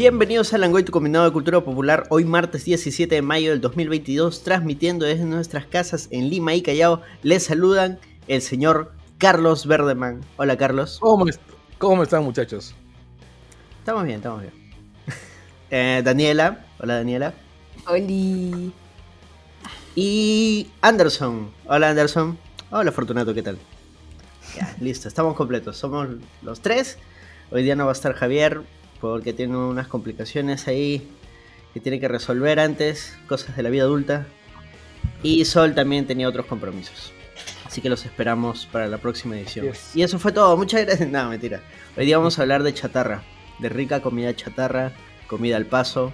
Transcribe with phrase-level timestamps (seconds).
[0.00, 2.04] Bienvenidos a Langoy, tu combinado de cultura popular.
[2.08, 7.02] Hoy martes 17 de mayo del 2022, transmitiendo desde nuestras casas en Lima y Callao.
[7.24, 7.98] Les saludan
[8.28, 10.20] el señor Carlos Verdeman.
[10.36, 10.98] Hola Carlos.
[11.00, 11.26] ¿Cómo,
[11.78, 12.76] cómo están muchachos?
[13.80, 14.52] Estamos bien, estamos bien.
[15.72, 16.64] Eh, Daniela.
[16.78, 17.34] Hola Daniela.
[17.84, 18.04] Hola.
[19.96, 21.50] Y Anderson.
[21.66, 22.38] Hola Anderson.
[22.70, 23.58] Hola Fortunato, ¿qué tal?
[24.56, 25.76] Ya, listo, estamos completos.
[25.76, 26.06] Somos
[26.42, 26.98] los tres.
[27.50, 28.62] Hoy día no va a estar Javier
[29.00, 31.08] porque tiene unas complicaciones ahí
[31.74, 34.26] que tiene que resolver antes, cosas de la vida adulta.
[35.22, 37.12] Y Sol también tenía otros compromisos.
[37.64, 39.66] Así que los esperamos para la próxima edición.
[39.94, 40.56] Y eso fue todo.
[40.56, 41.08] Muchas gracias.
[41.10, 41.60] No, mentira.
[41.96, 43.22] Hoy día vamos a hablar de chatarra.
[43.58, 44.92] De rica comida chatarra,
[45.26, 46.12] comida al paso.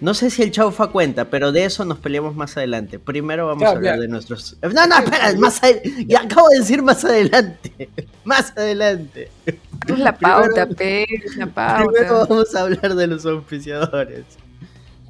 [0.00, 2.98] No sé si el chaufa cuenta, pero de eso nos peleamos más adelante.
[2.98, 4.56] Primero vamos a hablar de nuestros.
[4.62, 5.60] No, no, espera, más
[6.06, 7.90] Ya acabo de decir más adelante.
[8.24, 9.30] Más adelante.
[9.46, 11.84] Es la pauta, Pe, la pauta.
[11.84, 14.24] Primero vamos a hablar de los auspiciadores.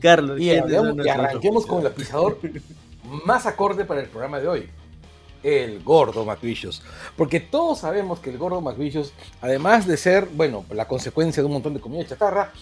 [0.00, 0.40] Carlos.
[0.40, 2.38] Y, arranquemos con el auspiciador
[3.24, 4.70] más acorde para el programa de hoy.
[5.42, 6.82] El gordo McVicious.
[7.16, 11.54] Porque todos sabemos que el gordo McVicious, además de ser, bueno, la consecuencia de un
[11.54, 12.52] montón de comida chatarra,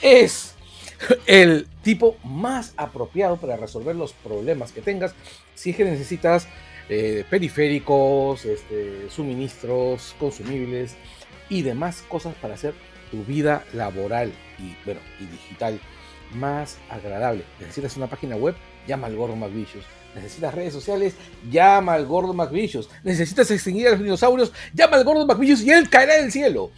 [0.00, 0.54] es
[1.26, 5.14] el tipo más apropiado para resolver los problemas que tengas
[5.54, 6.48] si es que necesitas
[6.88, 10.96] eh, periféricos, este, suministros, consumibles
[11.48, 12.74] y demás cosas para hacer
[13.10, 15.80] tu vida laboral y, bueno, y digital
[16.34, 17.44] más agradable.
[17.60, 18.54] Necesitas una página web,
[18.86, 19.84] llama al Gordo McVicious.
[20.14, 21.14] Necesitas redes sociales,
[21.50, 22.88] llama al Gordo McVicious.
[23.02, 26.70] Necesitas extinguir a los dinosaurios, llama al Gordo McVicious y él caerá del cielo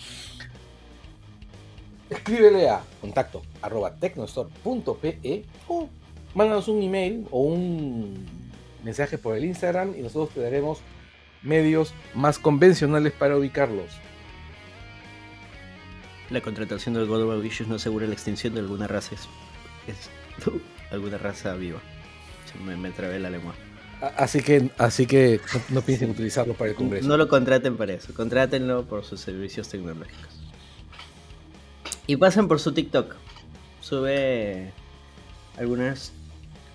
[2.11, 5.89] escríbele a contacto arroba tecnostore.pe o
[6.34, 8.27] mándanos un email o un
[8.84, 10.81] mensaje por el Instagram y nosotros te daremos
[11.42, 13.91] medios más convencionales para ubicarlos.
[16.31, 19.16] La contratación del God of no asegura la extinción de alguna raza.
[19.86, 20.11] Es,
[20.91, 21.81] alguna raza viva.
[22.65, 23.54] Me, me trabé la lengua.
[24.16, 27.06] Así que, así que no piensen utilizarlo para el Congreso.
[27.06, 30.40] No lo contraten para eso, contrátenlo por sus servicios tecnológicos.
[32.10, 33.15] Y pasen por su TikTok.
[33.81, 34.72] Sube
[35.56, 36.10] algunos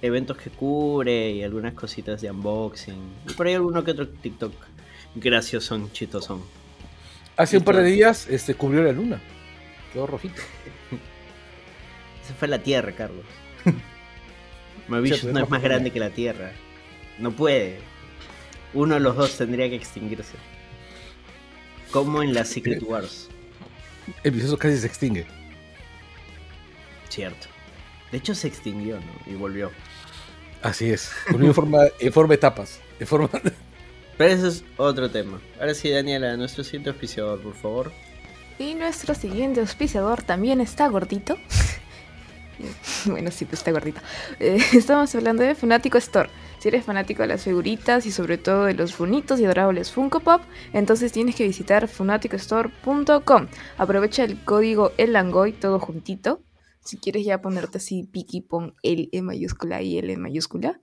[0.01, 2.95] eventos que cubre y algunas cositas de unboxing.
[3.27, 4.53] Y por ahí alguno que otro TikTok
[5.15, 6.41] gracioso, chitosón.
[7.35, 9.21] Hace un par de días este, cubrió la luna.
[9.91, 10.41] Quedó rojito.
[12.23, 13.25] Esa fue la Tierra, Carlos.
[14.87, 16.53] Mavish no es más grande que la Tierra.
[17.19, 17.79] No puede.
[18.73, 20.37] Uno de los dos tendría que extinguirse.
[21.91, 23.29] Como en la Secret Wars
[24.23, 25.25] el vicioso casi se extingue.
[27.09, 27.47] Cierto.
[28.11, 29.31] De hecho se extinguió, ¿no?
[29.31, 29.71] Y volvió.
[30.61, 31.11] Así es.
[31.27, 32.79] en forma, en forma de etapas.
[32.99, 33.29] En forma...
[34.17, 35.41] Pero eso es otro tema.
[35.59, 37.91] Ahora sí, Daniela, nuestro siguiente auspiciador, por favor.
[38.57, 41.37] Y nuestro siguiente auspiciador también está gordito.
[43.05, 43.99] bueno, sí, pues está gordito.
[44.39, 46.29] Eh, estamos hablando de Fanático Store.
[46.65, 50.21] Si eres fanático de las figuritas y sobre todo de los bonitos y adorables Funko
[50.21, 50.41] Pop,
[50.73, 53.47] entonces tienes que visitar funaticostore.com.
[53.77, 56.41] Aprovecha el código ELANGOY todo juntito.
[56.79, 60.81] Si quieres ya ponerte así piqui, pon L E mayúscula y L mayúscula.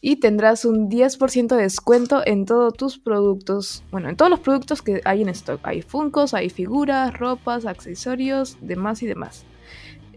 [0.00, 3.82] Y tendrás un 10% de descuento en todos tus productos.
[3.90, 5.58] Bueno, en todos los productos que hay en stock.
[5.64, 9.44] Hay Funkos, hay figuras, ropas, accesorios, demás y demás.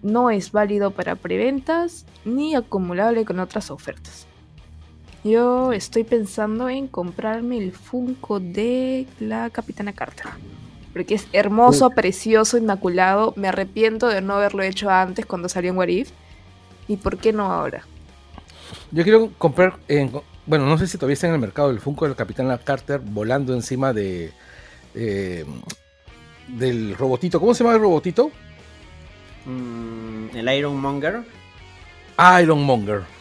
[0.03, 4.28] No es válido para preventas ni acumulable con otras ofertas.
[5.23, 10.27] Yo estoy pensando en comprarme el Funko de la Capitana Carter.
[10.93, 13.33] Porque es hermoso, precioso, inmaculado.
[13.35, 16.11] Me arrepiento de no haberlo hecho antes cuando salió en What If.
[16.87, 17.83] ¿Y por qué no ahora?
[18.91, 19.77] Yo quiero comprar,
[20.45, 22.99] bueno, no sé si todavía está en el mercado el Funko de la Capitana Carter
[22.99, 24.31] volando encima de
[26.47, 27.39] del robotito.
[27.39, 28.31] ¿Cómo se llama el robotito?
[29.45, 31.23] Mm, el Ironmonger.
[32.41, 33.18] Ironmonger.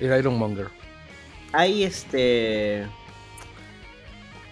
[0.00, 0.68] El Ironmonger.
[1.52, 2.86] Ahí este.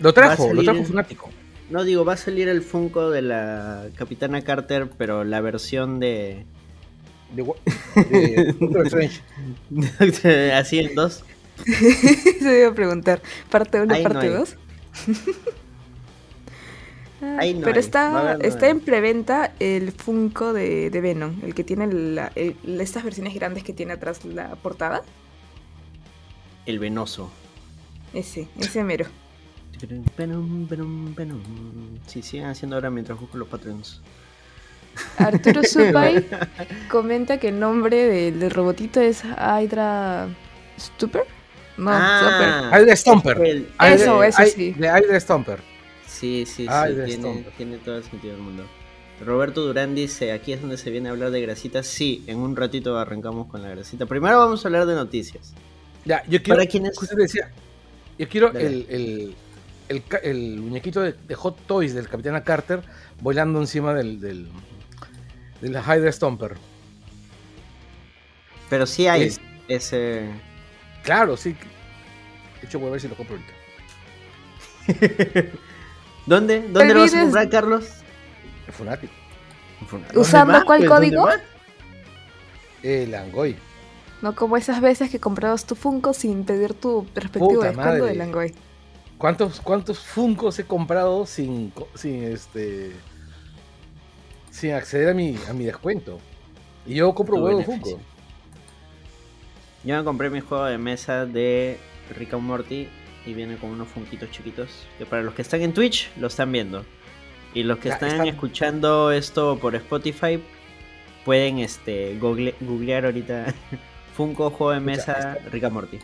[0.01, 1.31] Lo trajo, lo trajo fanático.
[1.71, 6.45] No digo, va a salir el Funko de la Capitana Carter, pero la versión de.
[7.33, 7.43] De,
[10.23, 11.25] de Así en dos.
[12.41, 13.21] Se iba a preguntar.
[13.51, 14.57] ¿Parte 1, parte 2?
[17.65, 23.05] pero está, está en preventa el Funko de, de Venom, el que tiene la, estas
[23.05, 25.03] versiones grandes que tiene atrás la portada.
[26.69, 27.31] El venoso.
[28.13, 29.07] Ese, ese mero.
[32.07, 34.03] Sí, sigan haciendo ahora mientras busco los Patreons.
[35.17, 36.27] Arturo Supay
[36.91, 40.29] comenta que el nombre del, robotito es Hydra
[40.79, 41.23] Stupper.
[41.79, 43.67] No, ah, Hydra Stomper.
[43.87, 44.73] eso, eso sí.
[44.73, 45.61] De Hydra Stomper.
[46.07, 46.95] Sí, sí, sí.
[47.07, 48.65] Tiene, tiene, todo el sentido del mundo.
[49.25, 51.87] Roberto Durán dice, aquí es donde se viene a hablar de grasitas.
[51.87, 54.05] Sí, en un ratito arrancamos con la grasita.
[54.05, 55.55] Primero vamos a hablar de noticias.
[56.09, 56.57] Ya, yo quiero.
[56.59, 57.51] Para quienes- justo decía,
[58.19, 59.37] yo quiero el, el,
[59.91, 62.81] el, el muñequito de, de Hot Toys del Capitán Carter
[63.21, 64.49] volando encima del, del,
[65.61, 66.57] del Hydra Stomper.
[68.71, 70.31] Pero sí hay Es- ese...
[71.05, 71.51] Claro, sí.
[71.53, 73.53] De hecho, voy a ver si lo compro ahorita.
[76.27, 76.61] ¿Dónde?
[76.69, 77.85] ¿Dónde lo vas a comprar, Carlos?
[78.67, 79.11] El Funatic.
[80.15, 81.29] ¿Usando ¿Dónde cuál código?
[82.83, 83.57] El Angoy.
[84.23, 88.55] No como esas veces que comprabas tu Funko sin pedir tu respectivo descuento de Langoy.
[89.17, 92.93] ¿Cuántos, cuántos Funkos he comprado sin, sin este
[94.51, 96.19] sin acceder a mi, a mi descuento?
[96.87, 97.97] Y yo compro Tu huevos beneficio.
[97.97, 98.09] Funko.
[99.85, 101.79] Yo me compré mi juego de mesa de
[102.17, 102.89] Rick and Morty
[103.27, 104.69] y viene con unos funquitos chiquitos
[104.99, 106.85] que para los que están en Twitch lo están viendo.
[107.55, 110.43] Y los que Ya, están están- escuchando esto por Spotify
[111.25, 113.55] pueden este google- googlear ahorita
[114.19, 115.99] Funko juego de Escucha, mesa está- Rick and Morty.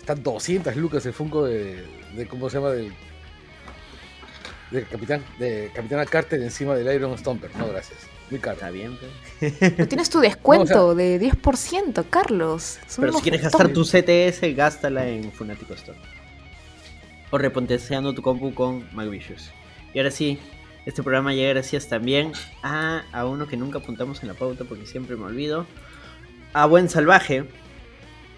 [0.00, 1.84] Están 200 lucas el Funko de,
[2.16, 2.70] de ¿cómo se llama?
[2.70, 2.92] Del,
[4.72, 7.54] del Capitán de Capitana Carter encima del Iron Stomper.
[7.56, 8.00] No, gracias.
[8.30, 8.54] Muy caro.
[8.56, 9.52] Está bien, pues.
[9.60, 12.80] pero, Pero tienes tu descuento No, o de 10%, Carlos.
[12.98, 13.84] Pero si quieres gastar tu.
[13.84, 15.96] CTS, gástala en Funatico Store.
[17.30, 19.52] O repotenciando tu compu con McVicious.
[19.92, 20.40] Y ahora sí,
[20.84, 22.32] este programa llega gracias también
[22.64, 25.64] a, a uno que nunca apuntamos en la pauta porque siempre me olvido.
[26.54, 27.48] A Buen Salvaje,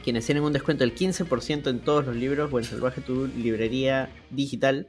[0.03, 2.51] quienes tienen un descuento del 15% en todos los libros.
[2.51, 4.89] Buen Salvaje, tu librería digital.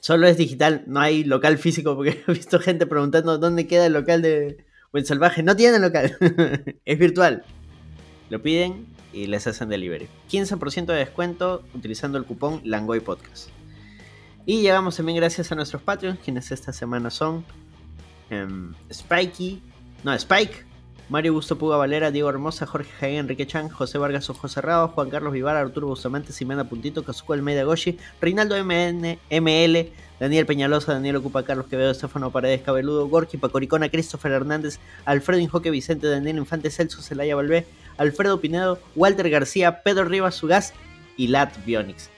[0.00, 3.92] Solo es digital, no hay local físico porque he visto gente preguntando dónde queda el
[3.92, 5.42] local de Buen Salvaje.
[5.42, 6.16] No tienen local,
[6.86, 7.44] es virtual.
[8.30, 10.08] Lo piden y les hacen delivery.
[10.30, 13.50] 15% de descuento utilizando el cupón Langoy Podcast.
[14.46, 17.44] Y llegamos también gracias a nuestros Patreons, quienes esta semana son
[18.30, 19.60] em, Spikey,
[20.02, 20.65] no, Spike,
[21.08, 25.08] Mario Gusto Puga Valera, Diego Hermosa, Jorge Jaén, Enrique Chan, José Vargas Ojo Cerrado, Juan
[25.08, 31.16] Carlos Vivar, Arturo Bustamante, Simena Puntito, Kazuko Almeida Goshi, Reinaldo MN, ML, Daniel Peñalosa, Daniel
[31.16, 36.70] Ocupa, Carlos Quevedo, Estefano Paredes Cabeludo, Gorky Pacoricona, Christopher Hernández, Alfredo Injoque Vicente, Daniel Infante,
[36.70, 37.66] Celso Celaya Valvé,
[37.98, 40.72] Alfredo Pinedo, Walter García, Pedro Rivas Sugaz
[41.16, 42.10] y Lat Bionix.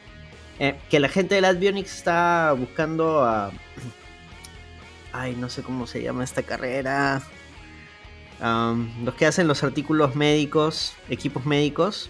[0.61, 3.50] Eh, que la gente de Lat Bionix está buscando a.
[5.12, 7.23] Ay, no sé cómo se llama esta carrera.
[8.40, 12.08] Am, los que hacen los artículos médicos, equipos médicos.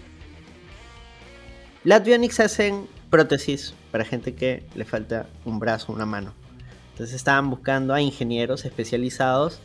[1.83, 6.33] Lat Bionix hacen prótesis para gente que le falta un brazo, una mano.
[6.91, 9.59] Entonces estaban buscando a ingenieros especializados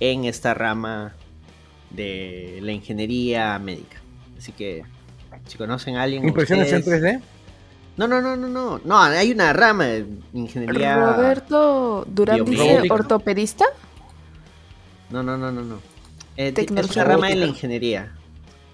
[0.00, 1.14] en esta rama
[1.90, 3.98] de la ingeniería médica.
[4.36, 4.82] Así que
[5.46, 6.26] si conocen a alguien...
[6.26, 7.22] ¿Impresiones en ustedes- 3D?
[7.96, 8.80] No, no, no, no, no.
[8.84, 10.96] No, hay una rama de ingeniería.
[10.96, 13.64] Roberto Durán dice ortopedista.
[15.10, 15.93] No, no, no, no, no.
[16.36, 18.12] Eh, te- es Tecnología una rama de la ingeniería.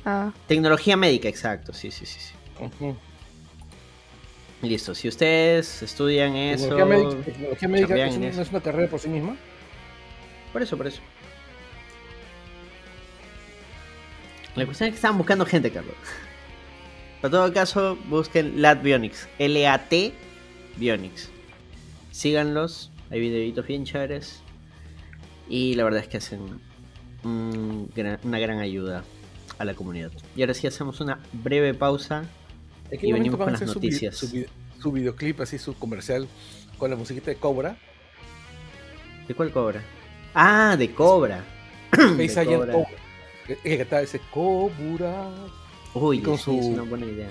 [0.04, 1.72] Ah, Tecnología médica, exacto.
[1.72, 2.34] Sí, sí, sí, sí.
[4.62, 4.94] Listo.
[4.94, 6.68] Si ustedes estudian eso.
[6.68, 8.36] Tecnología médica, tecnología es, en un- eso.
[8.36, 9.36] no es una carrera por sí misma.
[10.52, 11.00] Por eso, por eso.
[14.56, 15.94] La cuestión es que estaban buscando gente, Carlos.
[17.20, 19.28] Para todo caso, busquen Lat Bionics.
[19.38, 20.12] L-A-T
[20.76, 21.30] Bionics.
[22.10, 22.90] Síganlos.
[23.10, 24.42] Hay videitos bien chéveres.
[25.48, 26.60] Y la verdad es que hacen
[27.24, 29.04] un gran- una gran ayuda
[29.58, 30.10] a la comunidad.
[30.36, 32.24] Y ahora sí hacemos una breve pausa.
[32.90, 34.16] ¿En qué Y venimos con las su noticias.
[34.16, 34.46] Su, vi-
[34.80, 36.26] su videoclip, así su comercial,
[36.78, 37.76] con la musiquita de Cobra.
[39.28, 39.82] ¿De cuál cobra?
[40.34, 41.44] Ah, de Cobra.
[42.16, 42.72] De Face Agent Cobra.
[42.72, 42.90] Cobra.
[43.64, 45.28] Que cantaba ese Cobra
[45.94, 47.28] Uy, con sí, su- es una buena idea.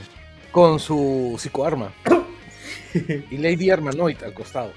[0.51, 1.91] con su psicoarma.
[3.31, 4.71] y Lady Armanoid al costado.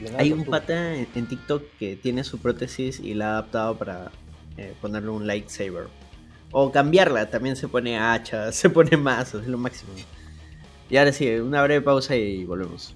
[0.00, 3.76] De Hay un pata en, en TikTok que tiene su prótesis y la ha adaptado
[3.76, 4.10] para
[4.60, 5.88] eh, ponerle un lightsaber.
[6.52, 9.92] O cambiarla, también se pone hacha, se pone mazos, es lo máximo.
[10.90, 12.94] Y ahora sí, una breve pausa y volvemos.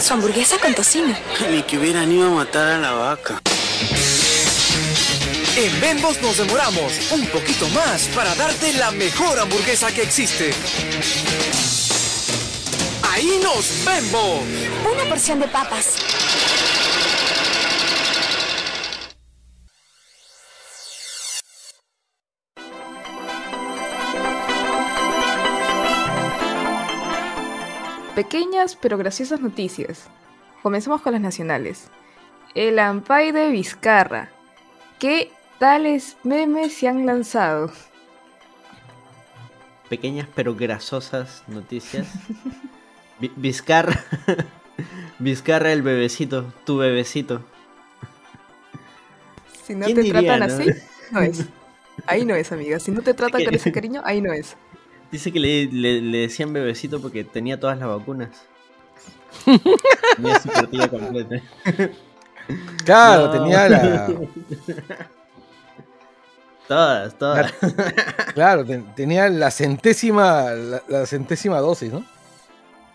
[0.00, 1.16] Su hamburguesa con tocino.
[1.50, 3.40] Ni que hubieran ido a matar a la vaca.
[5.56, 10.50] En Bembos nos demoramos un poquito más para darte la mejor hamburguesa que existe.
[13.08, 14.42] Ahí nos vemos.
[14.92, 15.96] Una porción de papas.
[28.16, 30.08] Pequeñas pero graciosas noticias.
[30.64, 31.90] Comencemos con las nacionales.
[32.56, 34.32] El Ampay de Vizcarra.
[34.98, 37.72] ¿Qué tales memes se han lanzado?
[39.88, 42.06] Pequeñas pero grasosas noticias.
[43.20, 44.02] Vi- Vizcarra.
[45.18, 47.44] Vizcarra el bebecito, tu bebecito.
[49.64, 50.54] Si no ¿Quién te diría, tratan no?
[50.54, 50.70] así,
[51.10, 51.44] no es.
[52.06, 52.78] Ahí no es, amiga.
[52.80, 54.56] Si no te tratan con ese cariño, ahí no es.
[55.12, 58.30] Dice que le, le- le decían bebecito porque tenía todas las vacunas.
[60.16, 61.36] tenía su cartilla completa.
[62.84, 63.32] Claro, No.
[63.32, 64.08] tenía la.
[66.68, 67.52] Todas, todas.
[68.34, 72.04] Claro, ten- tenía la centésima, la, la centésima dosis, ¿no?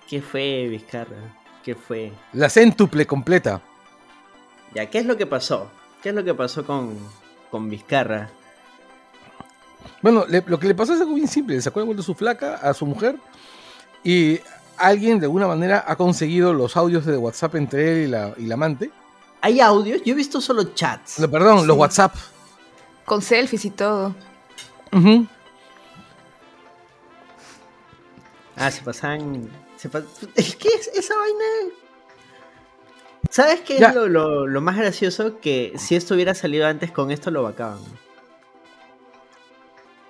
[0.07, 1.15] ¿Qué fue, Vizcarra?
[1.63, 2.11] ¿Qué fue?
[2.33, 3.61] La céntuple completa.
[4.73, 5.69] Ya, ¿qué es lo que pasó?
[6.01, 6.97] ¿Qué es lo que pasó con,
[7.51, 8.29] con Vizcarra?
[10.01, 11.55] Bueno, le- lo que le pasó es algo bien simple.
[11.55, 13.17] Le sacó de vuelta su flaca a su mujer
[14.03, 14.39] y
[14.77, 18.45] alguien de alguna manera ha conseguido los audios de WhatsApp entre él y la, y
[18.47, 18.89] la amante.
[19.41, 20.01] ¿Hay audios?
[20.03, 21.19] Yo he visto solo chats.
[21.19, 21.77] No, perdón, los.
[21.77, 22.15] WhatsApp.
[23.09, 24.13] Con selfies y todo.
[24.93, 25.25] Ujú.
[28.55, 29.49] Ah, se pasaban.
[29.77, 30.03] Se pa-
[30.35, 31.73] Es que esa vaina.
[33.31, 33.87] ¿Sabes qué Ya.
[33.89, 35.39] es lo, lo- lo más gracioso?
[35.39, 37.79] Que si esto hubiera salido antes con esto lo vacaban.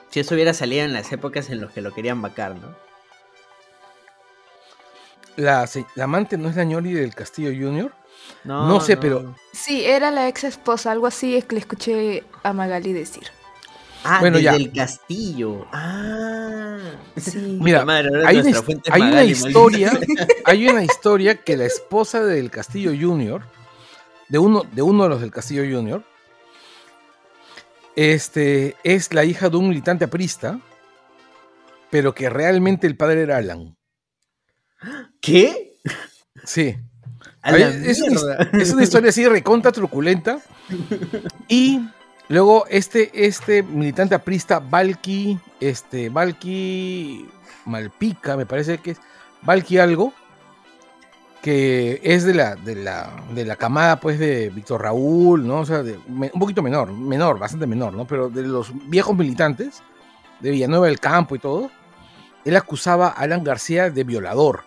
[0.10, 2.76] Si esto hubiera salido en las épocas en las que lo querían vacar, ¿no?
[5.38, 7.94] La, la amante no es la ñori del Castillo Junior.
[8.44, 12.54] No sé, pero- Sí, era la ex esposa, algo así es que le escuché a
[12.54, 13.24] Magali decir.
[14.04, 14.56] Ah, Bueno, desde ya.
[14.56, 15.68] el castillo.
[15.74, 16.78] Ah.
[17.18, 17.38] Sí.
[17.62, 20.28] Mira, Madre, hay una, hay una historia, maldita.
[20.46, 23.44] hay una historia que la esposa del Castillo Junior,
[24.30, 26.04] de uno, de uno de los del Castillo Junior,
[27.96, 30.60] este, es la hija de un militante aprista,
[31.90, 33.76] pero que realmente el padre era Alan.
[35.20, 35.74] ¿Qué?
[36.46, 36.78] Sí.
[37.86, 40.40] Es, una, es una historia así recontra truculenta.
[41.48, 41.82] Y
[42.28, 47.28] luego este, este militante aprista, Valky, este, Valky
[47.66, 48.98] Malpica, me parece que es,
[49.42, 50.14] Valky algo,
[51.42, 55.62] que es de la, de la, de la camada pues de Víctor Raúl, ¿no?
[55.62, 58.06] O sea, de- un poquito menor, menor, bastante menor, ¿no?
[58.06, 59.82] Pero de los viejos militantes,
[60.42, 61.72] de Villanueva del Campo y todo,
[62.46, 64.64] él acusaba a Alan García de violador,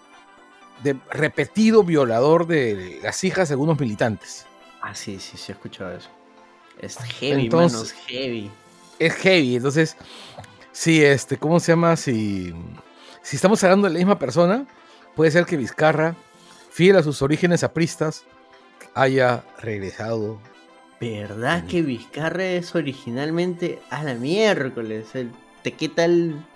[0.83, 4.47] de repetido violador de las hijas de algunos militantes.
[4.81, 6.09] Ah, sí, sí, sí, he escuchado eso.
[6.81, 8.51] Es heavy, Entonces- heavy.
[8.99, 9.97] Es heavy, entonces,
[10.71, 11.97] sí, este, ¿cómo se llama?
[11.97, 12.55] Si,
[13.23, 14.67] si estamos hablando de la misma persona,
[15.17, 16.15] puede ser que Vizcarra,
[16.71, 18.25] fiel a sus orígenes apristas,
[18.95, 20.39] haya regresado.
[21.01, 25.15] ¿Verdad que Vizcarra es originalmente a la miércoles?
[25.15, 26.47] El, ¿Te qué tal?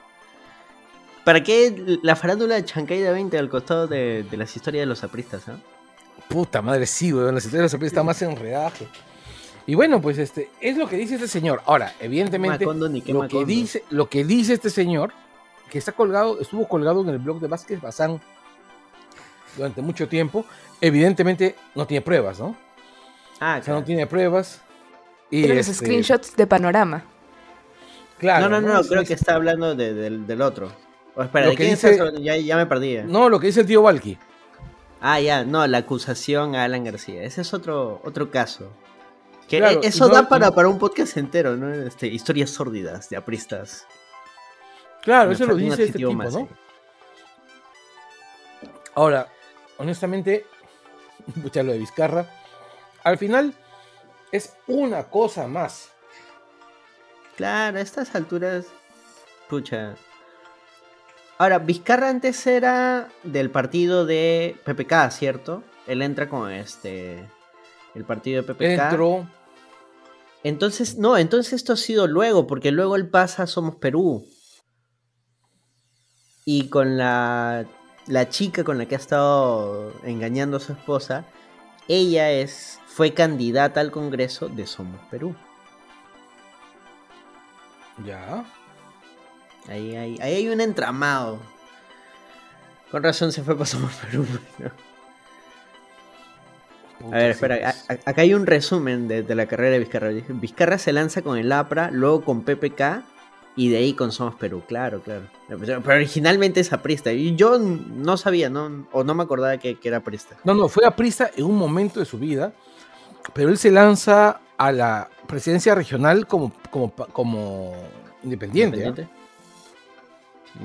[1.26, 5.02] ¿Para qué la farándula de Chancay 20 al costado de, de las historias de los
[5.02, 5.42] apristas?
[5.48, 5.56] ah?
[6.28, 8.70] Puta madre, sí, weón, la historia de los apristas está más enredada.
[8.70, 8.86] que-
[9.66, 11.62] Y bueno, pues este, es lo que dice este señor.
[11.66, 15.12] Ahora, evidentemente, Macondo ni qué lo que, dice, lo que dice este señor,
[15.68, 18.20] que está colgado, estuvo colgado en el blog de Vázquez Bazán
[19.56, 20.44] durante mucho tiempo,
[20.80, 22.56] evidentemente no tiene pruebas, ¿no?
[23.40, 23.82] Ah, O sea, no claro.
[23.84, 24.60] tiene pruebas.
[25.28, 27.02] Y Eran los este, screenshots de panorama.
[28.18, 30.70] Claro, no, no, no, Es- creo es- que está hablando de- del otro.
[31.16, 32.22] O espera, Lo ¿de que quién dice-?
[32.22, 32.96] Ya, ya me perdí.
[32.98, 33.04] eh.
[33.06, 34.18] No, lo que dice el tío Valky.
[35.00, 37.22] Ah, ya, no, la acusación a Alan García.
[37.22, 38.70] Ese es otro, otro caso.
[39.48, 41.72] Que Claro, e- eso no- da para, para un podcast entero, ¿no?
[41.72, 43.86] Este, historias sórdidas de apristas.
[45.02, 46.48] Claro, Me eso lo dice este tipo, más ¿no?
[48.94, 49.28] Ahora,
[49.78, 50.46] honestamente,
[51.42, 52.26] pucha, lo de Vizcarra,
[53.04, 53.54] al final
[54.32, 55.90] es una cosa más.
[57.36, 58.66] Claro, a estas alturas.
[59.48, 59.94] Pucha.
[61.38, 65.62] Ahora, Vizcarra antes era del partido de PPK, ¿cierto?
[65.86, 67.28] Él entra con este.
[67.94, 68.62] El partido de PPK.
[68.62, 69.28] Entró,
[70.42, 74.26] Entonces, no, entonces esto ha sido luego, porque luego él pasa a Somos Perú.
[76.44, 77.66] Y con la,
[78.06, 81.26] la chica con la que ha estado engañando a su esposa,
[81.88, 85.34] ella es, fue candidata al Congreso de Somos Perú.
[88.04, 88.44] ya.
[89.68, 91.38] Ahí, hay- ahí hay un entramado.
[92.90, 94.24] Con razón se fue para Somos Perú.
[97.12, 97.90] A ver, espera, pues.
[98.06, 100.08] a- acá hay un resumen de, de la carrera de Vizcarra.
[100.28, 103.02] Vizcarra se lanza con el APRA, luego con PPK
[103.54, 104.62] y de ahí con Somos Perú.
[104.66, 105.24] Claro, claro.
[105.48, 107.12] Pero originalmente es aprista.
[107.12, 108.86] Y yo no sabía, ¿no?
[108.92, 110.36] o no me acordaba que, que era aprista.
[110.44, 112.52] No, no, fue aprista en un momento de su vida,
[113.34, 117.74] pero él se lanza a la presidencia regional como, como, como
[118.22, 118.78] independiente.
[118.78, 118.88] ¿ah?
[118.88, 119.25] ¿Independiente?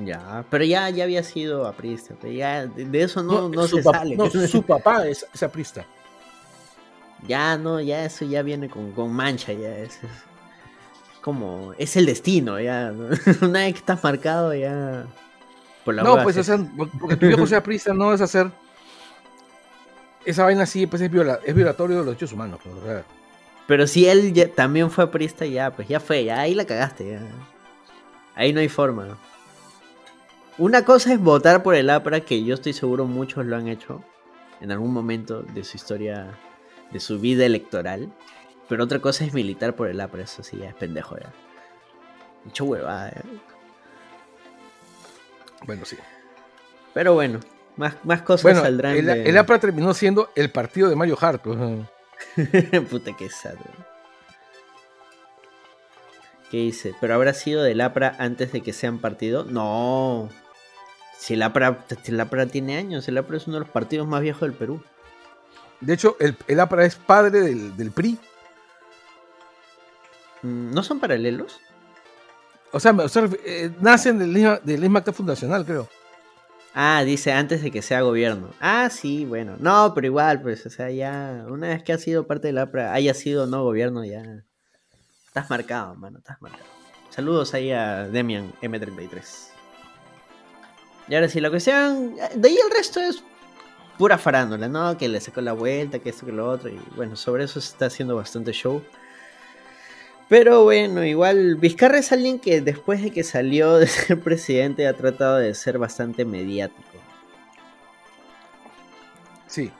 [0.05, 2.15] Ya, pero ya, ya había sido aprista.
[2.19, 4.15] pero ya de, de eso no, no se sale.
[4.15, 5.85] no, su papá es, es aprista.
[7.27, 12.05] Ya no, ya eso ya viene con, con mancha, ya es, es como, es el
[12.05, 12.91] destino, ya.
[12.91, 13.09] ¿no?
[13.41, 15.05] Una vez que estás marcado, ya.
[15.85, 16.57] Por la no, pues, sea,
[16.99, 18.49] porque tu viejo sea prista no es hacer.
[20.25, 22.59] Esa vaina así, pues es, viola, es violatorio de los derechos humanos.
[22.63, 23.03] pues, o sea,
[23.67, 27.11] Pero si él ya- también fue aprista, ya, pues ya fue, ya ahí la cagaste,
[27.11, 27.21] ya.
[28.35, 29.17] Ahí no hay forma.
[30.57, 34.03] Una cosa es votar por el APRA, que yo estoy seguro muchos lo han hecho
[34.59, 36.37] en algún momento de su historia,
[36.91, 38.11] de su vida electoral.
[38.67, 41.31] Pero otra cosa es militar por el APRA, eso sí, ya es pendejo, ya.
[42.45, 43.21] Mucho huevada, ya.
[45.65, 45.97] bueno, sí.
[46.93, 47.39] Pero bueno,
[47.77, 49.29] más, más cosas Bueno, saldrán el, de...
[49.29, 51.43] el APRA terminó siendo el partido de Mario Hart.
[52.89, 53.55] Puta que sad.
[56.51, 56.93] ¿Qué dice?
[56.99, 59.45] ¿Pero habrá sido del APRA antes de que sean partido?
[59.45, 60.29] No.
[61.17, 64.21] Si el APRA, el APRA tiene años, el APRA es uno de los partidos más
[64.21, 64.83] viejos del Perú.
[65.79, 68.19] De hecho, el, el APRA es padre del, del PRI.
[70.41, 71.59] Mm, ¿No son paralelos?
[72.73, 75.87] O sea, me- o sea, eh, nacen del mismo, del mismo acta fundacional, creo.
[76.73, 78.49] Ah, dice antes de que sea gobierno.
[78.61, 79.55] Ah, sí, bueno.
[79.59, 82.93] No, pero igual, pues, o sea, ya, una vez que ha sido parte del APRA,
[82.93, 84.23] haya sido no gobierno, ya.
[85.31, 86.65] Estás marcado, mano, estás marcado.
[87.09, 89.47] Saludos ahí a Demian M33.
[91.07, 92.17] Y ahora sí, la cuestión.
[92.35, 93.23] De ahí el resto es
[93.97, 94.97] pura farándula, ¿no?
[94.97, 96.67] Que le sacó la vuelta, que esto, que lo otro.
[96.67, 98.83] Y bueno, sobre eso se está haciendo bastante show.
[100.27, 104.97] Pero bueno, igual Vizcarra es alguien que después de que salió de ser presidente ha
[104.97, 106.99] tratado de ser bastante mediático.
[109.47, 109.71] Sí.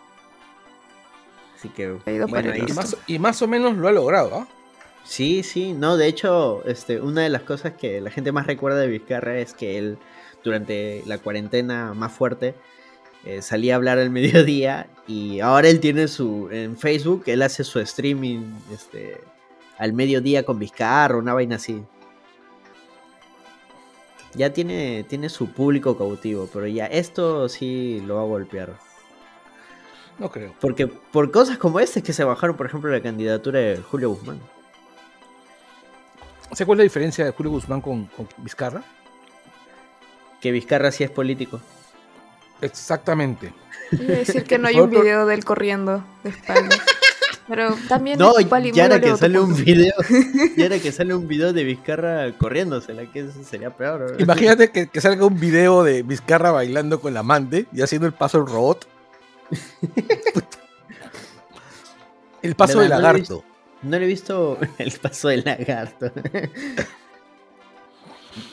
[1.57, 4.47] Así que bueno, Y más, y más o menos lo ha logrado, ¿ah?
[5.03, 8.79] Sí, sí, no, de hecho, este, una de las cosas que la gente más recuerda
[8.79, 9.97] de Vizcarra es que él,
[10.43, 12.55] durante la cuarentena más fuerte,
[13.25, 17.63] eh, salía a hablar al mediodía y ahora él tiene su, en Facebook, él hace
[17.63, 19.19] su streaming, este,
[19.77, 21.83] al mediodía con Vizcarra, una vaina así.
[24.33, 28.77] Ya tiene, tiene su público cautivo, pero ya esto sí lo va a golpear.
[30.19, 30.53] No creo.
[30.61, 34.11] Porque por cosas como estas es que se bajaron, por ejemplo, la candidatura de Julio
[34.11, 34.39] Guzmán.
[36.51, 38.83] ¿Sabes cuál es la diferencia de Julio Guzmán con, con Vizcarra?
[40.41, 41.61] Que Vizcarra sí es político.
[42.61, 43.53] Exactamente.
[43.93, 46.79] A decir que no hay un video de él corriendo de espaldas.
[47.47, 49.93] Pero también No, es vali- ya era que sale un video,
[50.57, 54.11] ya era que sale un video de Vizcarra corriéndosela, que eso sería peor.
[54.13, 54.19] ¿no?
[54.19, 58.13] Imagínate que, que salga un video de Vizcarra bailando con la amante y haciendo el
[58.13, 58.87] paso del robot.
[62.41, 63.43] el paso del lagarto.
[63.83, 66.11] No le he visto el paso del lagarto.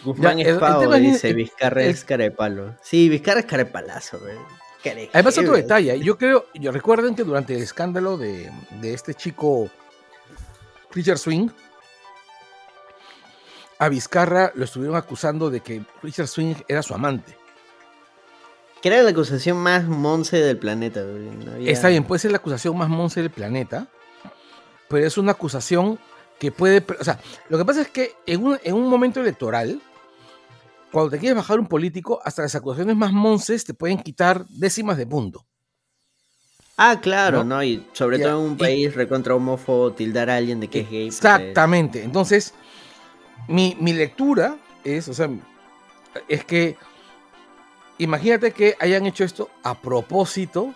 [0.05, 2.75] Guzmán es pavo, dice Vizcarra es cara de palo.
[2.83, 4.37] Sí, Vizcarra es cara de palazo, güey.
[5.13, 6.01] Además, otro detalle.
[6.01, 9.69] Yo creo, yo recuerden que durante el escándalo de, de este chico
[10.93, 11.49] Richard Swing,
[13.79, 17.37] a Vizcarra lo estuvieron acusando de que Richard Swing era su amante.
[18.83, 21.25] Que era la acusación más monce del planeta, güey.
[21.45, 23.89] No había- Está bien, puede ser la acusación más monce del planeta,
[24.89, 25.99] pero es una acusación
[26.39, 26.85] que puede...
[27.01, 29.81] O sea, lo que pasa es que en un, en un momento electoral,
[30.93, 34.97] cuando te quieres bajar un político, hasta las acusaciones más monces te pueden quitar décimas
[34.97, 35.45] de punto.
[36.77, 37.57] Ah, claro, ¿no?
[37.57, 37.65] ¿no?
[37.65, 40.91] Y sobre todo en un y- país recontra homófobo, tildar a alguien de que es
[40.91, 41.07] gay.
[41.07, 42.05] pues, Exactamente.
[42.05, 42.55] Entonces,
[43.49, 45.29] mi, mi lectura es, o sea,
[46.29, 46.77] es que
[47.99, 50.73] imagínate que hayan hecho esto a propósito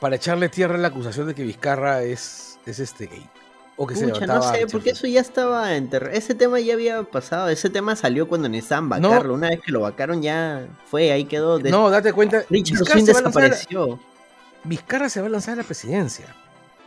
[0.00, 3.26] para echarle tierra a la acusación de que Vizcarra es, es este gay.
[3.76, 6.12] O que se Pucha, no levantaba sé, porque eso ya estaba enterrado.
[6.14, 7.48] Ese tema ya había pasado.
[7.48, 9.08] Ese tema salió cuando necesitaban No.
[9.10, 9.34] vacarlo.
[9.34, 11.58] Una vez que lo vacaron, ya fue, ahí quedó.
[11.58, 12.44] De- No, date cuenta.
[12.50, 14.00] Richard Vizcarra se, a la, desapareció.
[14.64, 16.26] Vizcarra se va a lanzar a la presidencia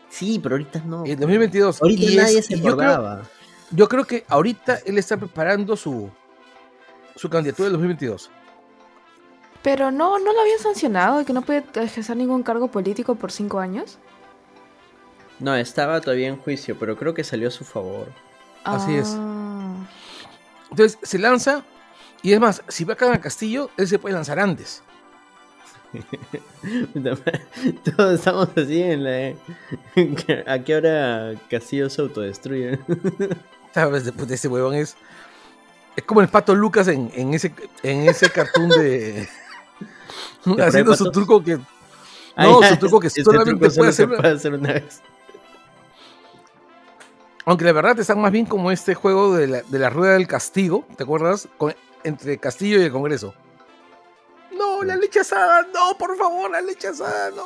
[0.09, 1.03] Sí, pero ahorita no.
[1.05, 1.81] en 2022.
[1.81, 3.23] Ahorita Y nadie es- se y yo creo, acordaba.
[3.71, 6.09] yo creo que ahorita él está preparando su,
[7.15, 8.29] su candidatura del 2022.
[9.63, 13.31] Pero no, no lo habían sancionado de que no puede ejercer ningún cargo político por
[13.31, 13.97] cinco años.
[15.39, 18.07] No, estaba todavía en juicio, pero creo que salió a su favor.
[18.63, 19.15] Así es.
[19.17, 19.75] Ah.
[20.71, 21.63] Entonces se lanza,
[22.21, 24.81] y es más, si va a al castillo, él se puede lanzar antes.
[27.95, 29.33] Todos estamos así en la.
[30.47, 32.79] ¿A qué hora Castillo se autodestruye?
[33.73, 34.05] ¿Sabes?
[34.05, 34.95] Después de ese huevón es.
[35.95, 39.27] Es como el pato Lucas en, en ese en ese cartoon de.
[40.59, 41.59] Haciendo de su truco que.
[42.35, 44.17] Ah, No, su truco que solamente truco solo puede se hacer.
[44.17, 45.01] puede hacer una vez.
[47.45, 50.27] Aunque la verdad están más bien como este juego de la, de la rueda del
[50.27, 51.47] castigo, ¿te acuerdas?
[51.57, 53.33] Con- entre Castillo y el Congreso.
[54.51, 57.43] No, la leche asada, no, por favor, la leche asada, no.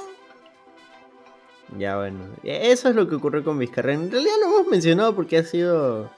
[1.77, 3.93] Ya bueno, e- eso es lo que ocurrió con Vizcarra.
[3.93, 6.09] En realidad lo hemos mencionado porque ha sido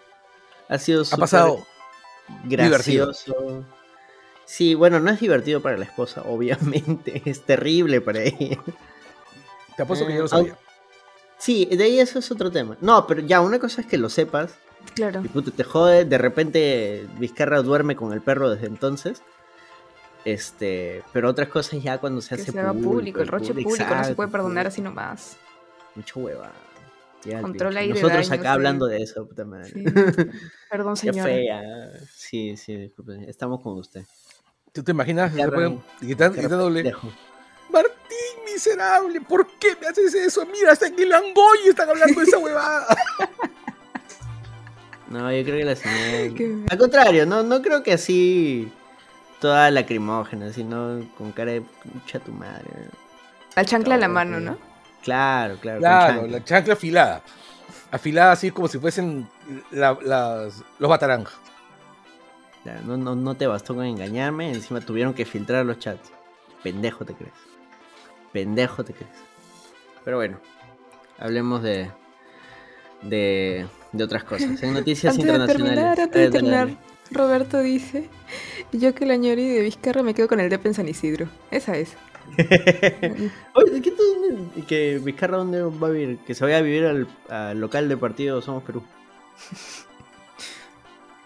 [0.69, 1.59] ha sido Ha pasado.
[2.45, 3.65] gracioso.
[4.45, 8.57] Sí, bueno, no es divertido para la esposa, obviamente, es terrible para ella.
[9.75, 10.57] Te apuesto que yo lo Eh, sabía.
[11.41, 12.77] Sí, de ahí eso es otro tema.
[12.81, 14.53] No, pero ya, una cosa es que lo sepas
[14.93, 15.21] Claro.
[15.23, 19.23] y puta, te jode, de repente Vizcarra duerme con el perro desde entonces.
[20.23, 23.71] Este, pero otras cosas ya cuando se Que hace se haga público, el roche público,
[23.89, 25.35] no se puede perdonar así nomás.
[25.95, 26.51] Mucha hueva.
[27.23, 28.47] Ya, Controla de Nosotros acá sí.
[28.47, 29.69] hablando de eso, puta madre.
[29.71, 29.83] Sí.
[30.69, 31.23] Perdón, Qué señora.
[31.23, 31.61] fea.
[32.15, 33.29] Sí, sí, disculpe.
[33.29, 34.03] Estamos con usted.
[34.71, 35.33] ¿Tú te imaginas?
[35.33, 35.43] Qué
[36.01, 37.11] gritándole, pendejo.
[37.71, 40.45] Martín, miserable, ¿por qué me haces eso?
[40.45, 42.87] Mira, hasta en el Angoy están hablando de esa huevada.
[45.09, 46.33] No, yo creo que la señora.
[46.37, 48.71] Qué- Al contrario, no, no creo que así
[49.39, 52.67] toda lacrimógena, sino con cara de mucha tu madre.
[53.55, 54.39] La chancla en la No, mano.
[54.39, 54.57] ¿no?
[55.03, 55.79] Claro, claro.
[55.79, 56.37] con Claro, chancla.
[56.39, 57.21] la chancla afilada.
[57.91, 59.27] Afilada así como si fuesen
[59.71, 61.25] la- las- los batarang.
[62.63, 66.11] Ya, no, no, no te bastó con engañarme, encima tuvieron que filtrar los chats.
[66.63, 67.33] Pendejo te crees.
[68.33, 69.11] Pendejo te crees.
[70.05, 70.39] Pero bueno,
[71.19, 71.89] hablemos de.
[73.03, 73.65] de.
[73.91, 74.61] de otras cosas.
[74.63, 75.75] En noticias Antes de internacionales.
[75.75, 76.91] terminar, A antes de dale, terminar.
[77.11, 78.09] Roberto dice,
[78.71, 81.27] yo que la ñori de Vizcarra me quedo con el Dep en San Isidro.
[81.51, 81.93] Esa es.
[83.53, 86.19] Oye, ¿qué tú, que Vizcarra dónde va a vivir?
[86.19, 88.81] Que se vaya a vivir al, al local del partido Somos Perú.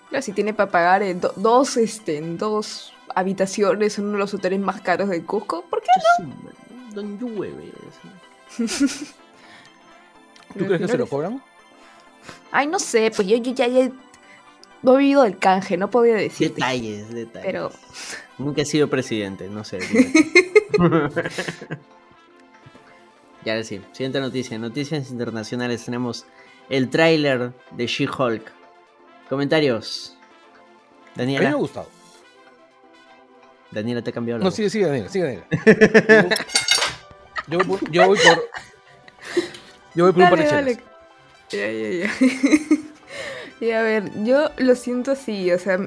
[0.10, 4.34] Claro, si tiene para pagar eh, do- dos, este, dos habitaciones en uno de los
[4.34, 5.90] hoteles más caros de Cusco, ¿por qué?
[6.96, 7.72] Don llueve.
[8.58, 8.66] ¿Tú
[10.54, 11.44] Pero crees que se lo cobran?
[12.52, 13.92] Ay, no sé, pues yo, yo ya, ya
[14.82, 16.54] no he vivido del canje, no podía decir.
[16.54, 17.46] Detalles, detalles.
[17.46, 17.72] Pero
[18.38, 19.80] Nunca he sido presidente, no sé.
[23.44, 24.58] ya ahora sí, siguiente noticia.
[24.58, 26.26] Noticias internacionales tenemos
[26.70, 28.52] el tráiler de She-Hulk.
[29.30, 30.18] Comentarios.
[31.16, 31.90] A mí me ha Daniela, gustado.
[33.72, 34.56] Daniela te ha cambiado la No, voz.
[34.56, 35.48] sigue, sigue, Daniela, sigue, Daniela.
[37.48, 38.44] Yo, voy por- yo voy por.
[39.94, 40.84] Yo voy por un par de Dale, chelas.
[40.84, 40.96] dale.
[41.52, 42.86] Ya, ya, ya.
[43.66, 45.78] y a ver, yo lo siento así, o sea,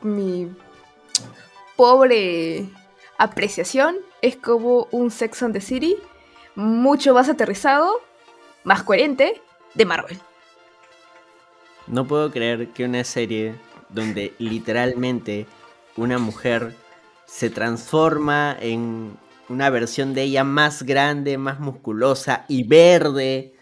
[0.00, 0.50] mi
[1.76, 2.68] pobre
[3.18, 5.96] apreciación es como un Sex and the City
[6.54, 8.00] mucho más aterrizado,
[8.64, 9.40] más coherente
[9.74, 10.18] de Marvel.
[11.86, 13.54] No puedo creer que una serie
[13.88, 15.46] donde literalmente
[15.96, 16.74] una mujer
[17.26, 19.16] se transforma en
[19.48, 23.54] una versión de ella más grande, más musculosa y verde,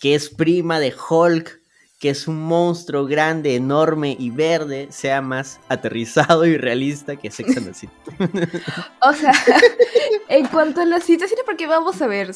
[0.00, 1.60] que es prima de Hulk,
[2.00, 7.56] que es un monstruo grande, enorme y verde, sea más aterrizado y realista que Sex
[7.58, 7.92] and the City.
[9.02, 9.32] O sea,
[10.28, 12.34] en cuanto a las situaciones, porque vamos a ver,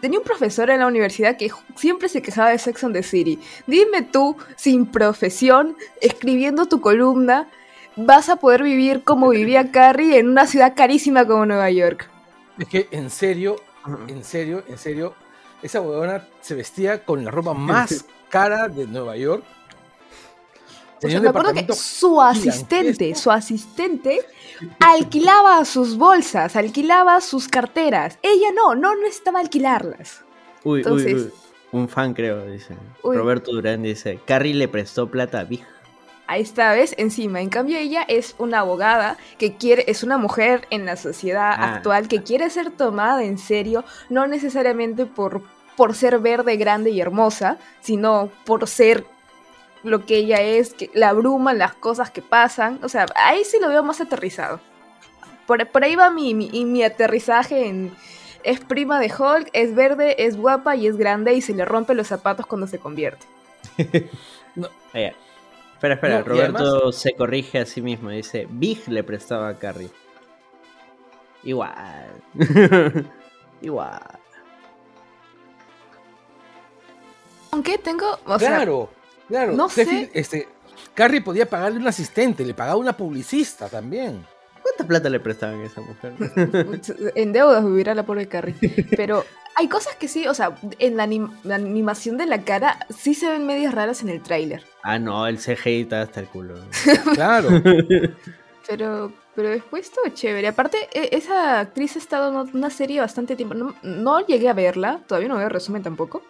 [0.00, 3.40] tenía un profesor en la universidad que siempre se quejaba de Sex and the City.
[3.66, 7.48] Dime tú, sin profesión, escribiendo tu columna,
[7.96, 12.08] vas a poder vivir como vivía Carrie en una ciudad carísima como Nueva York.
[12.58, 13.56] Es que en serio,
[14.08, 15.14] en serio, en serio,
[15.62, 19.44] esa huevona se vestía con la ropa más cara de Nueva York.
[21.04, 24.20] O sea, me acuerdo que su asistente, su asistente,
[24.78, 28.18] alquilaba sus bolsas, alquilaba sus carteras.
[28.22, 30.24] Ella no, no necesitaba alquilarlas.
[30.62, 31.32] Uy, Entonces- uy, uy.
[31.72, 32.76] Un fan creo, dice.
[33.02, 33.16] Uy.
[33.16, 35.64] Roberto Durán dice, Carrie le prestó plata a Big.
[36.26, 36.94] Ahí está, ¿ves?
[36.98, 37.40] Encima.
[37.40, 41.74] En cambio, ella es una abogada que quiere, es una mujer en la sociedad Ah.
[41.74, 45.42] actual que quiere ser tomada en serio, no necesariamente por,
[45.76, 49.04] por ser verde, grande y hermosa, sino por ser
[49.82, 52.78] lo que ella es, que la abruman las cosas que pasan.
[52.82, 54.60] O sea, ahí sí lo veo más aterrizado.
[55.46, 57.94] Por, por ahí va mi, mi, y mi aterrizaje en...
[58.44, 61.96] Es prima de Hulk, es verde, es guapa y es grande y se le rompen
[61.96, 63.26] los zapatos cuando se convierte.
[64.94, 65.14] Ah, ya.
[65.82, 68.10] Espera, espera, No, Roberto se corrige a sí mismo.
[68.10, 69.90] Dice, Big le prestaba a Carrie.
[71.42, 72.22] Igual.
[73.60, 74.00] Igual.
[77.50, 78.06] Aunque tengo...
[78.24, 78.90] O sea, claro,
[79.26, 79.52] claro.
[79.54, 80.10] no Steffi, sé.
[80.14, 80.48] Este,
[80.94, 84.24] Carrie podía pagarle un asistente, le pagaba una publicista también.
[84.62, 86.14] ¿Cuánta plata le prestaban a esa mujer?
[87.16, 88.54] en deudas vivirá la pobre Carrie.
[88.96, 89.24] Pero
[89.56, 93.14] hay cosas que sí, o sea, en la, anim- la animación de la cara sí
[93.14, 94.64] se ven medias raras en el tráiler.
[94.82, 96.54] Ah, no, el CGI está hasta el culo.
[97.14, 97.48] Claro.
[98.68, 100.46] Pero, pero después todo chévere.
[100.48, 103.54] Aparte, e- esa actriz ha estado en una serie bastante tiempo.
[103.54, 106.22] No, no llegué a verla, todavía no veo resumen tampoco.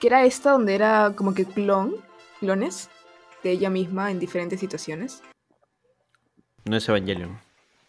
[0.00, 1.94] Que era esta donde era como que clon,
[2.40, 2.88] clones
[3.42, 5.22] de ella misma en diferentes situaciones.
[6.64, 7.38] No es Evangelion.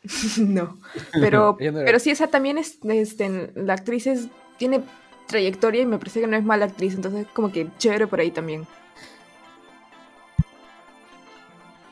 [0.37, 0.77] no.
[1.13, 4.81] Pero, pero sí, esa también es, este, la actriz es- tiene
[5.27, 8.31] trayectoria y me parece que no es mala actriz, entonces como que chévere por ahí
[8.31, 8.67] también.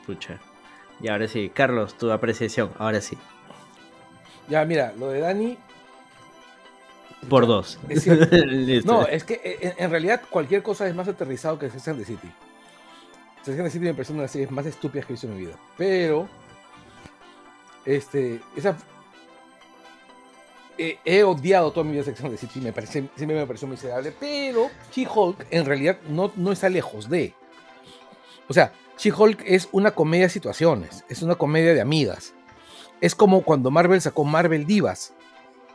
[0.08, 0.38] Pucha.
[1.02, 3.18] Y ahora sí, Carlos, tu apreciación, ahora sí.
[4.48, 5.58] Ya, mira, lo de Dani.
[7.28, 7.78] Por dos.
[7.90, 8.34] Es cierto.
[8.46, 8.90] Listo.
[8.90, 11.98] No, es que eh, en, en realidad cualquier cosa es más aterrizado que Sex and
[11.98, 12.32] the City.
[13.44, 15.26] Sex and the City me parece una de las series más estúpidas que he visto
[15.26, 15.56] en mi vida.
[15.76, 16.26] Pero.
[17.84, 18.40] Este.
[18.56, 18.74] Esa.
[20.78, 22.60] eh, he odiado toda mi vida Sex and the City.
[22.60, 24.12] Me parece, siempre me pareció miserable.
[24.18, 27.34] Pero She-Hulk en realidad no, no está lejos de.
[28.48, 31.04] O sea, She-Hulk es una comedia de situaciones.
[31.08, 32.34] Es una comedia de amigas.
[33.00, 35.14] Es como cuando Marvel sacó Marvel Divas.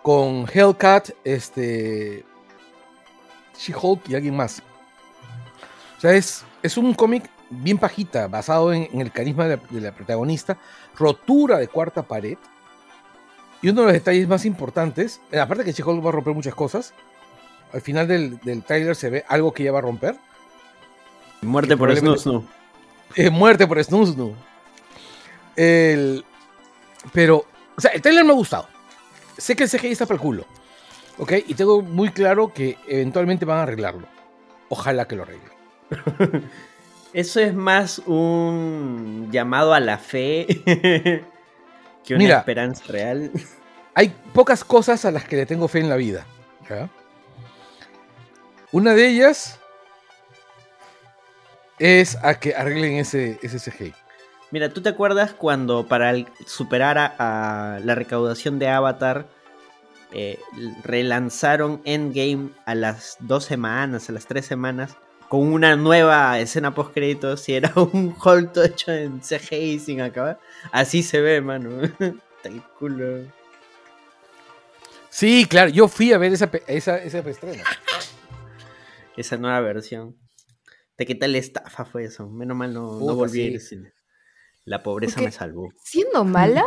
[0.02, 2.26] Con Hellcat, este.
[3.58, 4.62] She-Hulk y alguien más.
[5.98, 9.64] O sea, es, es un cómic bien pajita, basado en, en el carisma de la,
[9.70, 10.58] de la protagonista,
[10.98, 12.38] rotura de cuarta pared.
[13.62, 16.56] Y uno de los detalles más importantes, eh, aparte que She-Hulk va a romper muchas
[16.56, 16.94] cosas,
[17.72, 20.18] al final del, del tráiler se ve algo que ella va a romper.
[21.42, 22.44] Muerte por Snus, no.
[23.16, 24.36] Eh, muerte por Snoo
[25.56, 26.26] El...
[27.12, 27.46] Pero,
[27.76, 28.68] o sea, el trailer me ha gustado.
[29.38, 30.46] Sé que el CGI está para el culo.
[31.18, 31.34] ¿Ok?
[31.48, 34.08] Y tengo muy claro que eventualmente van a arreglarlo.
[34.70, 35.52] Ojalá que lo arreglen.
[37.14, 40.48] Eso es más un llamado a la fe
[42.04, 42.38] que una Mira.
[42.40, 43.32] esperanza real.
[43.94, 46.26] Hay pocas cosas a las que le tengo fe en la vida.
[48.72, 49.60] Una de ellas
[51.80, 53.94] es a que arreglen ese, ese CGI.
[54.52, 56.14] Mira, ¿tú te acuerdas cuando para
[56.46, 59.28] superar a, a la recaudación de Avatar
[60.16, 60.40] eh,
[60.84, 64.96] relanzaron Endgame a las dos semanas, a las tres semanas,
[65.28, 70.38] con una nueva escena post créditos y era un Hulk hecho en CGI sin acabar?
[70.72, 71.70] Así se ve, mano.
[72.44, 73.26] El culo.
[75.10, 77.22] Sí, claro, yo fui a ver esa, esa, esa.
[79.16, 80.16] Esa nueva versión.
[81.04, 82.30] ¿De qué tal estafa fue eso?
[82.30, 83.50] Menos mal no, volví a sí.
[83.50, 83.94] ir al cine.
[84.64, 85.74] La pobreza Porque- me salvó.
[85.84, 86.64] Siendo mala,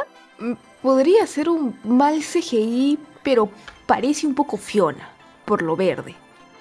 [0.83, 3.49] podría ser un mal CGI, pero
[3.87, 5.09] parece un poco Fiona,
[5.47, 6.15] por lo verde.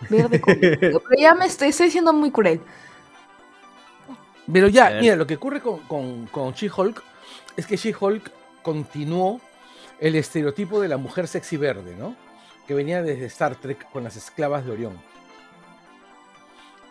[0.09, 0.57] Verde con...
[0.79, 2.61] pero ya me estoy, estoy siendo muy cruel.
[4.49, 7.03] Pero ya, mira, lo que ocurre con, con, con She-Hulk
[7.57, 9.41] es que She-Hulk continuó
[9.99, 12.15] el estereotipo de la mujer sexy verde, ¿no?
[12.69, 14.97] Que venía desde Star Trek con las esclavas de Orión.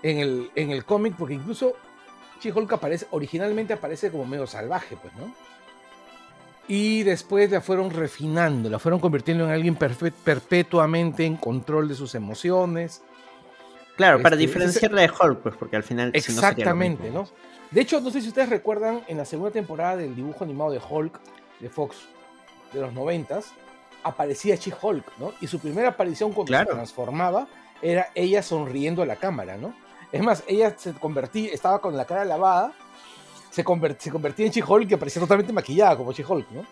[0.05, 1.75] En el, en el cómic, porque incluso
[2.40, 5.33] She-Hulk aparece, originalmente aparece como medio salvaje, pues, ¿no?
[6.69, 12.14] Y después la fueron refinando, la fueron convirtiendo en alguien perpetuamente en control de sus
[12.14, 13.03] emociones.
[13.97, 16.11] Claro, para Este, diferenciarla de Hulk, pues, porque al final.
[16.12, 17.11] si no sería lo Exactamente.
[17.11, 17.29] ¿no?
[17.71, 20.81] De hecho, no sé si ustedes recuerdan en la segunda temporada del dibujo animado de
[20.87, 21.19] Hulk
[21.61, 21.97] de Fox
[22.73, 23.53] de los noventas,
[24.03, 25.33] aparecía She-Hulk, ¿no?
[25.40, 26.71] Y su primera aparición cuando Claro.
[26.71, 27.47] se transformaba
[27.81, 29.75] era ella sonriendo a la cámara, ¿no?
[30.14, 32.72] Es más, ella se convertía, estaba con la cara lavada,
[33.50, 36.64] se, conver- se convertía en She-Hulk que parecía totalmente maquillada como She-Hulk, ¿no?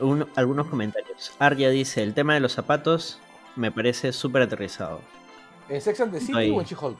[0.00, 1.32] Un- algunos comentarios.
[1.38, 3.18] Arya dice: el tema de los zapatos
[3.56, 5.00] me parece súper aterrizado.
[5.68, 6.50] ¿En Sex and the City Ahí.
[6.50, 6.98] o en She-Hulk?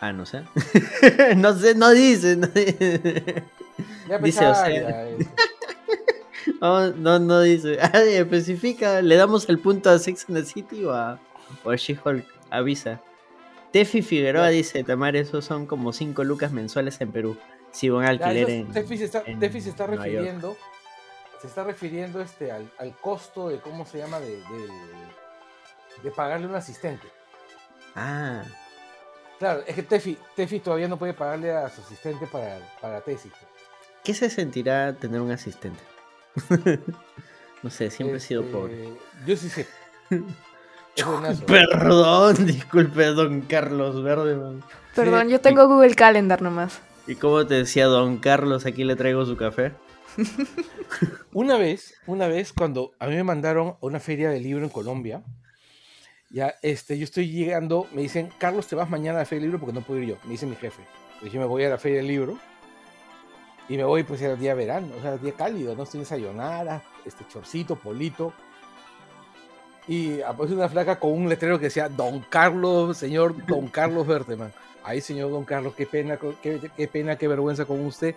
[0.00, 0.42] Ah, no sé.
[1.36, 2.36] no sé, no dice.
[2.36, 3.44] No dice,
[4.08, 5.06] Ya Dice, o sea- ya,
[6.60, 7.78] no, no, no dice.
[7.82, 11.18] Ah, especifica, ¿le damos el punto a Sex and the City o a,
[11.64, 12.26] o a She-Hulk?
[12.56, 13.02] Avisa.
[13.72, 17.36] Tefi Figueroa dice: Tamar, esos son como 5 lucas mensuales en Perú.
[17.72, 18.72] Si van a alquiler en.
[18.72, 20.56] Tefi se está, en Tefi se está refiriendo,
[21.40, 24.20] se está refiriendo este, al, al costo de, ¿cómo se llama?
[24.20, 24.68] De, de,
[26.02, 27.06] de pagarle un asistente.
[27.96, 28.44] Ah,
[29.38, 33.32] Claro, es que Tefi, Tefi todavía no puede pagarle a su asistente para, para tesis.
[34.04, 35.82] ¿qué se sentirá tener un asistente?
[37.62, 38.88] no sé, siempre he sido Este, pobre.
[39.26, 39.66] Yo sí sé.
[41.46, 44.36] Perdón, disculpe, don Carlos Verde.
[44.36, 44.62] man.
[44.94, 45.32] Perdón, Sí.
[45.32, 46.80] yo tengo Google Calendar nomás.
[47.06, 48.64] ¿Y cómo te decía don Carlos?
[48.66, 49.72] Aquí le traigo su café.
[51.32, 54.70] Una vez, una vez cuando a mí me mandaron a una feria de libro en
[54.70, 55.24] Colombia,
[56.30, 59.50] ya este, yo estoy llegando, me dicen, Carlos, te vas mañana a la feria del
[59.50, 60.82] libro porque no puedo ir yo, me dice mi jefe.
[61.20, 62.38] Le dije, me voy a la feria del libro
[63.68, 65.82] y me voy pues era día verano, o sea, día cálido, ¿no?
[65.82, 68.32] Estoy en sayonara, este chorcito, polito.
[69.86, 74.52] Y aparece una flaca con un letrero que decía Don Carlos, señor Don Carlos Berteman.
[74.82, 78.14] Ay, señor Don Carlos, qué pena, qué, qué pena, qué vergüenza con usted.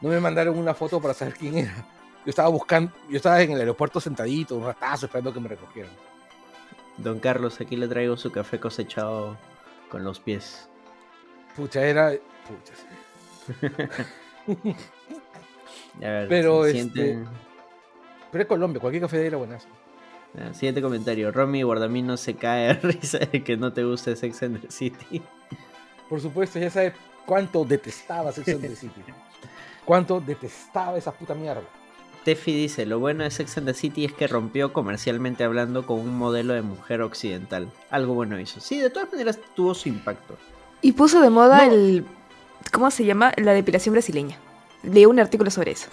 [0.00, 1.74] No me mandaron una foto para saber quién era.
[2.24, 5.92] Yo estaba buscando, yo estaba en el aeropuerto sentadito, un ratazo, esperando que me recogieran.
[6.96, 9.36] Don Carlos, aquí le traigo su café cosechado
[9.90, 10.68] con los pies.
[11.54, 12.12] Pucha, era.
[12.46, 12.86] Pucha, sí.
[15.98, 17.18] A ver, Pero, este,
[18.30, 19.68] Pero es Colombia, cualquier café era buenazo.
[20.38, 21.32] Ah, Siguiente comentario.
[21.32, 25.22] Romy Guardamino se cae de risa de que no te guste Sex and the City.
[26.08, 29.02] Por supuesto, ya sabe cuánto detestaba Sex and the City.
[29.84, 31.62] Cuánto detestaba esa puta mierda.
[32.24, 36.00] Tefi dice, lo bueno de Sex and the City es que rompió comercialmente hablando con
[36.00, 37.70] un modelo de mujer occidental.
[37.90, 38.58] Algo bueno hizo.
[38.60, 40.36] Sí, de todas maneras tuvo su impacto.
[40.82, 41.72] Y puso de moda No.
[41.72, 42.04] el.
[42.72, 43.32] ¿Cómo se llama?
[43.36, 44.36] La depilación brasileña.
[44.82, 45.88] Leí un artículo sobre eso.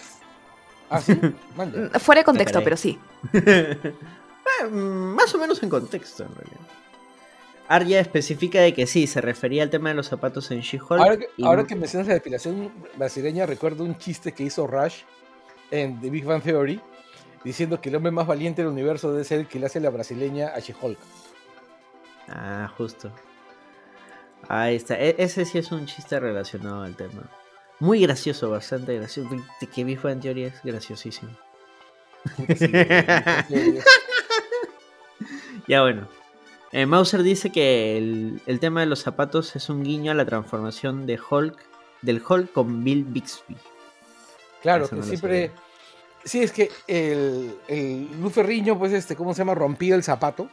[0.90, 1.14] Ah, sí,
[1.56, 2.00] manda.
[2.00, 2.98] Fuera de contexto, pero sí.
[4.70, 6.60] Mm, más o menos en contexto, en realidad.
[7.68, 10.92] Arya especifica de que sí, se refería al tema de los zapatos en She-Hulk.
[11.02, 15.04] Ahora que, y- ahora que mencionas la depilación brasileña, recuerdo un chiste que hizo Rush
[15.72, 16.82] en The Big Bang Theory,
[17.44, 19.90] diciendo que el hombre más valiente del universo debe ser el que le hace la
[19.90, 21.00] brasileña a She-Hulk.
[22.28, 23.12] Ah, justo.
[24.50, 25.00] Ahí está.
[25.00, 27.30] E- ese sí es un chiste relacionado al tema.
[27.80, 29.30] Muy gracioso, bastante gracioso.
[29.74, 31.32] Que Big Bang Theory es graciosísimo.
[32.58, 33.80] Sí, güey.
[35.68, 36.08] Ya bueno.
[36.72, 40.26] Eh, Mauser dice que el, el tema de los zapatos es un guiño a la
[40.26, 41.58] transformación de Hulk,
[42.02, 43.56] del Hulk con Bill Bixby.
[44.62, 45.52] Claro, Eso que no siempre.
[46.26, 49.54] Sí, es que el, el Luz Ferriño, pues, este, ¿cómo se llama?
[49.56, 50.50] Rompía el zapato.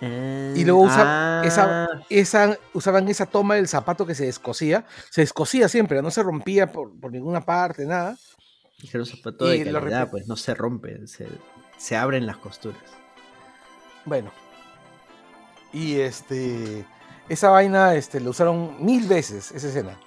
[0.00, 4.84] Y luego usa- Ah, esa, usaban esa toma del zapato que se descosía.
[5.10, 8.16] Se descosía siempre, no se rompía por, por ninguna parte, nada.
[8.94, 11.26] un zapato de y lo calidad, pues no se rompe, se,
[11.78, 12.82] se abren las costuras.
[14.06, 14.30] Bueno.
[15.72, 16.84] Y este.
[17.28, 19.98] Esa vaina este, lo usaron mil veces, esa escena.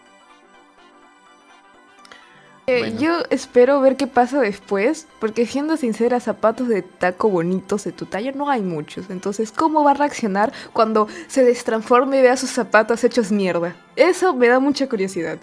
[2.65, 2.99] Eh, Bueno.
[2.99, 8.05] Yo espero ver qué pasa después, porque siendo sincera, zapatos de taco bonitos de tu
[8.05, 9.09] talla no hay muchos.
[9.09, 13.75] Entonces, ¿cómo va a reaccionar cuando se destransforme y vea sus zapatos hechos mierda?
[13.95, 15.39] Eso me da mucha curiosidad.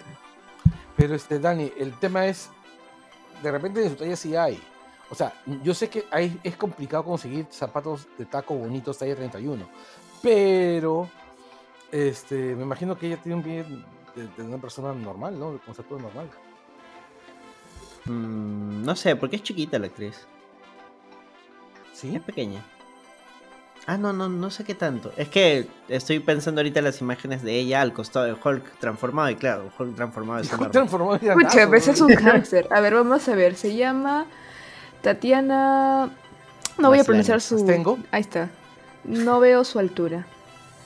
[0.95, 2.49] Pero este, Dani, el tema es.
[3.43, 4.59] De repente de su talla sí hay.
[5.09, 9.67] O sea, yo sé que hay, es complicado conseguir zapatos de taco bonitos talla 31.
[10.21, 11.09] Pero.
[11.91, 13.63] Este, me imagino que ella tiene un pie
[14.15, 15.53] de, de una persona normal, ¿no?
[15.53, 16.29] De concepto normal.
[18.05, 20.27] Mm, no sé, porque es chiquita la actriz.
[21.93, 22.15] ¿Sí?
[22.15, 22.63] Es pequeña.
[23.85, 25.13] Ah, no, no, no sé qué tanto.
[25.15, 29.29] Es que estoy pensando ahorita en las imágenes de ella al costado de Hulk transformado.
[29.29, 30.69] Y claro, Hulk transformado es enorme.
[30.71, 31.19] Transformado
[31.69, 32.67] pues es un hámster.
[32.69, 33.55] A ver, vamos a ver.
[33.55, 34.25] Se llama
[35.01, 36.09] Tatiana.
[36.77, 37.65] No voy a pronunciar su.
[37.65, 37.97] ¿Tengo?
[38.11, 38.49] Ahí está.
[39.03, 40.27] No veo su altura.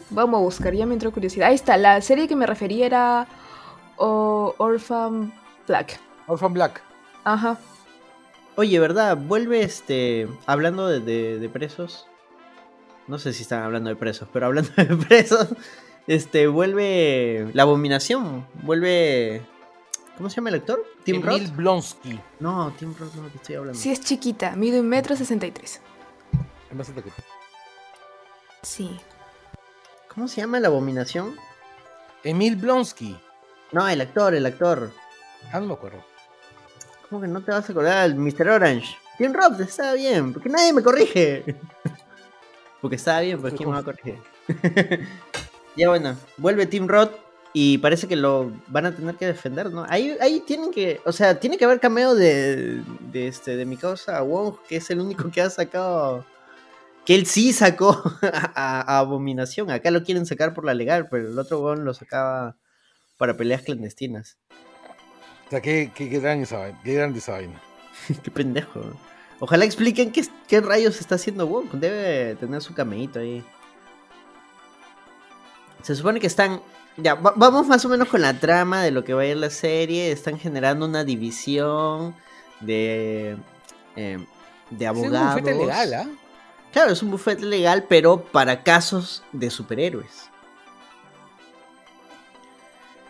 [0.10, 1.48] Vamos a buscar, ya me entró curiosidad.
[1.50, 3.28] Ahí está, la serie que me refería era
[3.98, 5.34] o- Orphan
[5.68, 6.00] Black.
[6.28, 6.82] Orphan Black.
[7.24, 7.58] Ajá.
[8.58, 9.18] Oye, ¿verdad?
[9.18, 10.28] Vuelve este.
[10.46, 12.08] Hablando de, de- de presos.
[13.08, 15.48] No sé si están hablando de presos, pero hablando de presos.
[16.08, 17.50] Este, vuelve.
[17.54, 18.46] La abominación.
[18.64, 19.42] Vuelve.
[20.22, 20.86] ¿Cómo se llama el actor?
[21.04, 21.38] ¿Tim Roth?
[21.38, 22.20] Emil Blonsky.
[22.42, 23.80] No, Tim Roth no, te estoy hablando.
[23.80, 25.82] Sí, es chiquita, mide un metro sesenta y tres.
[26.70, 27.16] Es más alto que tú.
[28.62, 29.00] Sí.
[30.14, 31.38] ¿Cómo se llama la abominación?
[32.24, 33.20] Emil Blonsky.
[33.72, 34.92] No, el actor, el actor.
[35.52, 36.06] Ah, no me acuerdo.
[37.10, 38.06] ¿Cómo que no te vas a acordar?
[38.06, 38.48] El Mr.
[38.48, 38.96] Orange.
[39.18, 40.34] Tim Roth, estaba bien.
[40.34, 41.56] Porque nadie me corrige.
[42.80, 44.20] Porque estaba bien, pues ¿quién me va a corregir?
[45.76, 49.86] ya bueno, vuelve Tim Roth y parece que lo van a tener que defender, ¿no?
[49.90, 53.78] Ahí, ahí tienen que, o sea, tiene que haber cameo de, de este, de mi
[53.78, 56.26] causa Wong, que es el único que ha sacado,
[57.06, 59.70] que él sí sacó a, a Abominación.
[59.70, 62.58] Acá lo quieren sacar por la legal, pero el otro Wong lo sacaba
[63.18, 64.38] para peleas clandestinas.
[65.48, 66.82] O sea, qué, qué, qué grande esa vaina.
[66.84, 67.62] Qué grande esa vaina.
[68.24, 68.82] Qué pendejo.
[69.40, 71.72] Ojalá expliquen qué, qué rayos está haciendo Wong.
[71.74, 73.44] Debe tener su cameíto ahí.
[75.82, 76.62] Se supone que están.
[77.02, 79.38] Ya, va- vamos más o menos con la trama de lo que va a ir
[79.38, 80.12] la serie.
[80.12, 82.16] Están generando una división
[82.60, 83.38] de.
[83.96, 84.26] eh,
[84.70, 85.42] de Es un abogados.
[85.42, 86.08] bufete legal, ¿ah?
[86.72, 90.30] Claro, es un bufete legal, pero para casos de superhéroes.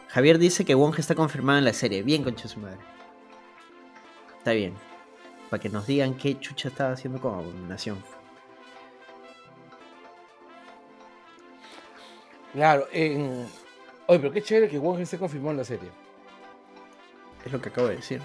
[0.10, 2.02] Javier dice que Wong está confirmado en la serie.
[2.04, 2.78] Bien, concha su madre.
[4.40, 4.74] Está bien.
[5.50, 8.04] Para que nos digan qué chucha estaba haciendo con Abominación.
[12.54, 13.48] Claro, en...
[14.12, 15.90] Oye, pero qué chévere que Wong esté confirmado en la serie.
[17.46, 18.22] Es lo que acabo de decir.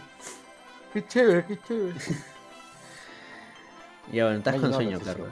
[0.93, 1.95] Qué chévere, qué chévere.
[4.12, 5.28] Ya bueno, estás con sueño, claro.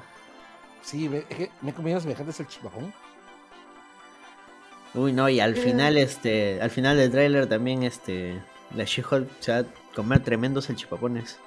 [0.83, 2.93] Sí, me, es que me he comido semejantes al chipajón.
[4.95, 6.61] Uy, no, y al final, este.
[6.61, 8.41] Al final del tráiler también, este.
[8.77, 11.39] La She-Hulk se va a comer tremendos salchipapones.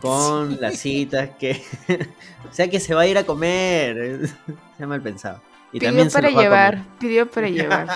[0.00, 1.62] Con las citas que.
[2.50, 4.28] o sea que se va a ir a comer.
[4.78, 5.42] Se ha mal pensado.
[5.72, 7.88] Y pidió también para llevar, pidió para llevar.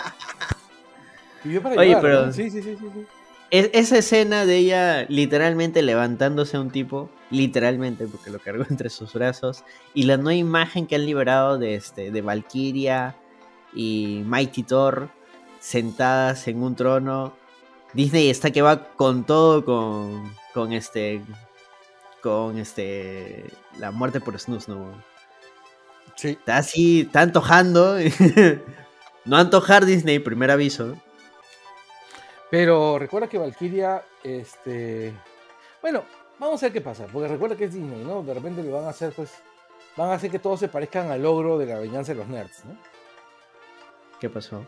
[1.43, 2.33] Pidió para Oye, llevar, pero- ¿no?
[2.33, 2.87] Sí, sí, sí, sí.
[2.95, 3.07] sí.
[3.51, 8.91] es- esa escena de ella literalmente levantándose a un tipo, literalmente, porque lo cargó entre
[8.91, 13.17] sus brazos, y la nueva imagen que han liberado de, este, de Valkyria
[13.75, 15.09] y Mighty Thor
[15.61, 17.35] sentadas en un trono.
[17.93, 21.23] Disney está que va con todo con, con este
[22.23, 23.45] con este
[23.79, 24.93] la muerte por Snooze, ¿no?
[26.17, 26.29] Sí.
[26.31, 27.97] Está así, está antojando.
[29.25, 30.97] no antojar Disney, primer aviso.
[32.51, 35.13] Pero recuerda que Valkyria, este.
[35.83, 36.05] Bueno,
[36.39, 37.07] vamos a ver qué pasa.
[37.13, 38.23] Porque recuerda que es Disney, ¿no?
[38.23, 39.33] De repente le van a hacer, pues.
[39.97, 42.65] Van a hacer que todos se parezcan al logro de la venganza de los nerds,
[42.65, 42.77] ¿no?
[44.21, 44.65] ¿Qué pasó?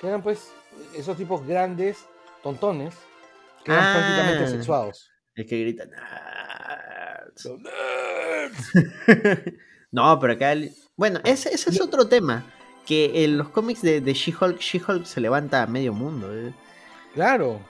[0.00, 0.52] Que eran, pues,
[0.94, 2.04] esos tipos grandes,
[2.42, 2.94] tontones,
[3.64, 3.92] que eran Ah.
[3.98, 5.10] prácticamente sexuados.
[5.34, 5.84] El que grita.
[5.86, 7.44] "Nerds".
[7.44, 8.72] Los nerds.
[9.94, 10.52] no, pero acá.
[10.52, 12.44] el- Bueno, ese, ese es otro tema.
[12.86, 16.28] Que en los cómics de, de She-Hulk, She-Hulk se levanta a medio mundo.
[16.34, 16.52] ¿eh?
[17.14, 17.60] Claro.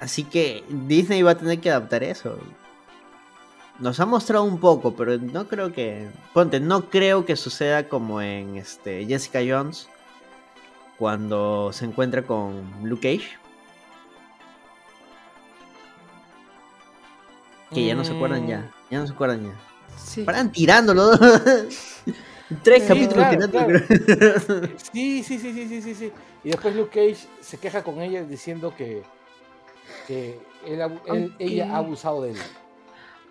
[0.00, 2.38] Así que Disney va a tener que adaptar eso.
[3.78, 6.08] Nos ha mostrado un poco, pero no creo que.
[6.32, 9.88] Ponte, no creo que suceda como en este Jessica Jones.
[10.98, 13.36] Cuando se encuentra con Luke Cage.
[17.72, 18.48] Que ya no se acuerdan Mm.
[18.48, 18.70] ya.
[18.90, 19.52] Ya no se acuerdan ya.
[20.02, 20.22] Sí.
[20.22, 21.10] Paran tirándolo.
[22.62, 23.78] Tres Sí, capítulos claro.
[24.92, 26.12] Sí, sí, sí, sí, sí, sí, sí.
[26.44, 29.02] Y después Luke Cage se queja con ella diciendo que,
[30.06, 32.36] que él abu- él- Aunque- ella ha abusado de él.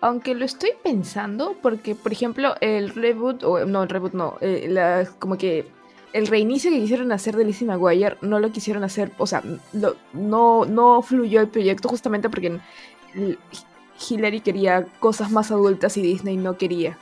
[0.00, 4.66] Aunque lo estoy pensando, porque, por ejemplo, el reboot, o no, el reboot no, eh,
[4.68, 5.66] la- como que
[6.12, 9.42] el reinicio que quisieron hacer de Lizzie McGuire no lo quisieron hacer, o sea,
[9.72, 12.60] lo- no, no fluyó el proyecto justamente porque
[14.08, 16.98] Hillary quería cosas más adultas y Disney no quería.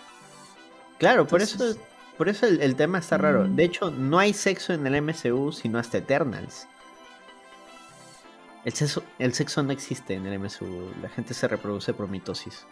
[0.99, 1.77] Claro, por eso,
[2.17, 3.45] por eso el, el tema está raro.
[3.45, 3.57] Mm.
[3.57, 6.67] De hecho, no hay sexo en el MCU sino hasta Eternals.
[8.65, 10.91] El sexo, el sexo no existe en el MCU.
[11.03, 12.65] La gente se reproduce por mitosis.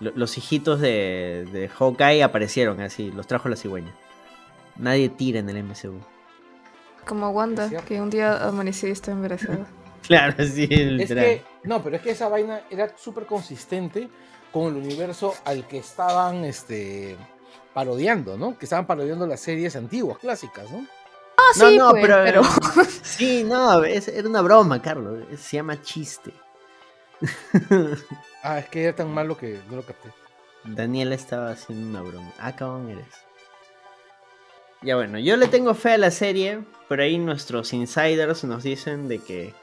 [0.00, 3.92] Lo- Los hijitos de, de Hawkeye aparecieron así, los trajo la cigüeña.
[4.76, 6.00] Nadie tira en el MCU.
[7.06, 9.66] Como Wanda, que un día amaneció y está embarazada.
[10.06, 11.24] Claro, sí, Es literal.
[11.24, 14.08] que, no, pero es que esa vaina era súper consistente
[14.52, 17.16] con el universo al que estaban este,
[17.72, 18.58] parodiando, ¿no?
[18.58, 20.86] Que estaban parodiando las series antiguas, clásicas, ¿no?
[21.38, 22.42] Ah, No, sí, no, pues, pero- pero...
[23.02, 25.24] Sí, no, es- era una broma, Carlos.
[25.38, 26.32] Se llama chiste.
[28.44, 30.10] Ah, es que era tan malo que no lo capté.
[30.64, 32.32] Daniela estaba haciendo una broma.
[32.40, 33.06] Ah, cabrón eres.
[34.82, 39.06] Ya bueno, yo le tengo fe a la serie, pero ahí nuestros insiders nos dicen
[39.06, 39.54] de que...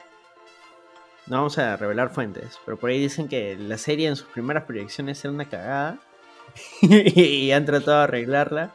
[1.30, 4.64] No vamos a revelar fuentes, pero por ahí dicen que la serie en sus primeras
[4.64, 6.00] proyecciones era una cagada
[6.82, 8.74] y han tratado de arreglarla.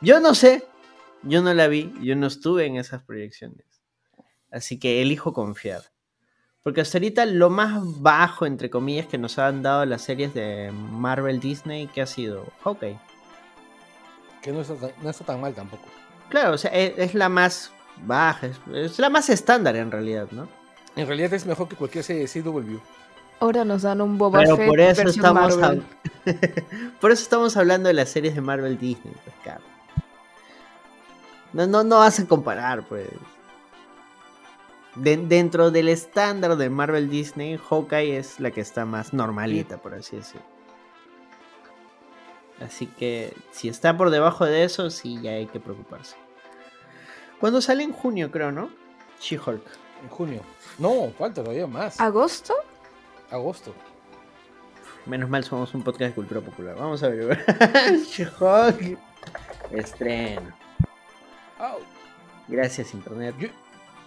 [0.00, 0.62] Yo no sé,
[1.24, 3.66] yo no la vi, yo no estuve en esas proyecciones.
[4.52, 5.82] Así que elijo confiar.
[6.62, 10.70] Porque hasta ahorita lo más bajo, entre comillas, que nos han dado las series de
[10.70, 13.00] Marvel Disney, que ha sido Hawkeye.
[14.42, 15.88] Que no está tan, no está tan mal tampoco.
[16.28, 17.72] Claro, o sea, es, es la más
[18.04, 20.55] baja, es, es la más estándar en realidad, ¿no?
[20.96, 22.78] En realidad es mejor que cualquier serie de CW.
[23.38, 25.54] Ahora nos dan un Boba Pero Fett por eso versión estamos
[27.00, 29.68] por eso estamos hablando de las series de Marvel Disney, pues, Carlos.
[31.52, 33.08] No, no, no vas a comparar, pues.
[34.94, 39.94] De- dentro del estándar de Marvel Disney, Hawkeye es la que está más normalita, por
[39.94, 40.46] así decirlo.
[42.64, 46.16] Así que si está por debajo de eso, sí, ya hay que preocuparse.
[47.38, 48.70] Cuando sale en junio, creo, ¿no?
[49.20, 49.62] She-Hulk.
[50.06, 50.40] En junio.
[50.78, 52.00] No, falta todavía más.
[52.00, 52.54] ¿Agosto?
[53.30, 53.74] Agosto.
[55.04, 56.76] Menos mal somos un podcast de cultura popular.
[56.76, 57.44] Vamos a ver.
[59.72, 60.52] Estreno.
[61.58, 61.78] Au.
[62.46, 63.34] Gracias, Internet.
[63.38, 63.48] Yo,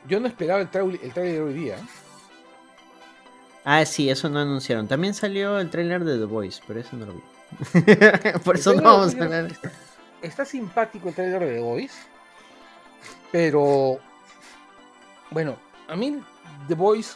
[0.08, 1.76] yo no esperaba el trailer, el trailer hoy día.
[1.76, 1.88] ¿eh?
[3.66, 4.88] Ah, sí, eso no anunciaron.
[4.88, 7.22] También salió el tráiler de The Voice, pero eso no lo vi.
[8.45, 9.52] Por eso no vamos a hablar.
[10.22, 11.95] Está simpático el trailer de The Voice.
[13.34, 14.00] Pero.
[15.32, 15.58] Bueno,
[15.90, 16.22] a mí
[16.68, 17.16] The Voice.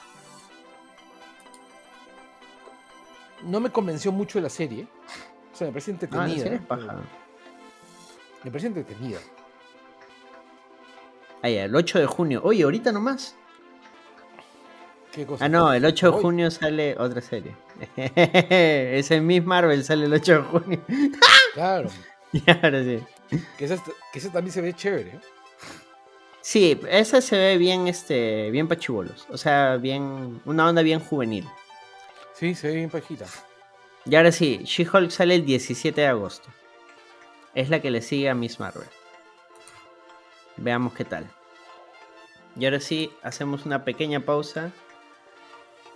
[3.43, 4.87] No me convenció mucho de la serie.
[5.53, 6.45] O sea, me parece Ah, entretenida.
[6.55, 6.95] es paja.
[8.43, 9.19] me parece entretenida.
[11.41, 12.41] Ah, ya, el 8 de junio.
[12.43, 13.35] Oye, ahorita nomás.
[15.11, 15.45] ¿Qué cosa?
[15.45, 17.55] Ah, no, el 8 de junio sale otra serie.
[17.97, 20.81] Ese Miss Marvel sale el 8 de junio.
[21.53, 21.87] Claro.
[22.31, 22.99] Y ahora sí.
[23.59, 23.79] Que ese,
[24.11, 25.19] que ese también se ve chévere.
[26.45, 29.25] Sí, esa se ve bien, este, bien pachibolos.
[29.29, 31.45] O sea, bien, una onda bien juvenil.
[32.33, 33.25] Sí, se ve bien pajita.
[34.05, 36.49] Y ahora sí, She-Hulk sale el 17 de agosto.
[37.55, 38.87] Es la que le sigue a Miss Marvel.
[40.57, 41.31] Veamos qué tal.
[42.59, 44.73] Y ahora sí, hacemos una pequeña pausa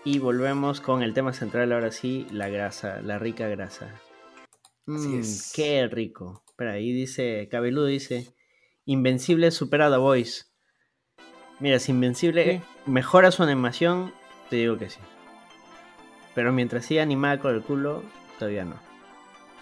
[0.05, 3.99] y volvemos con el tema central, ahora sí, la grasa, la rica grasa.
[4.87, 5.51] Así Mm, es.
[5.53, 6.41] Qué rico.
[6.47, 8.33] Espera, ahí dice, Cabeludo dice,
[8.87, 10.45] Invencible supera The Voice.
[11.59, 14.13] Mira, si Invencible mejora su animación,
[14.49, 14.99] te digo que sí.
[16.33, 18.01] Pero mientras siga animada con el culo,
[18.39, 18.75] todavía no.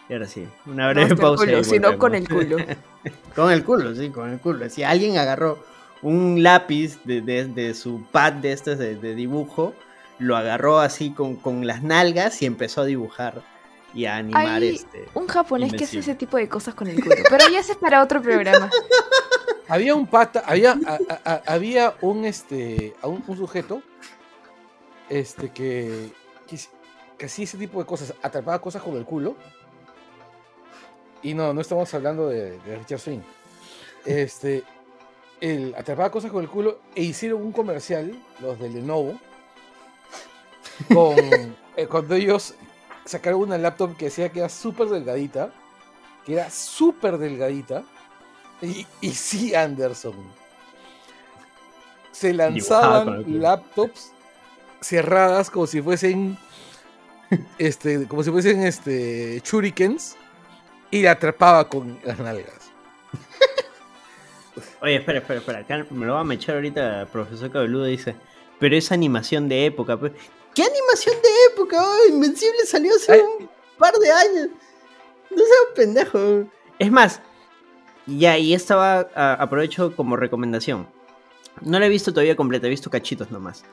[0.07, 1.43] Y ahora sí, una No breve el pausa.
[1.43, 2.57] culo, sino con el culo.
[3.35, 4.69] Con el culo, sí, con el culo.
[4.69, 5.63] Si alguien agarró
[6.01, 9.73] un lápiz de, de- de su pad de estos de, de dibujo,
[10.19, 13.41] lo agarró así con, con las nalgas y empezó a dibujar
[13.95, 15.05] y a animar Hay este.
[15.15, 17.15] un japonés que hace ese tipo de cosas con el culo.
[17.29, 18.69] Pero ya ese es para otro programa.
[19.67, 23.81] Había un pata, había, a- a- a- había un este, a un, un sujeto,
[25.09, 26.11] este que,
[26.47, 26.59] que,
[27.17, 29.35] que hacía ese tipo de cosas, atrapaba cosas con el culo.
[31.23, 33.21] Y no, no estamos hablando de, de Richard Swing.
[34.05, 34.63] Este,
[35.41, 39.19] él atrapaba cosas con el culo e hicieron un comercial, los de Lenovo,
[40.93, 41.15] con
[41.75, 42.53] eh, cuando ellos
[43.05, 45.51] sacaron una laptop que decía que era súper delgadita,
[46.25, 47.83] que era súper delgadita,
[48.61, 50.15] y, y sí, Anderson.
[52.11, 54.11] Se lanzaban laptops
[54.81, 56.37] cerradas como si fuesen
[57.57, 60.15] este, como si fuesen este shurikens
[60.91, 62.71] y la atrapaba con las nalgas.
[64.81, 65.59] Oye, espera, espera, espera.
[65.59, 67.85] Acá me lo va a mechar ahorita el profesor Cabeludo.
[67.85, 68.15] Dice,
[68.59, 69.99] pero es animación de época.
[70.55, 70.67] Pues".
[70.67, 71.83] ¿Qué animación de época?
[71.83, 73.21] Oh, Invencible salió hace Ay.
[73.39, 74.49] un par de años.
[75.31, 76.45] No seas pendejo.
[76.79, 77.21] Es más,
[78.05, 80.87] ya, y esta va, a- aprovecho como recomendación.
[81.61, 83.63] No la he visto todavía completa, he visto cachitos nomás.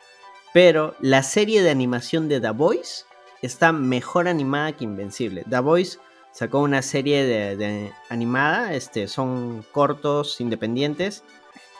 [0.53, 3.05] Pero la serie de animación de The Voice
[3.43, 5.45] está mejor animada que Invencible.
[5.49, 5.99] The Voice
[6.33, 11.24] sacó una serie de, de animada, este, son cortos independientes,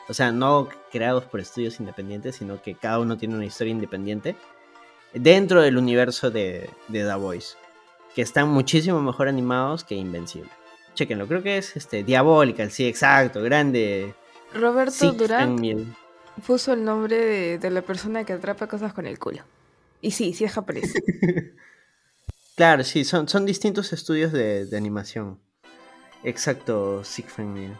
[0.09, 4.37] o sea, no creados por estudios independientes, sino que cada uno tiene una historia independiente
[5.15, 7.57] dentro del universo de, de The Voice,
[8.15, 10.51] que están muchísimo mejor animados que Invencible.
[10.95, 14.15] Chequenlo, creo que es este Diabolical, sí, exacto, grande.
[14.53, 15.57] Roberto Durán
[16.47, 19.43] puso el nombre de, de la persona que atrapa cosas con el culo.
[20.03, 20.93] Y sí, sí es japonés.
[22.55, 25.41] Claro, sí, son, son distintos estudios de, de animación.
[26.23, 27.73] Exacto, Siegfried Miel.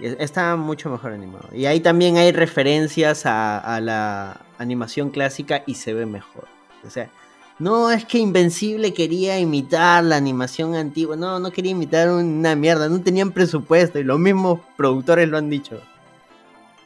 [0.00, 1.48] Está mucho mejor animado.
[1.52, 6.46] Y ahí también hay referencias a, la animación clásica y se ve mejor.
[6.86, 7.10] O sea,
[7.58, 11.16] no es que Invencible quería imitar la animación antigua.
[11.16, 12.88] No, no quería imitar una mierda.
[12.88, 15.80] No tenían presupuesto y los mismos productores lo han dicho.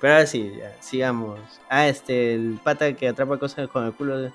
[0.00, 1.38] Pero ahora sí, sigamos.
[1.68, 4.32] Ah, este, el pata que atrapa cosas con el culo de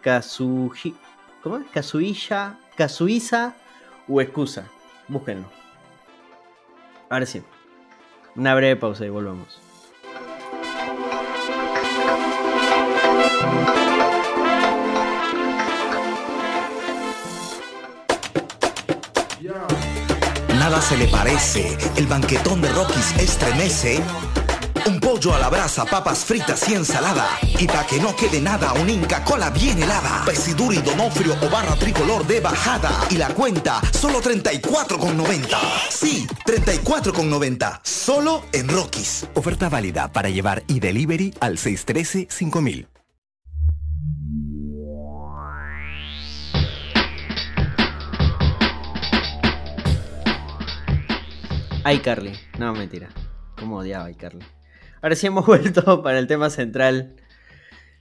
[0.00, 0.94] Kazuhi.
[1.42, 1.66] ¿Cómo es?
[1.72, 3.54] Kazuisha, Kazuisa
[4.08, 4.66] Uekusa.
[5.08, 5.46] Búsquenlo.
[7.10, 7.42] Ahora sí.
[8.36, 9.60] Una breve pausa y volvamos.
[20.58, 24.02] Nada se le parece, el banquetón de Rockies estremece.
[24.86, 27.26] Un pollo a la brasa, papas fritas y ensalada.
[27.58, 30.22] Y para que no quede nada, un Inca Cola bien helada.
[30.26, 32.90] Pesiduri, Donofrio o barra tricolor de bajada.
[33.10, 35.58] Y la cuenta, solo 34,90.
[35.90, 37.80] Sí, 34,90.
[37.82, 39.26] Solo en Rockies.
[39.34, 42.88] Oferta válida para llevar y delivery al 613-5000.
[51.86, 52.32] Ay, Carly.
[52.58, 53.10] No, mentira.
[53.58, 54.44] Cómo odiaba a Carly.
[55.04, 57.14] Ahora sí hemos vuelto para el tema central.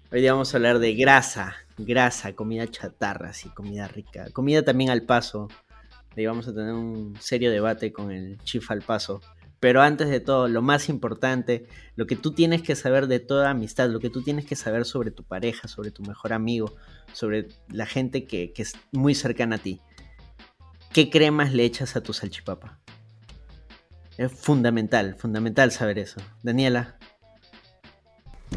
[0.09, 1.53] Hoy día vamos a hablar de grasa.
[1.77, 4.29] Grasa, comida chatarra, sí, comida rica.
[4.31, 5.49] Comida también al paso.
[6.15, 9.19] Ahí vamos a tener un serio debate con el Chief al paso.
[9.59, 13.49] Pero antes de todo, lo más importante, lo que tú tienes que saber de toda
[13.49, 16.73] amistad, lo que tú tienes que saber sobre tu pareja, sobre tu mejor amigo,
[17.11, 19.81] sobre la gente que, que es muy cercana a ti.
[20.93, 22.79] ¿Qué cremas le echas a tu salchipapa?
[24.17, 26.19] Es fundamental, fundamental saber eso.
[26.41, 26.97] Daniela,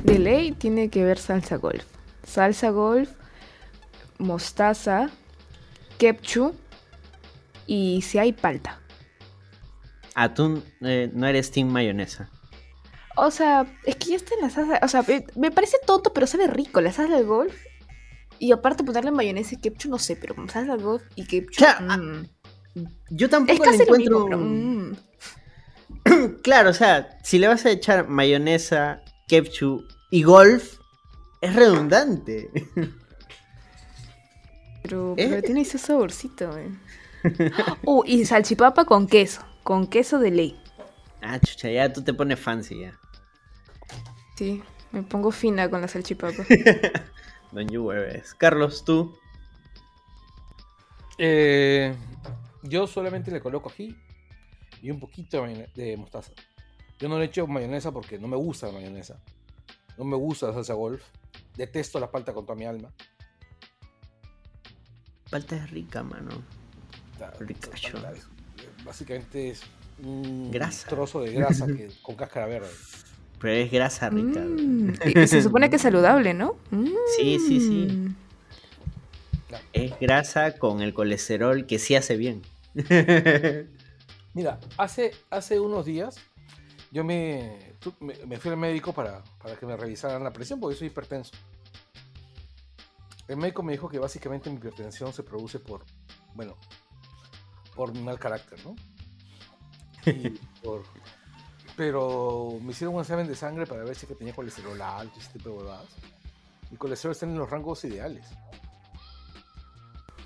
[0.05, 1.85] De ley tiene que ver salsa golf.
[2.25, 3.11] Salsa golf,
[4.19, 5.11] mostaza,
[5.99, 6.55] ketchup
[7.67, 8.81] y si hay palta.
[10.15, 12.31] atún, eh, no eres team mayonesa.
[13.17, 14.81] O sea, es que ya está en la salsa.
[14.83, 16.81] O sea, me, me parece tonto, pero sabe rico.
[16.81, 17.55] La salsa del golf.
[18.39, 21.57] Y aparte ponerle mayonesa y ketchup, no sé, pero salsa del golf y ketchup.
[21.57, 22.27] Claro, mm.
[23.11, 23.97] Yo Es tampoco le lo encuentro.
[23.97, 24.57] mismo, pero.
[26.43, 30.79] Claro, o sea, si le vas a echar mayonesa, ketchup y golf,
[31.41, 32.51] es redundante.
[34.83, 35.43] Pero, ¿Eh?
[35.43, 36.71] tiene ese saborcito, eh.
[37.85, 39.43] Uh, y salchipapa con queso.
[39.65, 40.61] Con queso de ley.
[41.23, 42.97] ah, chucha, ya tú te pones fancy ya.
[44.37, 46.45] Sí, me pongo fina con la salchipapa.
[47.53, 48.33] Don you hueves.
[48.35, 49.13] Carlos, tú.
[51.19, 51.93] Eh,
[52.63, 53.97] yo solamente le coloco ají
[54.87, 56.31] y un poquito de mostaza.
[57.01, 59.21] Yo no le echo mayonesa porque no me gusta la mayonesa.
[59.99, 61.03] No me gusta la salsa golf.
[61.57, 62.93] Detesto la palta con toda mi alma.
[65.29, 66.31] Palta es rica, mano.
[67.41, 67.99] Ricacho.
[68.85, 69.63] Básicamente es
[70.05, 70.89] un Grasa.
[70.89, 72.69] trozo de grasa que- con cáscara verde.
[73.41, 74.41] Pero es grasa rica.
[74.41, 76.57] Mm, y- se supone que es saludable, ¿no?
[77.17, 77.87] Sí, sí, sí.
[77.93, 78.15] Mm.
[79.73, 82.43] Es grasa con el colesterol que sí hace bien.
[84.37, 86.17] Mira, hace, hace unos días
[86.91, 87.73] yo me,
[88.27, 91.33] me, fui al médico para, para que me revisaran la presión porque soy hipertenso.
[93.29, 95.87] El médico me dijo que básicamente mi hipertensión se produce por,
[96.35, 96.55] bueno,
[97.75, 98.77] por mi mal carácter, ¿no?
[100.05, 100.29] Y
[100.63, 100.85] por-
[101.75, 105.21] pero me hicieron un examen de sangre para ver si que tenía colesterol alto y
[105.21, 105.89] ese tipo de huevadas.
[106.71, 108.27] Mi colesterol está en los rangos ideales.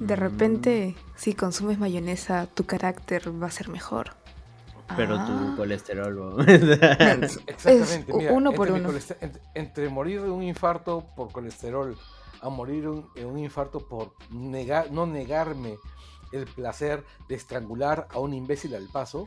[0.00, 4.14] De repente, si consumes mayonesa, tu carácter va a ser mejor.
[4.96, 5.26] Pero Ah.
[5.26, 6.16] tu colesterol.
[6.16, 6.42] ¿no?
[7.46, 8.12] Exactamente.
[8.12, 8.90] mira, uno por uno.
[8.90, 11.96] entre, entre morir de un infarto por colesterol
[12.40, 15.76] a morir un- un infarto por negar, no negarme
[16.32, 19.26] el placer de estrangular a un imbécil al paso,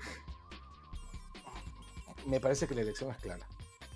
[2.26, 3.45] me parece que la elección es clara.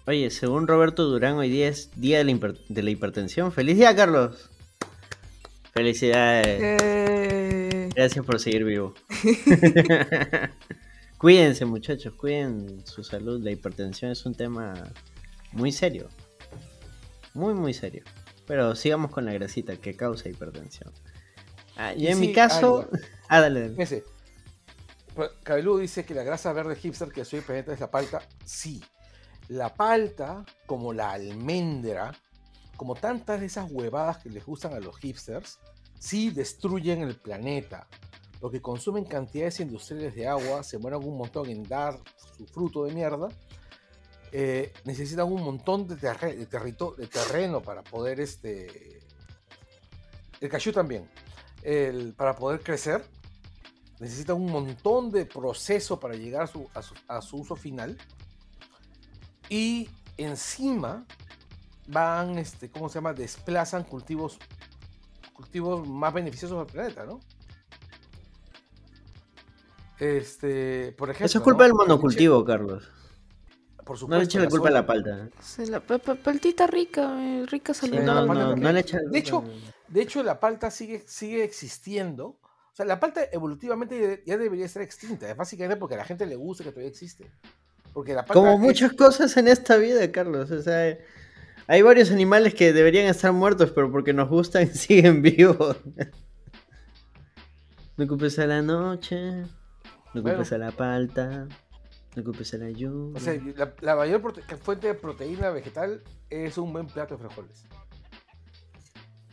[0.06, 3.52] Oye, según Roberto Durán, hoy día es día de la, hiper- de la hipertensión.
[3.52, 4.52] ¡Feliz día, Carlos!
[5.78, 6.80] Felicidades.
[6.82, 8.96] Eh, Gracias por seguir vivo.
[11.20, 13.40] Cuídense, muchachos, cuiden su salud.
[13.44, 14.74] La hipertensión es un tema
[15.52, 16.10] muy serio.
[17.36, 18.04] Muy, muy serio.
[18.48, 20.92] Pero sigamos con la grasita que causa hipertensión.
[21.76, 22.90] Ah, yo Y en mi caso.
[23.30, 27.92] Ah, dale, pues, Cabelú dice que la grasa verde hipster que soy pendiente es la
[27.92, 28.22] palta.
[28.46, 28.82] Sí,
[29.50, 32.14] la palta, como la almendra,
[32.78, 35.60] como tantas de esas huevadas que les gustan a los hipsters,
[36.00, 37.88] sí destruyen el planeta.
[38.40, 42.00] Porque consumen cantidades industriales de agua, se mueren un montón en dar
[42.38, 43.30] su fruto de mierda.
[44.32, 49.00] eh, necesitan un montón de, terreno para poder este.
[50.40, 51.10] El cachú también.
[52.16, 53.04] Para poder crecer
[54.00, 56.50] necesita un montón de proceso para llegar
[57.08, 57.98] a su uso final.
[59.50, 61.06] Y encima
[61.88, 63.14] van, este, ¿cómo se llama?
[63.14, 64.38] Desplazan cultivos,
[65.34, 67.20] cultivos más beneficiosos al planeta, ¿no?
[70.00, 71.26] Este, por ejemplo.
[71.26, 71.64] Eso es culpa ¿no?
[71.66, 72.90] del monocultivo, Carlos.
[73.84, 75.30] Por No supuesto, le eches la culpa a la palta.
[75.42, 78.06] sí, la pa- pa- paltita rica, eh, rica Sí, saludable.
[78.06, 79.44] no, no, no le eches la De hecho.
[79.88, 82.26] De hecho, la palta sigue, sigue existiendo.
[82.28, 85.30] O sea, la palta evolutivamente ya debería estar extinta.
[85.32, 87.32] Es básicamente porque a la gente le gusta que todavía existe.
[87.94, 90.52] Porque la palta Como es- muchas cosas en esta vida, Carlos.
[90.52, 90.98] O sea,
[91.68, 95.78] hay varios animales que deberían estar muertos, pero porque nos gustan siguen vivos.
[97.98, 99.32] No culpes a la noche,
[100.14, 100.38] no Bueno.
[100.38, 101.48] culpes a la palta,
[102.16, 103.20] no culpes a la O lluvia.
[103.20, 104.22] sea, la, la mayor
[104.62, 107.66] fuente de proteína vegetal es un buen plato de frijoles.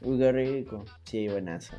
[0.01, 0.85] Uy, qué rico.
[1.05, 1.77] Sí, buenazo.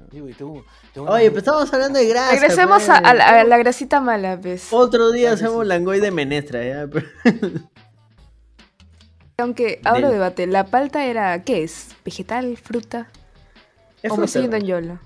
[0.96, 2.32] Oye, pues estamos hablando de grasa.
[2.32, 3.10] Regresemos a, pues.
[3.12, 4.68] a la, a la grasita mala, ¿ves?
[4.72, 6.90] Otro día hacemos langoy de menestra, ¿ya?
[9.38, 11.90] Aunque abro Del- debate, ¿la palta era qué es?
[12.06, 13.08] ¿Vegetal, fruta?
[14.02, 14.58] Es ¿O me estoy fruta.
[14.58, 15.00] yendo en YOLO?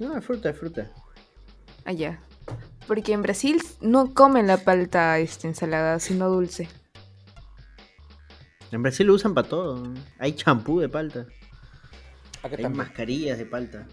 [0.00, 0.90] No, es fruta, es fruta.
[1.84, 2.18] Allá.
[2.86, 6.68] Porque en Brasil no comen la palta este, ensalada, sino dulce.
[8.70, 9.82] En Brasil lo usan para todo.
[10.18, 11.20] Hay champú de palta.
[12.42, 12.76] acá Hay también.
[12.76, 13.86] mascarillas de palta.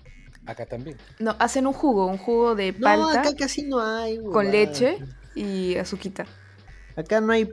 [0.45, 0.97] Acá también.
[1.19, 4.17] No, hacen un jugo, un jugo de No, palta acá casi no hay.
[4.34, 4.97] con leche
[5.36, 6.26] y azuquita.
[7.02, 7.49] Acá no hay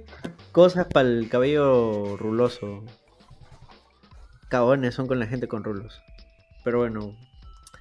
[0.53, 2.85] cosas para el cabello ruloso.
[4.49, 6.01] Cabones son con la gente con rulos.
[6.65, 7.17] Pero bueno.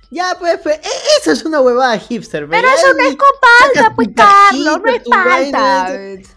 [0.10, 2.48] Ya, pues, pues, e- esa es una huevada hipster.
[2.48, 5.94] Pero eso no es Palta, pues Carlos, no es palta.
[5.94, 6.34] Es,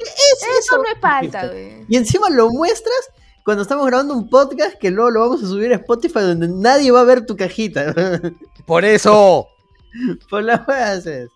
[0.59, 1.85] Eso no es palta, güey.
[1.89, 3.11] Y encima lo muestras
[3.45, 6.91] cuando estamos grabando un podcast que luego lo vamos a subir a Spotify donde nadie
[6.91, 7.95] va a ver tu cajita.
[8.66, 9.47] ¡Por eso!
[10.28, 11.31] Por las huevas es.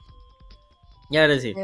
[1.10, 1.54] Y ahora sí.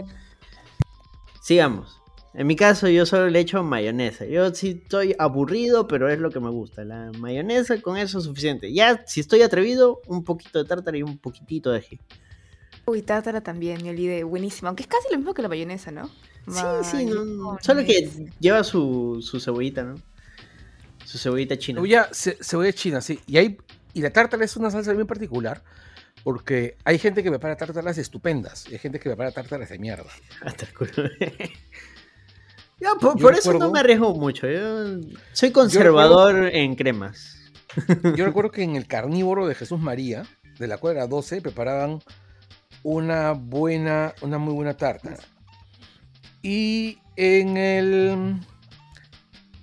[1.43, 2.00] Sigamos.
[2.33, 4.25] En mi caso, yo solo le echo mayonesa.
[4.25, 6.85] Yo sí estoy aburrido, pero es lo que me gusta.
[6.85, 8.73] La mayonesa con eso es suficiente.
[8.73, 12.01] Ya, si estoy atrevido, un poquito de tártara y un poquitito de ají.
[12.87, 14.23] Uy, tártara también, me olvidé.
[14.23, 14.69] Buenísima.
[14.69, 16.09] Aunque es casi lo mismo que la mayonesa, ¿no?
[16.49, 17.59] Sí, sí, no, no.
[17.61, 18.09] Solo que
[18.39, 19.97] lleva su, su cebollita, ¿no?
[21.05, 21.79] Su cebollita china.
[21.79, 23.19] Cebolla, ce- cebolla china, sí.
[23.27, 23.59] Y, hay,
[23.93, 25.63] y la tártara es una salsa bien particular.
[26.23, 28.69] Porque hay gente que prepara tártaras estupendas.
[28.69, 30.11] Y hay gente que prepara tártaras de mierda.
[30.43, 30.93] Hasta el culo.
[32.81, 34.49] Yo, por, Yo por eso no me arriesgo mucho.
[34.49, 35.01] Yo
[35.33, 37.37] soy conservador en cremas.
[38.17, 40.25] Yo recuerdo que en el carnívoro de Jesús María,
[40.59, 42.01] de la cuadra 12, preparaban
[42.83, 45.15] una buena, una muy buena tarta.
[46.43, 48.41] Y en el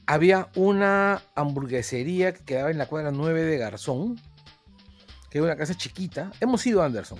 [0.06, 4.22] había una hamburguesería que quedaba en la cuadra 9 de Garzón,
[5.30, 6.32] que era una casa chiquita.
[6.40, 7.20] Hemos ido a Anderson.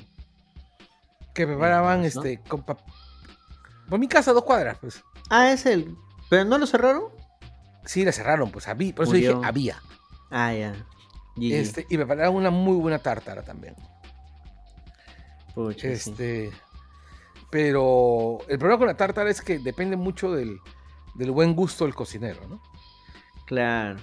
[1.34, 5.02] Que preparaban este con por mi casa dos cuadras, pues.
[5.30, 5.96] Ah, es el.
[6.30, 7.04] ¿Pero no lo cerraron?
[7.86, 9.82] Sí, la cerraron, pues había, por eso dije había.
[10.30, 10.74] Ah, ya.
[11.36, 11.54] GG.
[11.54, 13.76] Este, y preparaban una muy buena tártara también.
[15.56, 15.88] Pucha, sí.
[15.88, 16.52] Este,
[17.50, 20.60] pero el problema con la tártara es que depende mucho del,
[21.16, 22.62] del buen gusto del cocinero, ¿no?
[23.46, 24.00] Claro.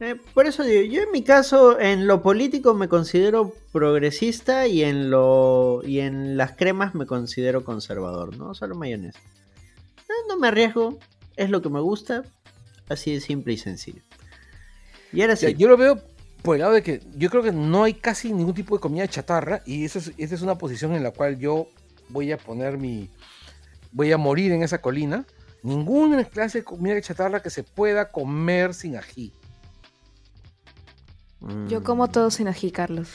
[0.00, 4.82] Eh, por eso digo, yo en mi caso, en lo político me considero progresista y
[4.82, 8.54] en lo y en las cremas me considero conservador, ¿no?
[8.54, 9.20] Solo mayonesa.
[10.08, 10.98] Eh, no me arriesgo,
[11.36, 12.24] es lo que me gusta,
[12.88, 14.02] así de simple y sencillo.
[15.12, 16.02] Y ahora sí, yo lo veo
[16.42, 19.06] por el lado de que yo creo que no hay casi ningún tipo de comida
[19.06, 21.68] chatarra y esa es, esa es una posición en la cual yo
[22.08, 23.10] voy a poner mi...
[23.92, 25.24] voy a morir en esa colina.
[25.62, 29.32] Ninguna clase de comida chatarra que se pueda comer sin ají.
[31.68, 33.08] Yo mm, como todo sin ají, Carlos.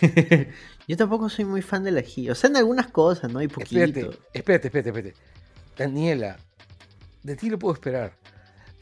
[0.88, 3.38] yo tampoco soy muy fan del ají, o sea, en algunas cosas, ¿no?
[3.40, 3.80] Hay poquito.
[3.80, 5.14] Espérate, espérate, espérate, espérate.
[5.76, 6.38] Daniela,
[7.22, 8.16] de ti lo puedo esperar.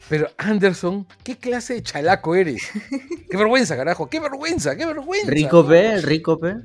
[0.09, 2.63] Pero Anderson, ¿qué clase de chalaco eres?
[3.29, 4.09] Qué vergüenza, carajo.
[4.09, 5.31] Qué vergüenza, qué vergüenza.
[5.31, 6.55] Rico pe, rico pe.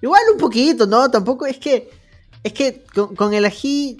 [0.00, 1.10] Igual un poquito, ¿no?
[1.10, 1.90] Tampoco es que.
[2.42, 3.98] Es que con, con el ají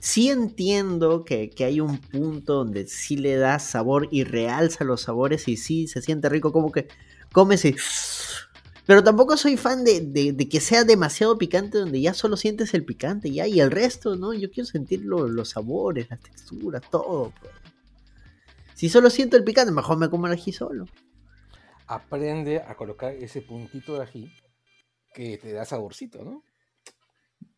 [0.00, 5.02] sí entiendo que, que hay un punto donde sí le da sabor y realza los
[5.02, 6.88] sabores y sí se siente rico, como que
[7.32, 7.76] comes y.
[8.90, 12.74] Pero tampoco soy fan de, de- de que sea demasiado picante, donde ya solo sientes
[12.74, 14.34] el picante ya y el resto, ¿no?
[14.34, 17.32] Yo quiero sentir lo- los sabores, las texturas, todo.
[17.40, 17.52] pues.
[18.74, 20.86] Si solo siento el picante, mejor me como el ají solo.
[21.86, 24.32] Aprende a colocar ese puntito de ají
[25.14, 26.42] que te da saborcito, ¿no?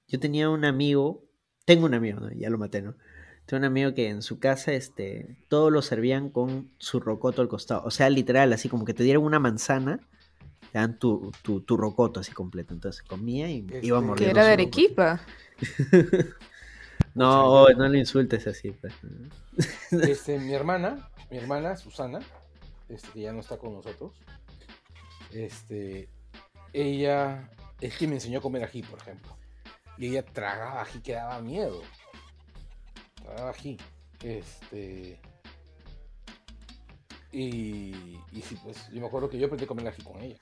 [0.09, 1.25] Yo tenía un amigo,
[1.65, 2.31] tengo un amigo, ¿no?
[2.33, 2.95] ya lo maté, ¿no?
[3.47, 7.49] Tengo un amigo que en su casa, este, todo lo servían con su rocoto al
[7.49, 7.85] costado.
[7.87, 9.99] O sea, literal, así como que te dieran una manzana,
[10.73, 12.73] te dan tu, tu, tu rocoto así completo.
[12.73, 14.25] Entonces comía y Este, iba a morder.
[14.25, 15.21] Que era de Arequipa.
[17.15, 18.95] No, no le insultes así, pues.
[19.91, 22.21] Este, mi hermana, mi hermana Susana,
[22.89, 24.15] este, que ya no está con nosotros,
[25.31, 26.09] este,
[26.73, 27.51] ella
[27.81, 29.37] es quien me enseñó a comer ají, por ejemplo.
[29.99, 31.83] Y ella tragaba ají que daba miedo.
[33.17, 33.77] Tragaba ají.
[34.23, 35.21] Este.
[37.31, 40.39] Y, y sí, pues yo me acuerdo que yo aprendí a comer ají con ella.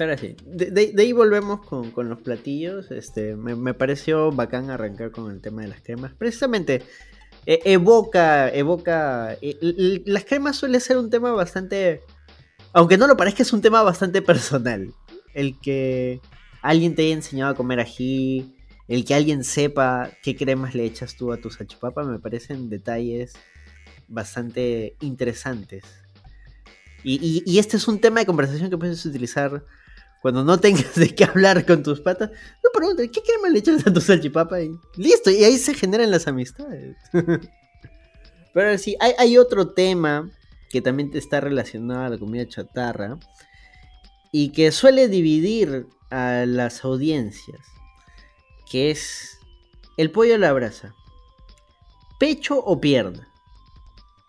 [0.00, 2.90] Pero sí, de, ahí volvemos con, con los platillos.
[2.90, 6.14] Este, me, pareció bacán arrancar con el tema de las cremas.
[6.14, 6.82] Precisamente
[7.44, 9.36] e- evoca, evoca.
[9.42, 12.00] e- las cremas suele ser un tema bastante.
[12.72, 14.90] Aunque no lo parezca, es un tema bastante personal.
[15.34, 16.22] El que
[16.62, 18.56] alguien te haya enseñado a comer ají,
[18.88, 23.34] el que alguien sepa qué cremas le echas tú a tu salchipapa, me parecen detalles
[24.08, 25.84] bastante interesantes.
[27.04, 29.62] Y este es un tema de conversación que puedes utilizar
[30.20, 32.30] cuando no tengas de qué hablar con tus patas.
[32.62, 34.60] No preguntes, ¿qué crema le echas a tu salchipapa?
[34.60, 36.96] Y listo, y ahí se generan las amistades.
[38.54, 40.30] Pero sí, hay, hay otro tema
[40.70, 43.18] que también está relacionado a la comida chatarra
[44.32, 47.60] y que suele dividir a las audiencias,
[48.70, 49.38] que es
[49.96, 50.94] el pollo a la brasa.
[52.18, 53.28] ¿Pecho o pierna?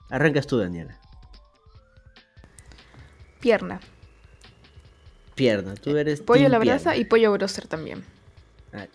[0.10, 1.00] Arrancas tú, Daniela.
[3.40, 3.80] Pierna.
[5.36, 6.22] Pierna, tú eres...
[6.22, 8.04] Pollo a la brasa y pollo broster también.
[8.74, 8.86] Ah.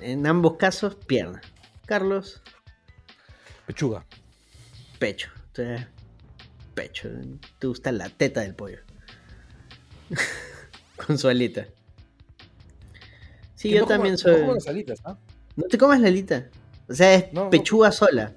[0.00, 1.40] En ambos casos, pierna.
[1.86, 2.42] Carlos,
[3.66, 4.04] Pechuga.
[4.98, 5.30] pecho.
[5.52, 5.86] Tú eres
[6.74, 7.08] Pecho.
[7.58, 8.78] Te gusta la teta del pollo.
[11.06, 11.66] Con su alita.
[13.54, 14.40] Sí, yo no como- también no soy.
[14.40, 15.16] como las alitas, ¿ah?
[15.56, 16.46] No te comas la alita.
[16.88, 17.50] O sea, es No, no.
[17.50, 18.32] pechuga sola.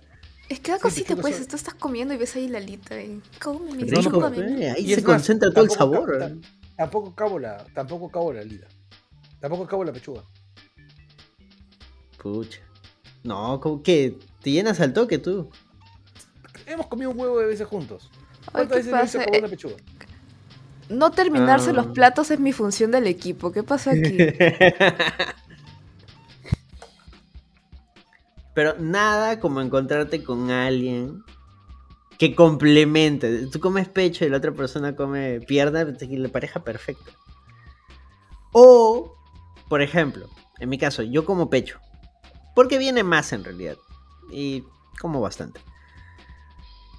[0.49, 1.47] Es que da Sí, cosita, pues, sola.
[1.47, 5.01] tú estás comiendo y ves ahí la alita y come, Rico, pues, ahí Y se
[5.01, 6.17] más, concentra todo el sabor.
[6.19, 6.31] ta-
[6.81, 8.65] Tampoco cabo la, tampoco cabo la lida.
[9.39, 10.23] Tampoco cabo la pechuga.
[12.17, 12.59] Pucha.
[13.23, 15.47] No, como que te llenas al toque tú.
[16.65, 18.09] Hemos comido un huevo de veces juntos.
[18.51, 19.17] ¿Cuántas ¿qué veces pasa?
[19.19, 19.75] acabado Eh, una pechuga?
[20.89, 21.73] No terminarse Ah.
[21.73, 23.51] los platos es mi función del equipo.
[23.51, 24.17] ¿Qué pasa aquí?
[28.55, 31.23] Pero nada como encontrarte con alguien
[32.21, 33.47] que complemente.
[33.47, 37.13] Tú comes pecho y la otra persona come pierna, la pareja perfecta.
[38.53, 39.17] O,
[39.67, 41.79] por ejemplo, en mi caso, yo como pecho.
[42.53, 43.75] Porque viene más en realidad.
[44.31, 44.63] Y
[44.99, 45.61] como bastante.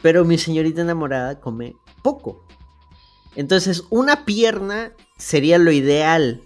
[0.03, 2.45] Pero mi señorita enamorada come poco.
[3.37, 6.43] Entonces, una pierna sería lo ideal.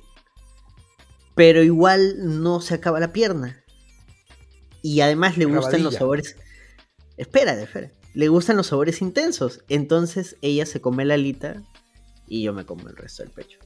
[1.34, 3.64] Pero igual no se acaba la pierna.
[4.82, 6.36] Y además le gustan los sabores.
[7.16, 7.90] Espera, espera.
[8.16, 9.60] Le gustan los sabores intensos.
[9.68, 11.62] Entonces ella se come la alita
[12.26, 13.58] y yo me como el resto del pecho.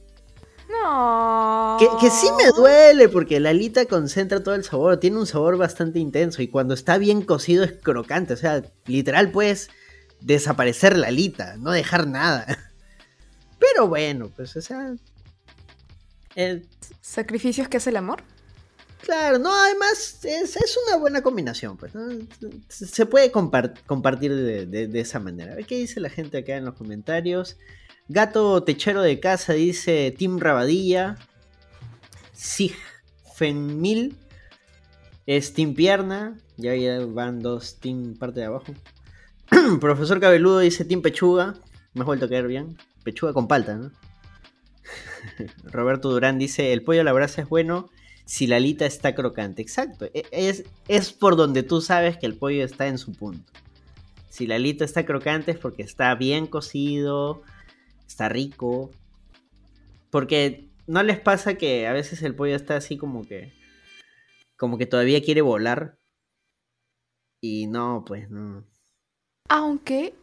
[0.69, 1.77] No.
[1.79, 5.55] Que, que sí me duele porque la alita concentra todo el sabor, tiene un sabor
[5.55, 9.69] bastante intenso y cuando está bien cocido es crocante, o sea, literal puedes
[10.19, 12.45] desaparecer la alita, no dejar nada.
[13.59, 14.95] Pero bueno, pues o sea...
[16.35, 16.65] eh,
[16.99, 18.21] ¿Sacrificios que hace el amor?
[19.01, 21.91] Claro, no, además es, es una buena combinación, pues.
[22.69, 25.53] Se puede compar- compartir de, esa manera.
[25.53, 27.57] A ver qué dice la gente acá en los comentarios.
[28.07, 31.17] Gato Techero de Casa dice Team Rabadilla.
[32.33, 34.17] Sigfenmil
[35.25, 36.37] es Team Pierna.
[36.57, 38.73] Ya, ya van dos Team parte de abajo.
[39.79, 41.55] Profesor Cabeludo dice Team Pechuga.
[41.93, 42.77] Me has vuelto a caer bien.
[43.03, 43.91] Pechuga con palta, ¿no?
[45.63, 47.89] Roberto Durán dice: El pollo a la brasa es bueno
[48.31, 49.61] si la alita está crocante.
[49.61, 50.05] Exacto.
[50.13, 53.51] e- Es, es por donde tú sabes que el pollo está en su punto.
[54.29, 57.41] Si la alita está crocante es porque está bien cocido,
[58.07, 58.89] está rico.
[60.11, 63.51] Porque no les pasa que a veces el pollo está así como que.
[64.55, 65.97] como que todavía quiere volar.
[67.41, 68.63] Y no, pues no.
[69.49, 70.13] Aunque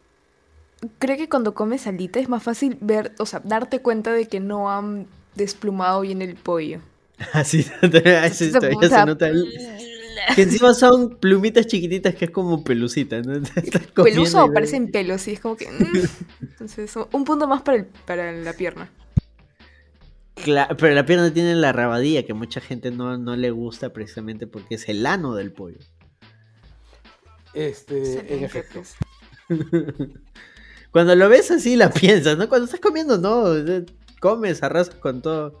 [0.97, 4.39] creo que cuando comes alita es más fácil ver, o sea, darte cuenta de que
[4.39, 5.05] no han
[5.35, 6.81] desplumado bien el pollo.
[7.33, 7.65] Así
[8.23, 9.27] así todavía se nota.
[9.27, 9.45] el-
[10.35, 13.41] Que encima son plumitas chiquititas que es como pelucita, ¿no?
[14.03, 15.69] Peluso o parecen pelos, sí, es como que...
[15.71, 16.03] mm.
[16.41, 18.89] Entonces, un punto más para, el, para la pierna.
[20.35, 24.45] Cla- pero la pierna tiene la rabadilla que mucha gente no, no le gusta precisamente
[24.47, 25.79] porque es el ano del pollo.
[27.53, 28.81] Este, en efecto.
[29.47, 29.59] pues.
[30.91, 32.47] Cuando lo ves así la piensas, ¿no?
[32.49, 33.45] Cuando estás comiendo, no.
[34.19, 35.59] Comes, arrasas con todo.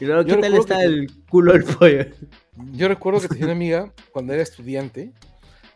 [0.00, 2.04] Y luego, Yo ¿qué tal recuerdo está que- el culo del pollo?
[2.72, 5.12] Yo recuerdo que tenía una amiga cuando era estudiante.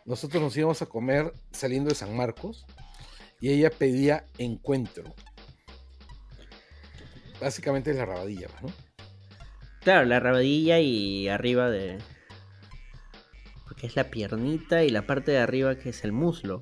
[0.05, 2.65] Nosotros nos íbamos a comer saliendo de San Marcos
[3.39, 5.03] y ella pedía encuentro.
[7.41, 8.69] Básicamente es la rabadilla, ¿no?
[9.81, 11.97] Claro, la rabadilla y arriba de.
[13.65, 16.61] Porque es la piernita y la parte de arriba que es el muslo.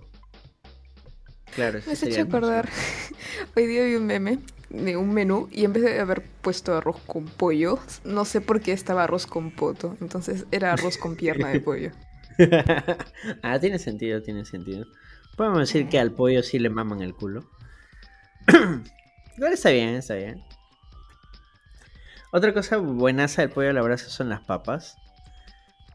[1.54, 2.68] Claro, Me has hecho acordar.
[3.56, 4.40] Hoy día vi un meme
[4.74, 8.62] de un menú y en vez de haber puesto arroz con pollo, no sé por
[8.62, 9.98] qué estaba arroz con poto.
[10.02, 11.92] Entonces era arroz con pierna de pollo.
[13.44, 14.86] ah, tiene sentido, tiene sentido.
[15.36, 17.44] Podemos decir que al pollo sí le maman el culo.
[19.38, 20.44] Igual está bien, está bien.
[22.32, 24.98] Otra cosa buenaza del pollo a la son las papas.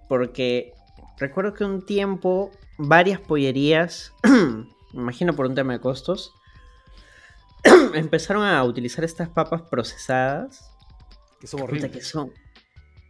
[0.09, 0.73] Porque
[1.19, 6.33] recuerdo que un tiempo varias pollerías, me imagino por un tema de costos,
[7.95, 10.71] empezaron a utilizar estas papas procesadas.
[11.41, 11.91] Que son horribles.
[11.93, 12.33] que son...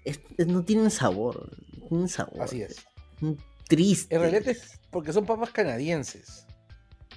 [0.05, 1.51] es- es- no tienen sabor.
[1.81, 2.43] No tienen sabor.
[2.43, 2.87] Así es.
[3.21, 3.37] Son
[3.69, 4.11] Tristes.
[4.13, 6.47] En realidad es porque son papas canadienses.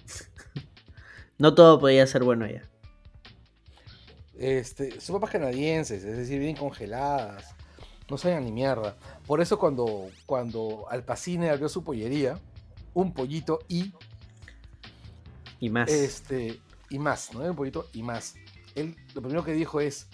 [1.37, 2.63] No todo podía ser bueno allá.
[4.37, 7.45] Este, son papas canadienses, es decir, bien congeladas.
[8.09, 8.97] No saben ni mierda.
[9.25, 12.37] Por eso cuando, cuando Alpacine abrió su pollería,
[12.93, 13.93] un pollito y
[15.61, 15.89] Y más.
[15.89, 16.59] este
[16.89, 17.39] y más, ¿no?
[17.41, 18.35] Un pollito y más.
[18.75, 20.07] Él lo primero que dijo es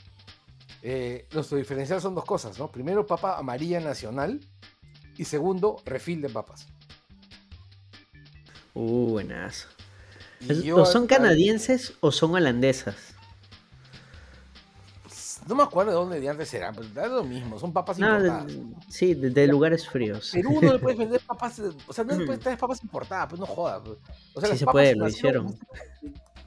[0.82, 2.71] eh, nuestro diferencial son dos cosas, ¿no?
[2.71, 4.39] Primero, papa amarilla nacional
[5.17, 6.67] y segundo, refil de papas.
[8.73, 9.67] Uh, buenas.
[10.76, 12.95] ¿O son al- canadienses o son holandesas?
[15.47, 18.07] No me acuerdo de dónde de antes eran, pero es lo mismo, son papas No,
[18.07, 18.47] importadas.
[18.47, 20.32] de- sí, de, de lugares fríos.
[20.34, 23.39] Perú no le puedes vender papas, o sea, no le puedes traer papas importadas, pues
[23.39, 23.82] no jodas.
[23.86, 23.97] pues.
[24.34, 25.59] O sea, Sí las se papas puede, lo hicieron.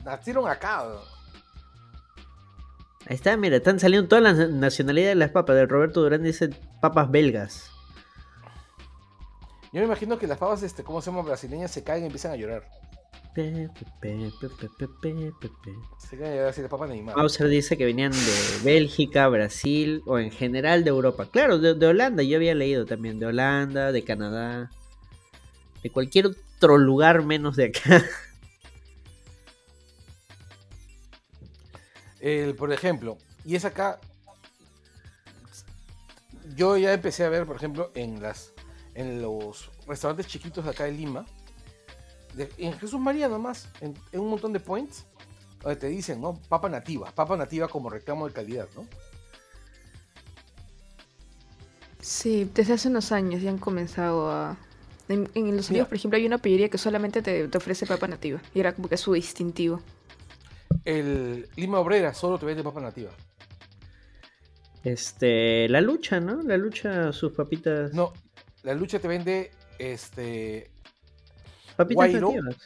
[0.04, 0.84] Nacieron acá.
[3.06, 5.56] Ahí está, mira, están saliendo todas las nacionalidades de las papas.
[5.56, 7.70] De Roberto Durán dice papas belgas.
[9.72, 11.22] Yo me imagino que las papas, este, ¿cómo se llama?
[11.22, 12.64] Brasileñas se caen y empiezan a llorar.
[13.34, 13.70] Pe,
[14.00, 14.32] pe,
[15.00, 15.28] pe.
[15.98, 17.16] Se caen a llorar así las papas Neymar.
[17.16, 21.28] Mauser dice que venían de Bélgica, Brasil o en general de Europa.
[21.30, 23.18] Claro, de, de Holanda, yo había leído también.
[23.18, 24.70] De Holanda, de Canadá.
[25.82, 28.04] De cualquier otro lugar menos de acá.
[32.20, 34.00] El, por ejemplo, y es acá.
[36.56, 38.52] Yo ya empecé a ver, por ejemplo, en las
[38.94, 41.24] en los restaurantes chiquitos de acá de Lima,
[42.34, 45.04] de- en Jesús María nomás, en, en un montón de points,
[45.62, 46.40] donde te dicen, ¿no?
[46.48, 48.86] Papa nativa, papa nativa como reclamo de calidad, ¿no?
[52.00, 54.56] Sí, desde hace unos años ya han comenzado a...
[55.08, 55.70] En, en los.
[55.70, 58.40] Unidos, por ejemplo, hay una pollería que solamente te, te ofrece papa nativa.
[58.54, 59.80] Y era como que su distintivo.
[60.84, 63.10] El Lima Obrera solo te vende papa nativa.
[64.84, 66.42] Este, la lucha, ¿no?
[66.42, 67.92] La lucha, sus papitas.
[67.92, 68.12] No,
[68.62, 70.70] la lucha te vende este
[71.76, 72.28] papitas Guairo.
[72.32, 72.56] nativas.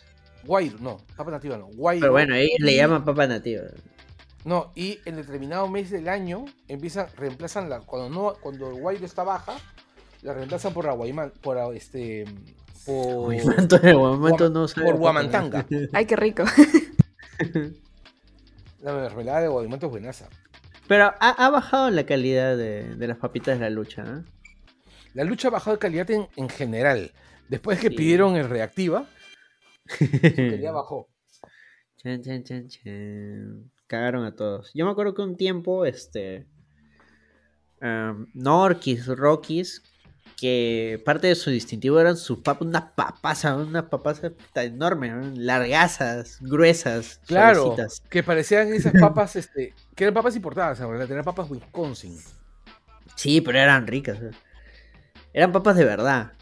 [0.44, 2.00] guairo, no, papa nativa no, guairo.
[2.02, 3.62] Pero bueno, ellos le y- llaman papa nativa.
[4.44, 9.06] No, y en determinado mes del año empiezan, reemplazan la, cuando no, cuando el guairo
[9.06, 9.54] está baja,
[10.22, 10.96] la reemplazan por la
[11.40, 12.24] por la, este,
[12.84, 13.34] por,
[14.50, 15.66] no por guamantanga.
[15.92, 16.44] Ay, qué rico.
[18.82, 20.28] La mermelada de guaymanto es buenaza.
[20.88, 24.24] Pero ha, ha bajado la calidad de, de las papitas de la lucha, ¿eh?
[25.14, 27.12] La lucha ha bajado de calidad en, en general.
[27.48, 27.94] Después que Sí.
[27.94, 29.08] pidieron el reactiva,
[29.98, 31.08] calidad bajó.
[31.96, 33.70] Chan, chan, chan, chan.
[33.86, 34.70] Cagaron a todos.
[34.74, 36.46] Yo me acuerdo que un tiempo, este.
[37.80, 39.82] um, Norquis, Rockies,
[40.36, 44.20] que parte de su distintivo eran sus papas, unas papas, unas papas
[44.54, 45.32] enormes, ¿no?
[45.36, 48.02] largazas, gruesas, Claro, suavecitas.
[48.10, 52.18] que parecían esas papas, este, que eran papas importadas, realidad, eran papas Wisconsin.
[53.14, 54.18] Sí, pero eran ricas.
[54.20, 54.30] ¿eh?
[55.32, 56.32] Eran papas de verdad.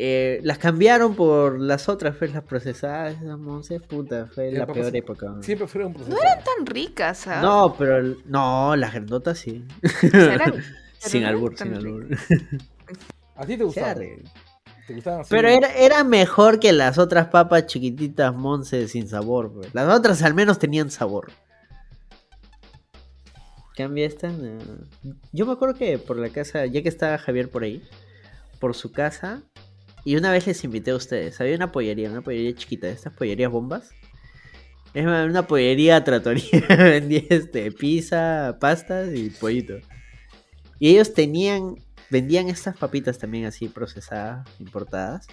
[0.00, 4.72] Eh, las cambiaron por las otras, fue las procesadas, esas monces, puta, fue Eran la
[4.72, 5.34] peor época.
[5.42, 6.44] Siempre fueron procesadas.
[6.44, 7.40] Tan ricas, ¿ah?
[7.42, 9.64] No, pero el- no, las grandotas sí.
[10.12, 10.54] Eran-
[10.98, 12.06] sin no eran albur, sin albur.
[13.36, 13.98] ¿A ti te gustaban?
[14.86, 15.24] ¿Te gustaban?
[15.28, 19.52] Pero era, era mejor que las otras papas chiquititas monce sin sabor.
[19.72, 21.30] Las otras al menos tenían sabor.
[23.76, 24.28] Cambia esta.
[24.28, 24.58] no.
[25.32, 27.80] Yo me acuerdo que por la casa, ya que estaba Javier por ahí,
[28.58, 29.42] por su casa,
[30.04, 31.40] y una vez les invité a ustedes.
[31.40, 33.90] Había una pollería, una pollería chiquita, estas pollerías bombas.
[34.94, 36.66] Es una pollería tratoría.
[36.68, 39.74] Vendía este, pizza, pastas y pollito.
[40.78, 41.76] Y ellos tenían,
[42.10, 45.26] vendían estas papitas también así procesadas, importadas.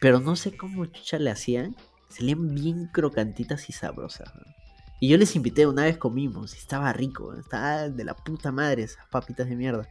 [0.00, 1.76] Pero no sé cómo chucha le hacían.
[2.08, 4.32] Salían bien crocantitas y sabrosas.
[4.34, 4.42] ¿no?
[5.00, 6.54] Y yo les invité, una vez comimos.
[6.54, 7.32] Y estaba rico.
[7.32, 7.40] ¿no?
[7.40, 9.88] Estaba de la puta madre esas papitas de mierda.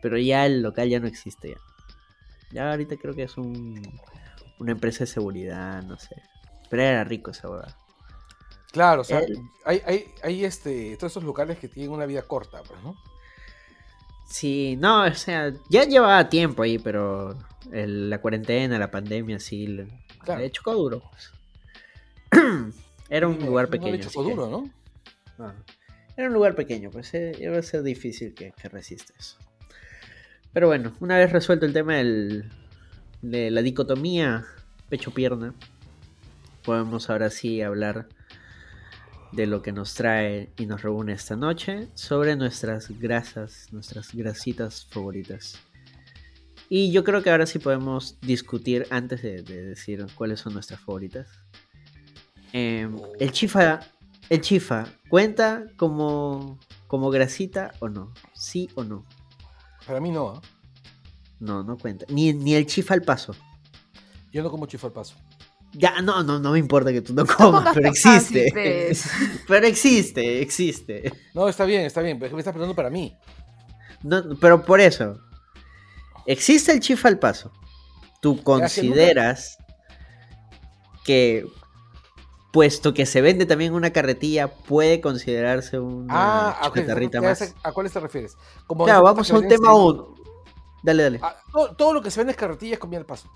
[0.00, 1.56] Pero ya el local ya no existe ya.
[2.52, 3.82] Ya ahorita creo que es un,
[4.58, 6.14] una empresa de seguridad, no sé.
[6.70, 7.76] Pero era rico esa hueá.
[8.70, 12.22] Claro, o sea, El- hay, hay, hay este, todos esos locales que tienen una vida
[12.22, 12.96] corta, pues, ¿no?
[14.26, 17.38] Sí, no, o sea, ya llevaba tiempo ahí, pero
[17.72, 19.86] el- la cuarentena, la pandemia, sí, le,
[20.22, 20.40] Claro.
[20.40, 21.02] le chocó duro.
[21.10, 21.30] pues.
[23.10, 24.02] Era un lugar no le pequeño.
[24.02, 24.70] chocó así que- duro, ¿no?
[25.44, 25.54] Ah,
[26.16, 29.36] Era un lugar pequeño, pues eh, iba a ser difícil que, que resista eso.
[30.52, 32.50] Pero bueno, una vez resuelto el tema del-
[33.20, 34.44] de la dicotomía
[34.88, 35.54] pecho-pierna,
[36.64, 38.06] podemos ahora sí hablar
[39.34, 44.86] de lo que nos trae y nos reúne esta noche sobre nuestras grasas, nuestras grasitas
[44.86, 45.58] favoritas.
[46.68, 50.80] Y yo creo que ahora sí podemos discutir antes de, de decir cuáles son nuestras
[50.80, 51.28] favoritas.
[52.52, 53.80] Em, el chifa,
[54.30, 58.12] el chifa, ¿cuenta como, como grasita o no?
[58.32, 59.04] ¿Sí o no?
[59.86, 60.42] Para mí no, ¿ah?
[61.40, 62.06] No, no cuenta.
[62.08, 63.34] Ni, ni el chifa al paso.
[64.32, 65.16] Yo no como chifa al paso.
[65.76, 68.50] Ya, no, no, no me importa que tú no comas, pero fácil, existe.
[68.52, 69.10] pues.
[69.48, 71.12] pero existe, existe.
[71.34, 73.16] No, está bien, está bien, pero es que me estás preguntando para mí.
[74.02, 75.18] No, pero por eso,
[76.26, 77.52] existe el chifa al paso.
[78.20, 79.58] ¿Tú consideras
[81.04, 81.46] que,
[82.52, 87.54] puesto que se vende también una carretilla, puede considerarse una Ah, ok, chatarrita ¿qué más?
[87.62, 88.36] ¿a cuáles te refieres?
[88.66, 90.14] Como Claro, esas vamos a un tema uno.
[90.82, 91.20] Dale, dale.
[91.22, 93.28] Ah, todo, todo lo que se vende en carretillas comía al paso.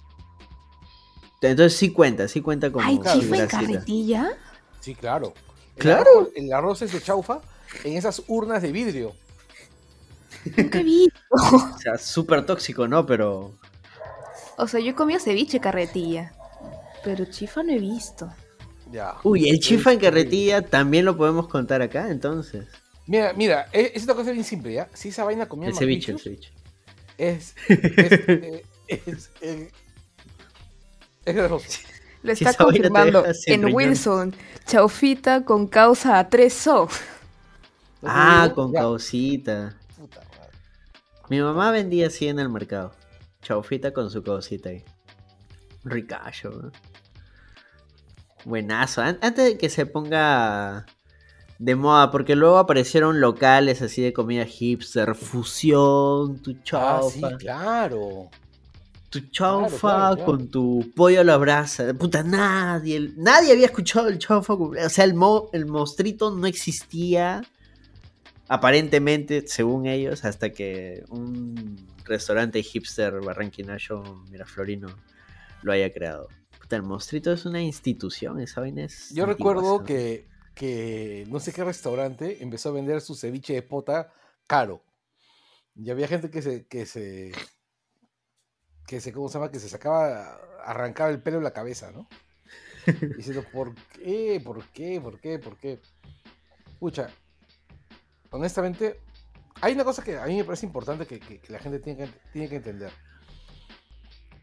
[1.40, 3.48] Entonces sí cuenta, sí cuenta como ¿Hay chifa en grasita.
[3.48, 4.28] carretilla?
[4.80, 5.34] Sí, claro.
[5.76, 6.04] El Claro.
[6.04, 7.40] arroz- el arroz es de chaufa
[7.84, 9.14] en esas urnas de vidrio.
[10.56, 11.08] Nunca vi.
[11.30, 13.04] O sea, súper tóxico, ¿no?
[13.06, 13.52] Pero
[14.56, 16.32] O sea, yo he comido ceviche carretilla.
[17.04, 18.28] Pero chifa no he visto.
[18.90, 19.14] Ya.
[19.22, 22.66] Uy, el chifa en Es carretilla también lo podemos contar acá, entonces.
[23.06, 24.88] Mira, mira, es, es una cosa bien simple, ¿ya?
[24.94, 26.50] Si esa vaina comía El ceviche, el ceviche.
[27.16, 29.70] es, es, eh, es, eh,
[31.30, 31.66] es grasoso.
[32.22, 33.74] Lo Si está te confirmando en riñón.
[33.74, 34.36] Wilson.
[34.66, 36.82] Chaufita con causa a 3 so.
[36.82, 38.54] ¿No te Ah, digo?
[38.56, 38.80] con Ya.
[38.80, 39.76] causita.
[39.96, 40.52] Puta madre.
[41.28, 42.92] Mi mamá vendía así en el mercado.
[43.42, 44.82] Chaufita con su causita ahí.
[45.84, 46.72] Ricacho, ¿no?
[48.44, 49.02] Buenazo.
[49.02, 50.86] An- Antes de que se ponga
[51.58, 57.36] de moda, porque luego aparecieron locales así de comida hipster, fusión, tu Ah, sí, chaufa.
[57.36, 58.28] claro.
[59.10, 60.24] Tu chaufa claro, claro.
[60.24, 61.94] con tu pollo a la brasa.
[61.94, 64.54] Puta, nadie, nadie había escuchado el chaufa.
[64.54, 67.42] O sea, el, mo, el mostrito no existía.
[68.48, 74.88] Aparentemente, según ellos, hasta que un restaurante hipster barranquinayo miraflorino
[75.62, 76.28] lo haya creado.
[76.60, 81.52] Puta, el monstruito es una institución, esa vaina es Yo recuerdo que, que no sé
[81.52, 84.12] qué restaurante empezó a vender su ceviche de pota
[84.46, 84.82] caro.
[85.74, 87.32] Y había gente que se, que se,
[88.88, 89.50] que se, ¿cómo se llama?
[89.52, 92.08] Que se sacaba, arrancaba el pelo de la cabeza, ¿no?
[93.16, 94.40] Diciendo, ¿por qué?
[94.44, 94.98] ¿Por qué?
[95.00, 95.38] ¿Por qué?
[95.38, 95.78] ¿Por qué?
[96.72, 97.10] Escucha,
[98.30, 99.00] honestamente,
[99.60, 102.06] hay una cosa que a mí me parece importante que, que- que la gente tiene
[102.06, 102.90] que, tiene que entender.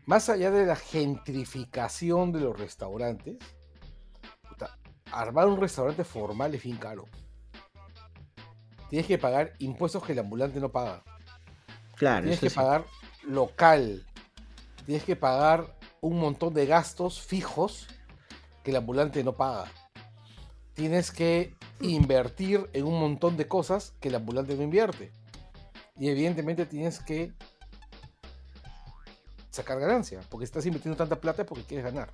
[0.06, 3.38] Más allá de la gentrificación de los restaurantes,
[4.48, 4.78] puta,
[5.12, 7.06] armar un restaurante formal es bien caro.
[8.92, 11.04] Tienes que pagar impuestos que el ambulante no paga.
[11.96, 12.56] Claro, Tienes que sí.
[12.56, 12.86] pagar
[13.24, 14.06] local.
[14.86, 17.88] Tienes que pagar un montón de gastos fijos
[18.64, 19.66] que el ambulante no paga.
[20.74, 25.12] Tienes que invertir en un montón de cosas que el ambulante no invierte.
[25.98, 27.34] Y evidentemente tienes que
[29.50, 32.12] sacar ganancia, porque estás invirtiendo tanta plata porque quieres ganar.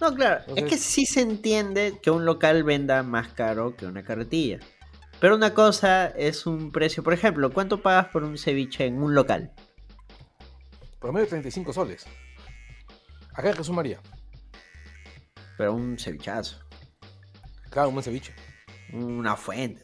[0.00, 4.02] No, claro, es que sí se entiende que un local venda más caro que una
[4.02, 4.58] carretilla.
[5.20, 9.14] Pero una cosa es un precio, por ejemplo, ¿cuánto pagas por un ceviche en un
[9.14, 9.52] local?
[11.02, 12.06] Promedio 35 soles.
[13.34, 14.00] Acá en Jesús María.
[15.58, 16.56] Pero un cevichazo,
[17.70, 18.34] Claro, un buen ceviche.
[18.92, 19.82] una fuente,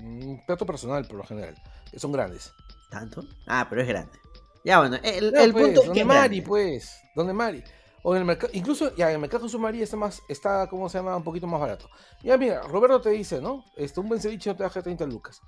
[0.00, 1.54] Un plato personal, por lo general.
[1.90, 2.52] que Son grandes.
[2.90, 3.24] ¿tanto?
[3.48, 4.16] Ah, pero es grande.
[4.64, 6.42] Ya bueno, el, No, el pues, punto es que donde es Mari, grande.
[6.42, 7.00] pues.
[7.16, 7.64] Donde Mari.
[8.04, 8.52] O en el mercado.
[8.54, 11.16] Incluso, ya, en el mercado Jesús María está más, está, ¿cómo se llama?
[11.16, 11.88] Un poquito más barato.
[12.22, 13.64] Ya, mira, Roberto te dice, ¿no?
[13.76, 15.40] Este, un buen ceviche no te baja 30 lucas.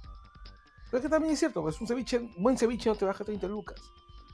[0.91, 3.25] Pero es que también es cierto, pues un ceviche, un buen ceviche no te baja
[3.25, 3.77] 30 lucas.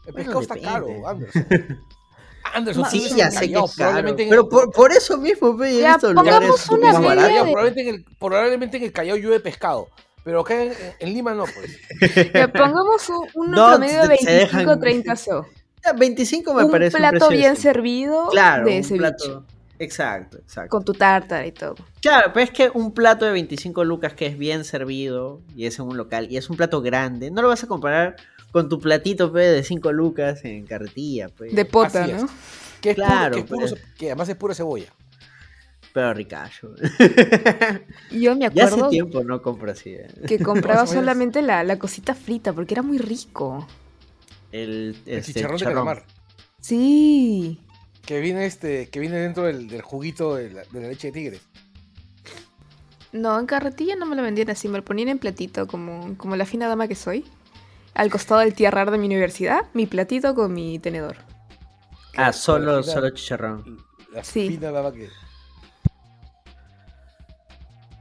[0.07, 1.03] El Bueno, pescado está depende.
[1.03, 1.47] caro, Anderson.
[2.55, 3.67] Anderson, Sí, vives ya en sé que es caro.
[3.77, 7.01] probablemente en Pero el- por, por eso mismo, he Ya, visto pongamos lugares una más
[7.17, 9.89] media de- probablemente, en el, probablemente en el Callao llueve pescado.
[10.25, 11.79] Pero acá en, en Lima no, pues.
[12.35, 15.47] Ya pongamos un, un No, promedio de se dejan- 25-30 so.
[15.85, 18.99] Ya, 25 me Un parece un plato bien servido Claro, de un ceviche.
[18.99, 19.45] plato.
[19.79, 20.71] Exacto, exacto.
[20.71, 21.75] Con tu tártara y todo.
[22.01, 25.79] Claro, pero es que un plato de 25 lucas que es bien servido y es
[25.79, 28.17] en un local y es un plato grande, no lo vas a comparar
[28.53, 31.55] con tu platito pe, de 5 lucas en carretilla, pues.
[31.55, 32.23] De pota, Así es.
[32.23, 32.29] ¿no?
[32.81, 33.75] Que, es puro- Claro, que, es puro pues.
[33.99, 34.93] que además es pura cebolla.
[35.95, 36.75] Pero ricacho.
[38.11, 39.91] Yo me ya hace acuerdo tiempo no compro así.
[39.91, 40.07] eh.
[40.27, 43.67] que compraba solamente la, la cosita frita porque era muy rico.
[44.53, 45.85] El, El este, chicharrón de chicharrón.
[45.87, 46.05] calamar.
[46.61, 47.59] Sí.
[48.05, 51.13] Que viene este, que viene dentro del, del juguito de la, de la leche de
[51.13, 51.41] tigre.
[53.13, 56.35] No, en carretilla no me lo vendían así, me lo ponían en platito como, como
[56.37, 57.25] la fina dama que soy.
[57.95, 61.17] Al costado del tierrar de mi universidad, mi platito con mi tenedor.
[62.17, 63.79] Ah, solo, fina- solo chicharrón.
[64.13, 64.49] La Sí.
[64.49, 65.09] fina dama que.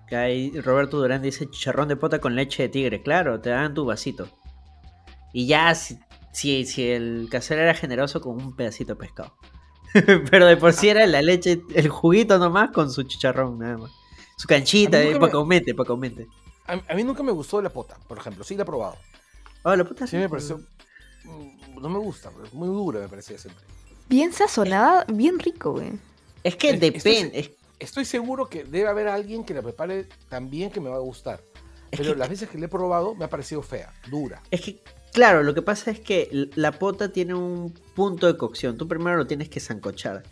[0.07, 3.01] Que ahí Roberto Durán dice chicharrón de pota con leche de tigre.
[3.01, 4.29] Claro, te dan tu vasito.
[5.33, 5.99] Y ya, si,
[6.33, 9.35] si, si el casero era generoso con un pedacito de pescado.
[10.31, 13.91] Pero de por sí era la leche, el juguito nomás con su chicharrón, nada más.
[14.37, 16.27] Su canchita, eh, nunca para me- que aumente, para que aumente.
[16.67, 18.43] A, a mí nunca me gustó la pota, por ejemplo.
[18.43, 18.95] Sí la he probado.
[19.63, 20.59] Oh, la puta Sí me pareció.
[21.25, 23.63] mm, No me gusta, pero es muy dura me parecía siempre.
[24.09, 25.91] Bien sazonada, bien rico, güey.
[26.43, 27.39] Es que Es- depende.
[27.39, 30.97] Es, Estoy seguro que debe haber alguien que la prepare tan bien que me va
[30.97, 31.41] a gustar.
[31.89, 34.39] Es Pero que- las veces que la he probado me ha parecido fea, dura.
[34.51, 38.77] es que, claro, lo que pasa es que la pota tiene un punto de cocción.
[38.77, 40.23] Tú primero lo tienes que zancochar.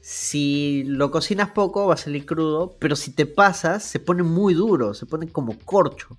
[0.00, 4.54] Si lo cocinas poco va a salir crudo, pero si te pasas se pone muy
[4.54, 6.18] duro, se pone como corcho.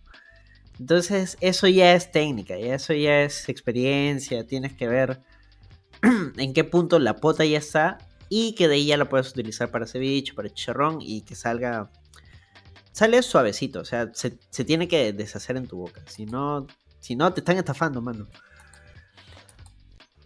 [0.80, 5.22] Entonces eso ya es técnica, ya eso ya es experiencia, tienes que ver
[6.38, 7.98] en qué punto la pota ya está
[8.30, 11.90] y que de ahí ya la puedes utilizar para ceviche, para chicharrón y que salga...
[12.92, 16.66] Sale suavecito, o sea, se, se tiene que deshacer en tu boca, si no,
[17.08, 18.28] si no te están estafando, mano.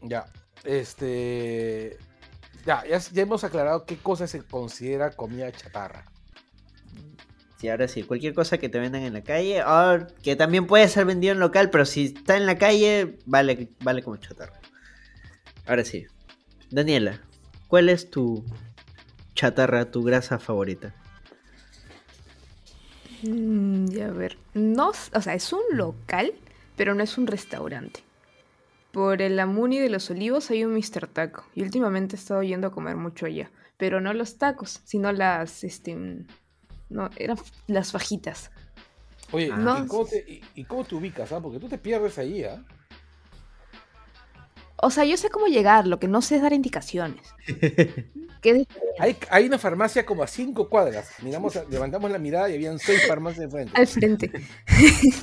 [0.01, 0.25] Ya.
[0.63, 1.99] Este.
[2.65, 6.05] Ya, ya, ya hemos aclarado qué cosa se considera comida chatarra.
[7.57, 10.87] Sí, ahora sí, cualquier cosa que te vendan en la calle, o que también puede
[10.87, 14.59] ser vendido en local, pero si está en la calle, vale, vale como chatarra.
[15.67, 16.07] Ahora sí.
[16.71, 17.21] Daniela,
[17.67, 18.43] ¿cuál es tu
[19.35, 20.95] chatarra, tu grasa favorita?
[23.21, 24.39] Mm, ya a ver.
[24.55, 26.33] No, o sea, es un local,
[26.75, 28.03] pero no es un restaurante.
[28.91, 31.07] Por el Amuni de los Olivos hay un Mr.
[31.07, 31.45] Taco.
[31.55, 33.49] Y últimamente he estado yendo a comer mucho allá.
[33.77, 36.27] Pero no los tacos, sino las, este, mm,
[36.89, 37.37] no, eran
[37.67, 38.51] las fajitas.
[39.31, 39.81] Oye, Ah.
[39.83, 41.31] ¿y, cómo te, y, y cómo te ubicas?
[41.31, 41.39] ah?
[41.41, 42.61] Porque tú te pierdes ahí, ¿ah?
[44.83, 47.21] O sea, yo sé cómo llegar, lo que no sé es dar indicaciones.
[48.41, 48.65] ¿Qué
[48.97, 51.11] Hay, hay una farmacia como a cinco cuadras.
[51.21, 53.71] Miramos, levantamos la mirada y habían seis farmacias enfrente.
[53.79, 54.31] al frente.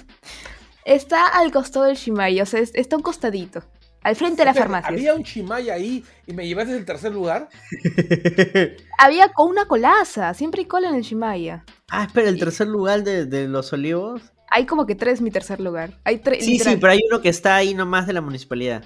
[0.89, 3.63] Está al costado del Shimaya, o sea, es- está a un costadito.
[4.03, 4.89] Al frente de la farmacia.
[4.89, 7.49] Había un chimaya ahí y me llevaste el tercer lugar.
[8.99, 11.65] Había con una colaza, siempre hay cola en el Shimaya.
[11.91, 14.23] ah, espera, el tercer lugar de, de los olivos.
[14.51, 15.99] Hay como que tres mi tercer lugar.
[16.05, 16.45] Hay tres.
[16.45, 18.85] Sí, sí, pero hay uno que está ahí nomás de la municipalidad.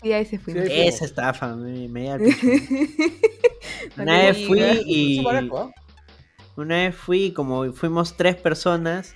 [0.00, 0.38] Sí, ahí se.
[0.38, 1.86] Sí, ahí Esa estafa, me.
[3.98, 5.24] Una vez fui y.
[5.26, 5.70] ¿ah?
[6.56, 9.14] Una vez fui, como fuimos tres personas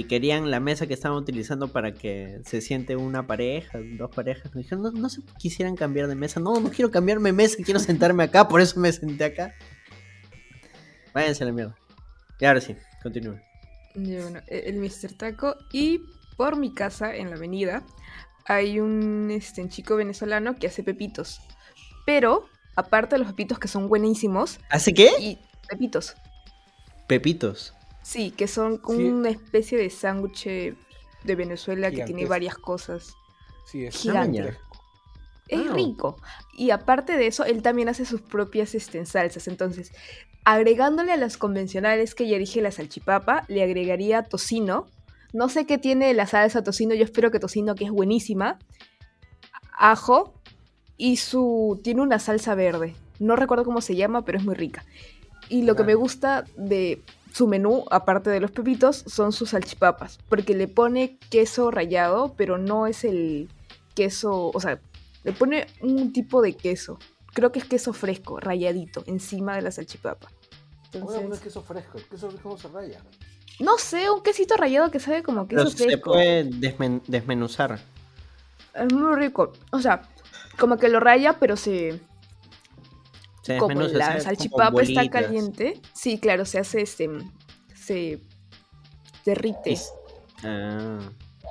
[0.00, 4.54] y querían la mesa que estaban utilizando para que se siente una pareja, dos parejas.
[4.54, 6.40] Me dijeron, no, no se quisieran cambiar de mesa.
[6.40, 9.54] No, no quiero cambiarme de mesa, quiero sentarme acá, por eso me senté acá.
[11.12, 11.76] Váyanse a la mierda.
[12.38, 13.42] Y ahora sí, continúen.
[13.94, 15.12] Bueno, e- el Mr.
[15.16, 15.56] Taco.
[15.72, 16.00] Y
[16.36, 17.84] por mi casa, en la avenida,
[18.46, 21.40] hay un este, chico venezolano que hace pepitos.
[22.06, 22.46] Pero,
[22.76, 25.10] aparte de los pepitos que son buenísimos, ¿Hace qué?
[25.20, 26.14] y pepitos.
[27.06, 27.74] Pepitos.
[28.02, 29.04] Sí, que son como Sí.
[29.08, 33.14] una especie de sándwich de Venezuela que tiene varias cosas.
[33.66, 34.56] Sí, es Gigante.
[35.48, 35.72] Es Ah.
[35.74, 36.16] rico.
[36.56, 39.48] Y aparte de eso, él también hace sus propias este, salsas.
[39.48, 39.92] Entonces,
[40.44, 44.86] agregándole a las convencionales que ya dije, la salchipapa, le agregaría tocino.
[45.32, 48.58] No sé qué tiene la salsa tocino, yo espero que tocino, que es buenísima.
[49.76, 50.34] Ajo
[50.96, 51.80] y su...
[51.82, 52.94] tiene una salsa verde.
[53.18, 54.84] No recuerdo cómo se llama, pero es muy rica.
[55.48, 60.18] Y lo que me gusta de su menú, aparte de los pepitos, son sus salchipapas.
[60.28, 63.48] Porque le pone queso rallado, pero no es el
[63.94, 64.80] queso, o sea,
[65.24, 66.98] le pone un tipo de queso.
[67.32, 70.28] Creo que es queso fresco, rayadito, encima de la salchipapa.
[70.92, 71.98] Entonces, queso fresco.
[71.98, 73.00] El queso fresco no se raya.
[73.60, 76.12] no sé, un quesito rayado que sabe como queso Pero se fresco.
[76.12, 77.78] puede desmen- desmenuzar.
[78.74, 79.52] Es muy rico.
[79.70, 80.02] O sea,
[80.58, 82.00] como que lo raya, pero se.
[83.42, 85.80] Se Como la salchipapa está caliente.
[85.94, 87.08] Sí, claro, se hace este.
[87.74, 88.20] Se
[89.24, 89.72] derrite.
[89.72, 89.92] Es-
[90.42, 90.98] Ah.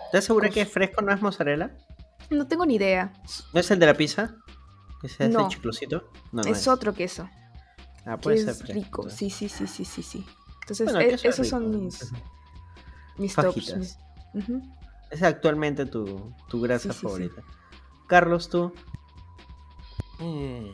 [0.05, 1.77] ¿Estás segura que es fresco, no es mozzarella?
[2.31, 3.13] No tengo ni idea.
[3.53, 4.35] ¿No es el de la pizza?
[5.01, 5.47] ¿Que se hace No.
[5.49, 6.09] chiclosito?
[6.31, 7.29] No, no es otro queso.
[8.05, 9.09] Ah, Que puede ser es fresco, rico.
[9.09, 10.25] Sí, sí, sí, sí, sí, sí.
[10.61, 12.11] Entonces, Bueno, e- es esos rico, son mis,
[13.17, 13.47] mis tops.
[13.47, 13.99] Fajitas.
[14.33, 14.61] Ujú.
[15.11, 17.01] Es actualmente tu, tu grasa Sí, sí, sí.
[17.05, 17.43] favorita.
[18.07, 18.73] Carlos, tú.
[20.19, 20.69] Mm.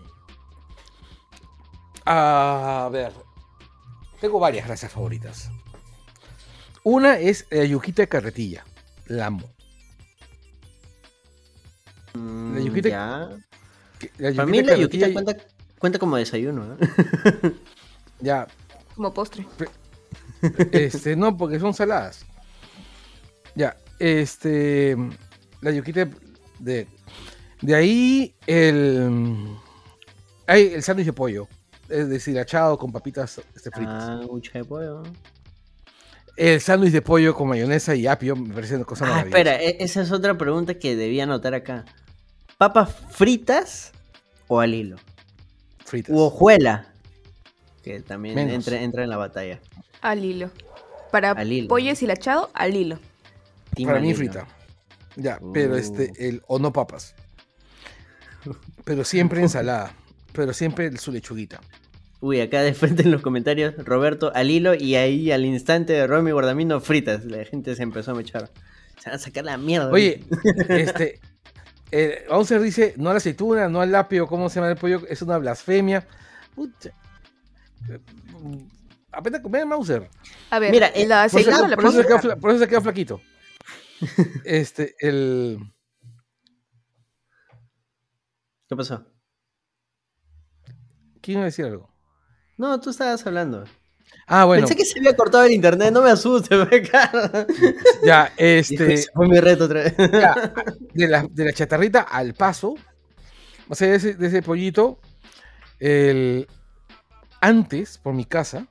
[2.06, 3.12] A ver.
[4.22, 5.50] Tengo varias grasas favoritas.
[6.84, 8.64] Una es la yuquita de carretilla.
[9.08, 9.50] La amo.
[12.14, 13.30] Mm, yuquita- Ya.
[14.18, 15.38] La Para mí yuquita la yuquita cuenta,
[15.80, 16.76] cuenta como desayuno.
[16.80, 17.52] ¿eh?
[18.20, 18.48] Ya,
[18.96, 19.46] Como postre.
[20.72, 22.26] este, no, porque son saladas.
[23.56, 24.96] Ya, este.
[25.62, 26.08] La yuquita
[26.60, 26.88] de.
[27.62, 29.58] De ahí el.
[30.48, 31.48] Hay el sándwich de pollo.
[31.90, 34.04] Es deshilachado con papitas este, fritas.
[34.10, 34.20] Ah,
[34.54, 35.04] de pollo.
[36.36, 39.38] El sándwich de pollo con mayonesa y apio me parece una cosa Ah, maravillosa.
[39.38, 41.86] espera, e- esa es otra pregunta que debía anotar acá.
[42.58, 43.92] ¿Papas fritas
[44.48, 44.98] o al hilo?
[45.86, 46.14] Fritas.
[46.16, 46.88] U hojuela.
[47.84, 49.60] Que también entra, entra en la batalla.
[50.02, 50.50] Al hilo.
[51.12, 51.68] Para Al hilo.
[51.68, 53.00] pollo deshilachado, al hilo.
[53.76, 54.18] Team Para al mí hilo.
[54.18, 54.48] frita.
[55.16, 55.78] Ya, pero Uh.
[55.78, 57.14] este, el, o no papas.
[58.84, 59.94] Pero siempre ensalada.
[60.36, 61.62] Pero siempre su lechuguita.
[62.22, 66.08] Uy, acá de frente en los comentarios, Roberto al hilo y ahí al instante de
[66.08, 67.26] Romy Guardamino fritas.
[67.26, 68.50] La gente se empezó a mechar.
[69.00, 69.90] Se van a sacar la mierda.
[69.92, 70.24] Oye,
[70.70, 71.20] este.
[71.92, 75.02] Eh, Bowser dice: no a la aceituna, no al apio, ¿cómo se llama el pollo?
[75.08, 76.08] Es una blasfemia.
[76.56, 76.90] Pucha.
[77.90, 78.00] Eh,
[79.12, 80.10] Apenas comer Mauser.
[80.50, 82.22] A ver, Mira, eh, la por Por eso, aceituna la por eso sacar.
[82.22, 83.22] fla- por eso se quedó flaquito.
[84.46, 85.60] Este, el.
[88.68, 89.06] ¿Qué pasó?
[91.26, 91.90] ¿Quién iba a decir algo?
[92.56, 93.64] No, tú estabas hablando.
[94.28, 96.68] Ah, bueno, Pensé que se había cortado el internet, no me asustes,
[98.06, 98.94] ya, este.
[98.94, 99.96] "Ese fue mi reto otra vez.
[99.98, 100.54] ya,
[100.94, 102.76] de, la, de la chatarrita al paso,
[103.68, 105.00] o sea, de ese, de ese pollito,
[105.80, 106.48] el,
[107.42, 108.68] antes, por mi casa,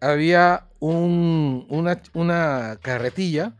[0.00, 3.54] había un, una, una carretilla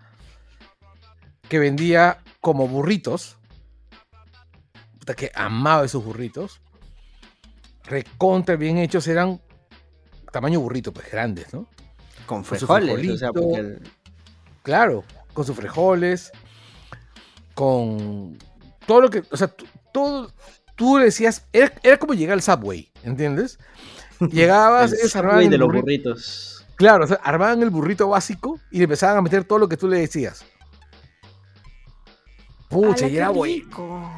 [1.49, 3.37] que vendía como burritos,
[4.99, 6.61] puta, que amaba esos burritos,
[7.85, 9.41] recontra bien hechos, eran
[10.33, 11.67] tamaño burrito, pues grandes, ¿no?
[12.27, 13.33] Con frijoles, o sea, frijolito.
[13.33, 13.83] porque el-
[14.63, 15.05] Claro,
[15.35, 16.33] con sus frijoles,
[17.55, 18.39] con
[18.87, 19.55] todo lo que, o sea,
[19.93, 20.33] todo,
[20.75, 23.59] tú decías, era, era como llegar al Subway, ¿entiendes?
[24.21, 26.51] Llegabas, el ellos armaban el de los burrito- burritos.
[26.77, 29.77] Claro, o sea, armaban el burrito básico y le empezaban a meter todo lo que
[29.77, 30.45] tú le decías.
[32.69, 34.11] Pucha, ¡Hala, y era, rico!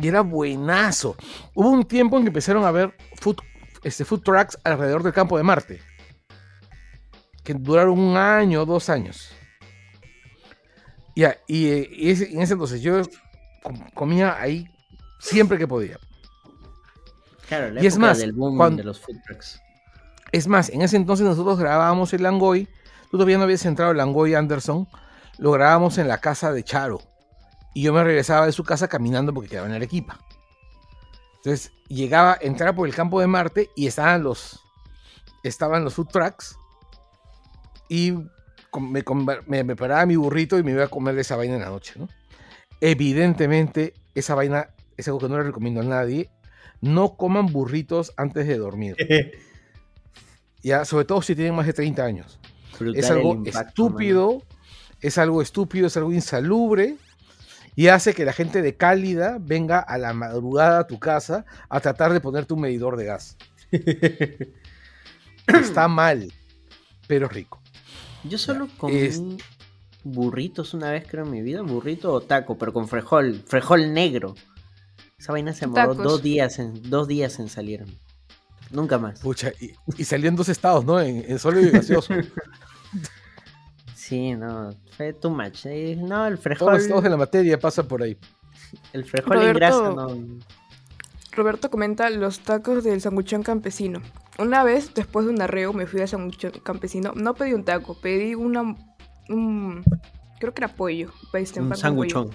[0.00, 1.16] Y era buenazo.
[1.54, 3.36] Hubo un tiempo en que empezaron a ver food,
[3.82, 5.80] este, food trucks alrededor del campo de Marte.
[7.44, 9.30] Que duraron un año o dos años.
[11.16, 13.02] Ya, y, eh, y ese- en ese entonces yo
[13.62, 14.68] com- comía ahí
[15.18, 15.98] siempre que podía.
[17.48, 19.60] Claro, la Y es más, del boom cuando- de los food trucks.
[20.30, 22.66] Es más, en ese entonces nosotros grabábamos el Langoy.
[23.10, 24.86] Tú todavía no habías entrado el Langoy Anderson.
[25.38, 27.00] Lo grabábamos en la casa de Charo.
[27.78, 30.18] Y yo me regresaba de su casa caminando porque quedaba en Arequipa.
[31.36, 34.64] Entonces llegaba, entraba por el campo de Marte y estaban los,
[35.44, 36.58] estaban los food trucks.
[37.88, 38.14] Y
[38.80, 39.04] me,
[39.46, 41.68] me, me paraba mi burrito y me iba a comer de esa vaina en la
[41.68, 41.92] noche.
[41.94, 42.08] ¿no?
[42.80, 46.32] Evidentemente, esa vaina es algo que no le recomiendo a nadie.
[46.80, 48.96] No coman burritos antes de dormir.
[50.60, 52.40] Ya, sobre todo si tienen más de 30 años.
[52.80, 54.42] Brutal Es algo impacto, estúpido,
[55.00, 56.96] es algo estúpido, es algo insalubre
[57.78, 61.78] y hace que la gente de Cálida venga a la madrugada a tu casa a
[61.78, 63.36] tratar de ponerte un medidor de gas.
[65.46, 66.32] Está mal,
[67.06, 67.62] pero es rico.
[68.24, 69.22] Yo solo comí es-
[70.02, 71.62] burritos una vez, creo, en mi vida.
[71.62, 73.44] Burrito o taco, pero con frejol.
[73.46, 74.34] Frejol negro.
[75.16, 77.84] Esa vaina se demoró dos días, en, dos días en salir.
[78.72, 79.20] Nunca más.
[79.20, 81.00] Pucha, y, y salió en dos estados, ¿no?
[81.00, 82.12] En, en sólido y gaseoso.
[84.08, 85.66] Sí, no, fue too much.
[85.66, 88.16] Eh, No, el Todos frejol, los estados de la materia pasan por ahí.
[88.92, 90.38] el frejol en Roberto- grasa, no.
[91.32, 94.00] Roberto comenta los tacos del sanguchón campesino.
[94.38, 97.12] Una vez, después de un arreo, me fui al sanguchón campesino.
[97.14, 98.74] No pedí un taco, pedí una.
[99.28, 99.84] Un,
[100.40, 101.12] creo que era pollo.
[101.32, 101.74] Un pollo.
[101.76, 102.30] sanguchón.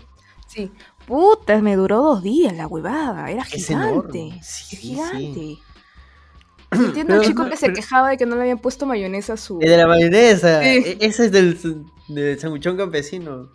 [0.48, 0.72] Sí.
[1.08, 3.30] Puta, me duró dos días la huevada.
[3.32, 3.90] Era Es gigante.
[4.20, 4.38] enorme.
[4.40, 5.58] Es Sí, gigante.
[6.74, 9.60] Entiendo al chico que se quejaba de que no le habían puesto mayonesa a su.
[9.60, 10.62] De la mayonesa.
[10.62, 10.68] Sí.
[10.68, 11.58] e- Ese es del,
[12.08, 13.50] del sanguchón campesino.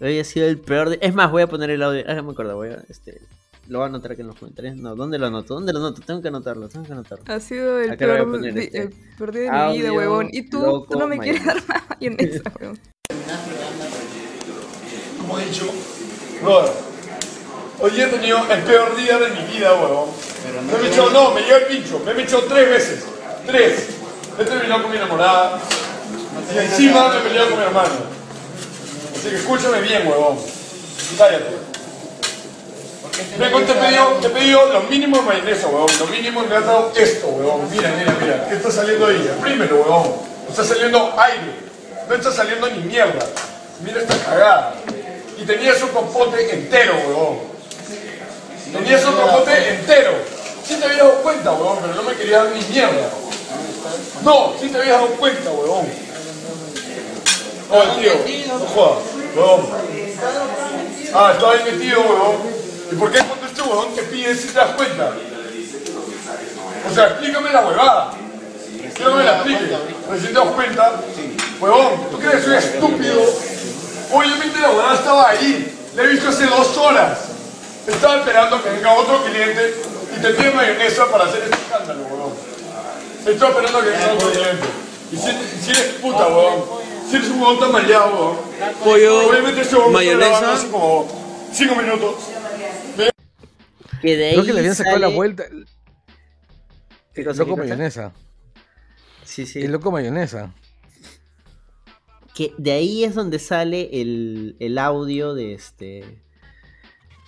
[0.00, 0.90] Había sido el peor.
[0.90, 2.02] de- Es más, voy a poner el audio.
[2.06, 2.82] Ah, no me acuerdo, voy a.
[2.88, 3.20] Este,
[3.68, 4.76] lo voy a anotar aquí en los comentarios.
[4.76, 5.54] No, ¿dónde lo anoto?
[5.54, 6.00] ¿Dónde lo anoto?
[6.04, 7.24] Tengo que anotarlo, tengo que anotarlo.
[7.28, 10.28] Ha sido el Acá peor, poner, di- este, el peor de mi vida, audio, huevón.
[10.32, 11.90] Y tú, tú no me quieres dar mayonesa.
[12.00, 12.78] mayonesa, huevón.
[15.20, 15.66] como he dicho,
[16.42, 16.72] brother,
[17.80, 20.10] hoy he tenido el peor día de mi vida, huevón.
[20.66, 23.04] Me he echado, no, me llegó el pincho, me he echado tres veces,
[23.46, 23.86] tres.
[24.38, 25.58] He terminado con mi enamorada
[26.54, 27.94] y encima me he peleado con mi hermano.
[29.14, 30.38] Así que escúchame bien, huevón.
[31.18, 31.70] Cállate.
[33.38, 35.90] Vengo, te he pedido, te he pedido lo mínimo de mayonesa, huevón.
[35.98, 37.70] Lo mínimo y me has dado esto, huevón.
[37.70, 38.48] Mira, mira, mira.
[38.48, 39.16] ¿Qué está saliendo ahí?
[39.16, 40.14] Exprímelo, huevón.
[40.48, 41.54] Está saliendo aire.
[42.08, 43.26] No está saliendo ni mierda.
[43.84, 44.74] Mira esta cagada.
[45.38, 47.38] Y tenías un compote entero, huevón.
[48.72, 50.12] Tenías un compote entero.
[50.66, 53.08] Sí te había dado cuenta, huevón, pero no me quería dar ni mierda.
[54.22, 55.86] No, sí te habías dado cuenta, huevón.
[57.70, 58.98] Oye, tío, no jodas,
[59.34, 59.66] huevón.
[61.14, 62.36] Ah, estaba ahí metido, huevón.
[62.92, 65.12] ¿Y por qué cuando este huevón te pide si te das cuenta?
[66.88, 68.12] O sea, explícame la huevada.
[68.94, 69.76] Quiero que me la explique.
[70.20, 71.00] Si te das cuenta,
[71.60, 73.22] huevón, ¿tú crees que soy estúpido?
[74.12, 75.76] Obviamente la huevada estaba ahí.
[75.96, 77.18] La he visto hace dos horas.
[77.90, 79.74] Estaba esperando que venga otro cliente
[80.16, 82.32] y te pide mayonesa para hacer este escándalo, huevón.
[83.26, 84.66] Estaba esperando a que venga otro cliente.
[85.12, 85.30] Y si,
[85.64, 86.64] si eres puta, huevón.
[87.08, 88.36] Si eres un huevón tan maleado, huevón.
[88.84, 90.52] Pollo, Obviamente este está grabando mayonesa.
[90.54, 92.14] hace como cinco minutos.
[94.00, 95.44] Que de ahí Creo que le habían sacado la vuelta.
[97.12, 98.12] ¿Qué El cosa, loco mayonesa.
[99.24, 99.60] Sí, sí.
[99.60, 100.54] El loco mayonesa.
[102.34, 106.22] que de ahí es donde sale el, el audio de este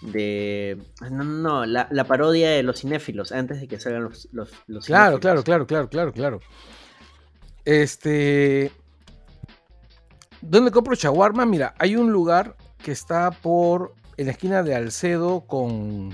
[0.03, 4.29] de no no, no, la, la parodia de los cinéfilos antes de que salgan los
[4.33, 5.21] los, los Claro, cinéfilos.
[5.21, 6.41] claro, claro, claro, claro, claro.
[7.65, 8.73] Este.
[10.41, 11.47] ¿Dónde compro shawarma?
[11.47, 13.95] Mira, hay un lugar que está por.
[14.17, 16.11] En la esquina de Alcedo con.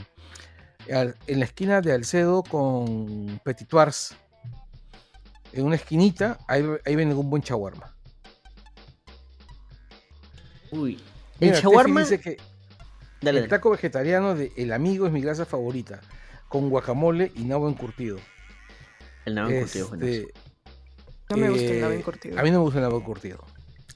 [0.86, 4.14] En la esquina de Alcedo con Petitoires.
[5.52, 7.94] En una esquinita, ahí, ahí un buen shawarma.
[10.70, 11.00] Uy,
[11.40, 12.36] Mira, el shawarma dice que
[13.20, 13.48] dale, el dale.
[13.48, 16.00] taco vegetariano de El Amigo es mi grasa favorita.
[16.48, 18.18] Con guacamole y nabo encurtido.
[19.26, 20.10] el nabo encurtido es buenazo.
[20.10, 20.32] Este,
[21.30, 22.38] No me gusta el nabo eh, encurtido.
[22.38, 23.44] A mí no me gusta el nabo encurtido.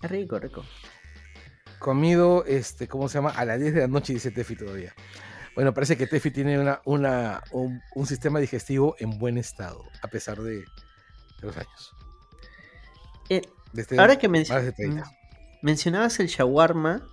[0.02, 0.64] Es rico, rico.
[1.78, 3.30] Comido, este, ¿cómo se llama?
[3.30, 4.94] A las 10 de la noche, dice Tefi todavía.
[5.54, 10.08] Bueno, parece que Tefi tiene una, una, un, un sistema digestivo en buen estado, a
[10.08, 10.64] pesar de, de
[11.42, 11.92] los años.
[13.28, 13.42] Eh,
[13.72, 15.10] Desde ahora que menc- 30.
[15.62, 17.06] mencionabas el shawarma,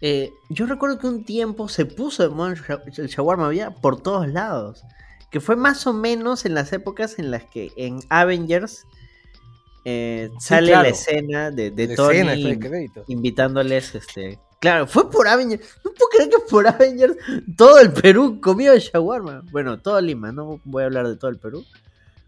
[0.00, 2.54] eh, yo recuerdo que un tiempo se puso de moda
[2.96, 3.50] el shawarma
[3.80, 4.82] por todos lados.
[5.30, 8.86] Que fue más o menos en las épocas en las que en Avengers
[9.84, 12.58] eh, sale la escena de, de la Tony
[13.08, 14.38] invitándoles este.
[14.60, 15.62] Claro, fue por Avengers.
[15.84, 17.16] No puedo creer que por Avengers
[17.56, 19.42] todo el Perú comió el shawarma.
[19.50, 21.64] Bueno, todo Lima, no voy a hablar de todo el Perú.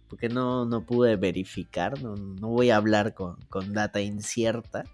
[0.08, 4.84] Porque no, no pude verificar, no, no voy a hablar con, con data incierta.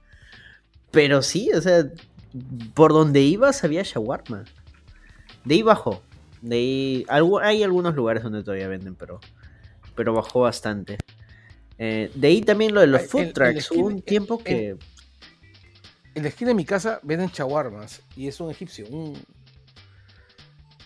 [0.91, 1.85] Pero sí, o sea,
[2.75, 4.45] por donde ibas había shawarma.
[5.45, 6.03] De ahí bajó.
[6.41, 7.07] De ahí,
[7.43, 9.21] hay algunos lugares donde todavía venden, pero,
[9.95, 10.99] pero bajó bastante.
[11.79, 13.71] Eh, de ahí también lo de los food trucks.
[13.71, 14.77] Hubo un tiempo en- que.
[16.15, 19.19] En la esquina de mi casa venden chaguarmas y es un egipcio, un...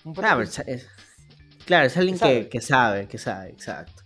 [0.04, 0.86] un que- es, es-
[1.64, 2.48] claro, es alguien que sabe.
[2.48, 4.02] que, sabe, que sabe, exacto.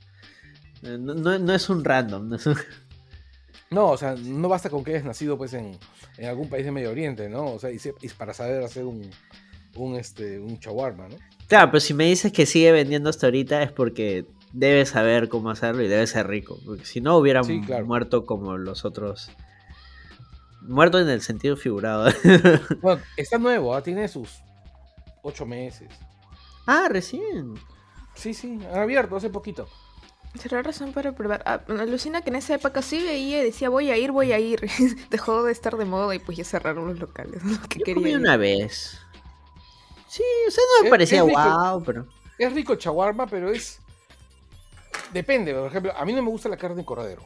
[0.83, 2.29] Eh, No, no- no es un random.
[2.31, 2.57] no es un-
[3.71, 5.79] No, o sea, no basta con que hayas nacido pues en,
[6.19, 7.45] en algún país de Medio Oriente, ¿no?
[7.53, 9.09] O sea, y, se- y para saber hacer un,
[9.77, 11.17] un, este, un shawarma, ¿no?
[11.47, 15.51] Claro, pero si me dices que sigue vendiendo hasta ahorita es porque debe saber cómo
[15.51, 16.59] hacerlo y debe ser rico.
[16.67, 17.87] Porque si no hubiera Sí, claro.
[17.87, 19.31] muerto como los otros.
[20.63, 22.11] Muerto en el sentido figurado.
[22.83, 23.83] Bueno, está nuevo, ¿ah?
[23.85, 24.41] tiene sus
[25.23, 25.89] ocho meses.
[26.67, 27.55] ah, recién.
[28.15, 29.69] Sí, sí, han abierto hace poquito.
[30.39, 31.43] Será razón para probar.
[31.45, 34.33] Ah, me alucina que en esa época sí veía y decía voy a ir, voy
[34.33, 34.61] a ir.
[35.11, 37.43] Dejó de estar de moda y pues ya cerraron los locales.
[37.45, 37.61] ¿no?
[37.69, 38.19] Que Yo quería comí ir.
[38.19, 38.99] una vez.
[40.09, 41.41] Sí, o sea, no me Es- parecía es rico.
[41.41, 42.07] wow, pero.
[42.39, 43.81] Es rico el shawarma, pero es...
[45.13, 47.25] Depende, por ejemplo, a mí no me gusta la carne de cordero.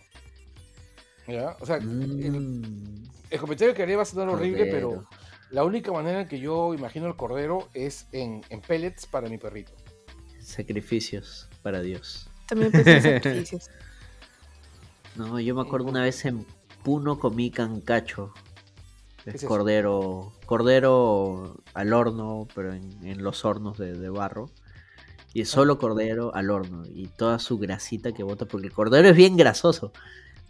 [1.29, 1.57] ¿Ya?
[1.61, 5.07] O sea, el, Mm, el comentario que haré va a sonar horrible, pero
[5.51, 9.39] la única manera en que yo imagino el cordero es en, en pellets para mi
[9.39, 9.73] perrito.
[10.41, 12.29] Sacrificios para Dios.
[12.47, 13.71] También pensé en sacrificios.
[15.17, 16.45] No, yo me acuerdo una vez en
[16.83, 18.33] Puno comí cancacho.
[19.25, 19.49] ¿Qué Es eso?
[19.49, 24.51] cordero, cordero al horno, pero en, en los hornos de, de barro.
[25.33, 26.85] Y es solo cordero al horno.
[26.87, 29.93] Y toda su grasita que bota, porque el cordero es bien grasoso.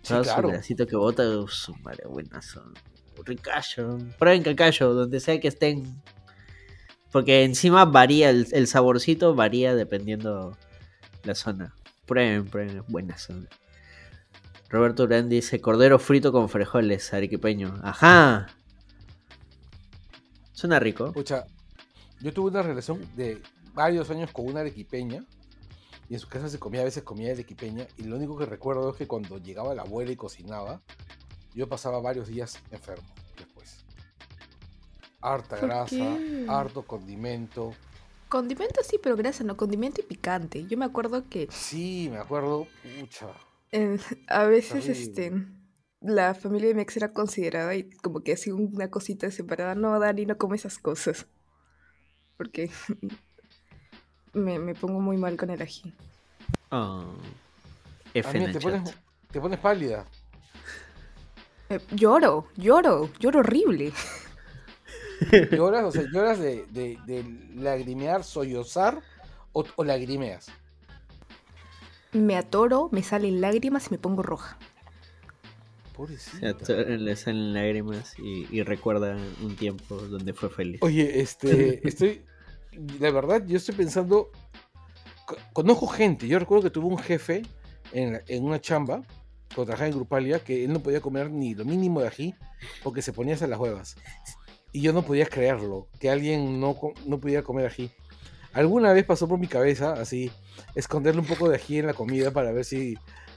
[0.02, 0.48] Sí, Toda claro.
[0.48, 2.62] su grasita que bota, uf, su madre buenazo.
[3.24, 3.96] Ricacho.
[4.18, 6.02] Prueben cancacho, donde sea que estén.
[7.12, 10.58] Porque encima varía, el, el saborcito varía dependiendo
[11.22, 11.74] la zona.
[12.06, 13.48] Prueben, prueben, buena zona.
[14.68, 17.80] Roberto Urán dice, cordero frito con frijoles, arequipeño.
[17.82, 18.48] Ajá.
[20.52, 21.06] Suena rico.
[21.06, 21.46] Escucha,
[22.20, 23.40] yo tuve una relación de
[23.74, 25.24] varios años con una arequipeña
[26.08, 28.90] y en su casa se comía, a veces comía arequipeña y lo único que recuerdo
[28.90, 30.80] es que cuando llegaba la abuela y cocinaba,
[31.54, 33.84] yo pasaba varios días enfermo después.
[35.20, 36.46] Harta ¿Por grasa, qué?
[36.48, 37.72] harto condimento.
[38.34, 40.66] Condimento sí, pero grasa no, condimento y picante.
[40.66, 42.66] Yo me acuerdo que Sí, me acuerdo,
[42.98, 43.28] pucha.
[44.26, 45.32] a veces este
[46.00, 49.76] la familia de mi ex era considerada y como que hacía una cosita separada.
[49.76, 51.26] No, Dani, no come esas cosas.
[52.36, 52.70] Porque
[54.32, 55.94] me, me pongo muy mal con el ají.
[56.72, 57.14] Oh.
[58.14, 58.80] F en Amiga, el te, chat.
[58.80, 58.96] pones,
[59.30, 60.06] te pones pálida.
[61.68, 63.92] Eh, lloro, lloro, lloro horrible.
[65.52, 65.84] ¿Lloras?
[65.84, 67.24] O sea, ¿lloras de, de, de
[67.56, 69.02] lagrimear, sollozar
[69.52, 70.46] o, o lagrimeas?
[72.12, 74.58] Me atoro, me salen lágrimas y me pongo roja.
[75.96, 76.72] Pobrecita.
[76.74, 80.80] le salen lágrimas y, y recuerda un tiempo donde fue feliz.
[80.82, 82.22] Oye, este, estoy,
[82.98, 84.30] la verdad, yo estoy pensando,
[85.24, 87.42] co- conozco gente, yo recuerdo que tuve un jefe
[87.92, 89.02] en, una chamba,
[89.54, 92.34] cuando trabajaba en Grupalia, que él no podía comer ni lo mínimo de ají
[92.82, 93.96] porque se ponía hasta las huevas.
[94.74, 96.76] Y yo no podía creerlo, que alguien no,
[97.06, 97.92] no pudiera comer ají.
[98.52, 100.32] Alguna vez pasó por mi cabeza, así,
[100.74, 102.96] esconderle un poco de ají en la comida para ver si,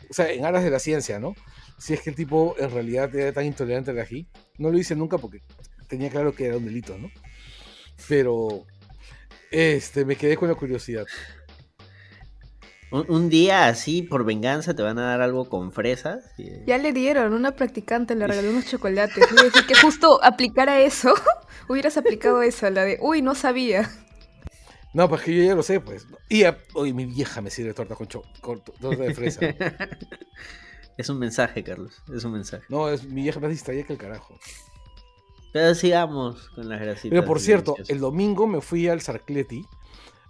[0.09, 1.35] o sea, en aras de la ciencia, ¿no?
[1.77, 4.27] Si es que el tipo en realidad era tan intolerante al ají.
[4.57, 5.43] No lo hice nunca porque
[5.87, 7.11] tenía claro que era un delito, ¿no?
[8.07, 8.65] Pero
[9.51, 11.05] este me quedé con la curiosidad.
[12.91, 16.23] Un, un día así, por venganza, te van a dar algo con fresas.
[16.37, 19.25] y- Ya le dieron, una practicante le regaló unos chocolates.
[19.31, 21.13] A decir que justo aplicara eso,
[21.69, 23.89] hubieras aplicado eso, la de, uy, no sabía.
[24.93, 26.07] No, pues que yo ya lo sé, pues.
[26.29, 29.41] Y a- hoy mi vieja me sirve torta con, cho- con torta de fresa.
[30.97, 32.01] Es un mensaje, Carlos.
[32.11, 32.63] Es un mensaje.
[32.69, 34.39] No, es mi vieja más distraída que el carajo.
[35.53, 37.11] Pero sigamos con las grasitas.
[37.11, 39.63] Pero por cierto, el domingo me fui al Sarcleti,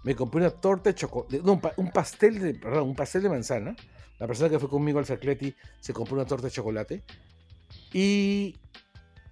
[0.08, 3.22] me compré una torta de chocolate, no, un, pa- un pastel de, perdón, un pastel
[3.24, 3.76] de manzana.
[4.18, 7.02] La persona que fue conmigo al Sarcleti se compró una torta de chocolate
[7.92, 8.56] y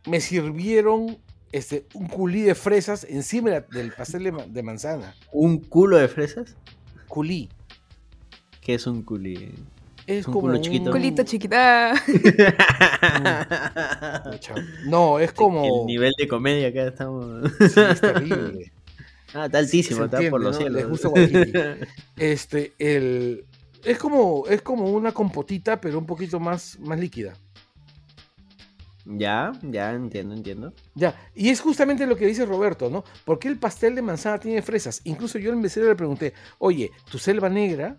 [0.06, 1.16] me sirvieron
[1.50, 5.14] este, un culí de fresas encima de la- del pastel de, de manzana.
[5.32, 6.54] ¿Un culo de fresas?
[7.08, 7.48] Culí.
[8.60, 9.54] ¿Qué es un culi?
[10.06, 10.84] Es Un como culo chiquito.
[10.84, 11.94] un- Colito chiquita.
[14.84, 15.64] No, es como.
[15.80, 17.50] El nivel de comedia acá estamos.
[17.60, 18.72] Sí, es terrible.
[19.36, 20.60] Ah, está altísimo, Se está entiende, por los ¿no?
[20.62, 20.88] cielos.
[20.88, 21.52] Gusta Waikiki.
[22.16, 23.44] Este, el.
[23.84, 27.34] Es como, es como una compotita, pero un poquito más, más líquida.
[29.04, 30.72] ya, ya, entiendo, entiendo.
[30.94, 33.04] Ya, y es justamente lo que dice Roberto, ¿no?
[33.24, 35.00] ¿Por qué el pastel de manzana tiene fresas?
[35.04, 37.98] Incluso yo al mesero le pregunté, oye, ¿tu selva negra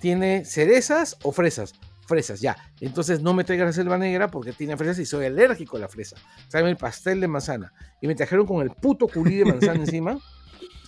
[0.00, 1.74] tiene cerezas o fresas?
[2.10, 2.56] fresas, ya.
[2.80, 5.88] Entonces no me traigas la selva negra porque tiene fresas y soy alérgico a la
[5.88, 6.16] fresa.
[6.48, 7.72] Tráeme el pastel de manzana.
[8.02, 10.18] Y me trajeron con el puto culí de manzana encima.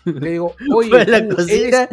[0.04, 1.88] Le digo, oye, Fue la tú eres-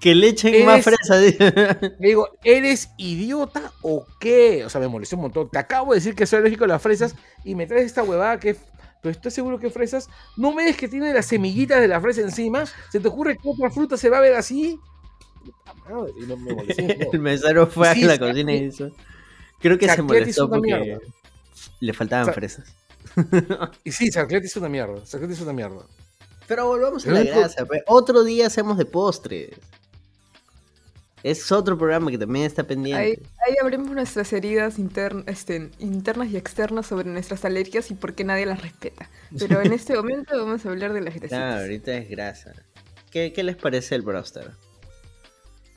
[0.00, 1.16] que le echen más fresa.
[1.18, 4.64] le digo, ¿eres idiota o qué?
[4.64, 5.48] O sea, me molestó un montón.
[5.50, 7.14] Te acabo de decir que soy alérgico a las fresas
[7.44, 8.56] y me traes esta huevada que...
[9.00, 10.08] Pero estoy seguro que fresas.
[10.36, 12.64] ¿No ves que tiene las semillitas de la fresa encima?
[12.90, 14.78] ¿Se te ocurre que otra fruta se va a ver así?
[15.90, 18.90] Madre, y no me molesté El mesero fue a Sí, la cocina y hizo.
[19.60, 20.98] Creo que se molestó porque mierda.
[21.80, 22.76] le faltaban fresas.
[23.82, 25.04] Y sí, Sacleti es una mierda.
[25.04, 25.84] Sacleti es una mierda.
[26.52, 27.66] Pero volvamos a la grasa.
[27.86, 29.50] Otro día hacemos de postres.
[31.22, 33.00] Es otro programa que también está pendiente.
[33.02, 33.12] Ahí,
[33.48, 38.24] ahí abrimos nuestras heridas intern- este, internas y externas sobre nuestras alergias y por qué
[38.24, 39.08] nadie las respeta.
[39.38, 41.14] Pero en este momento vamos a hablar de las.
[41.14, 42.52] Claro, ahorita es grasa.
[43.10, 44.50] ¿Qué, qué les parece el broster?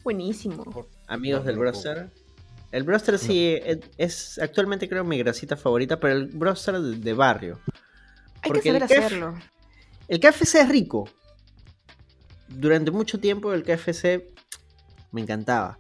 [0.03, 0.87] Buenísimo.
[1.07, 2.09] Amigos No, del broster.
[2.73, 3.57] El broster sí
[3.97, 7.59] es, actualmente creo mi grasita favorita, pero el broster de, de barrio.
[8.41, 9.35] Hay Porque que saber hacerlo.
[10.07, 11.09] El KFC es rico.
[12.47, 14.23] Durante mucho tiempo el KFC
[15.11, 15.77] me encantaba.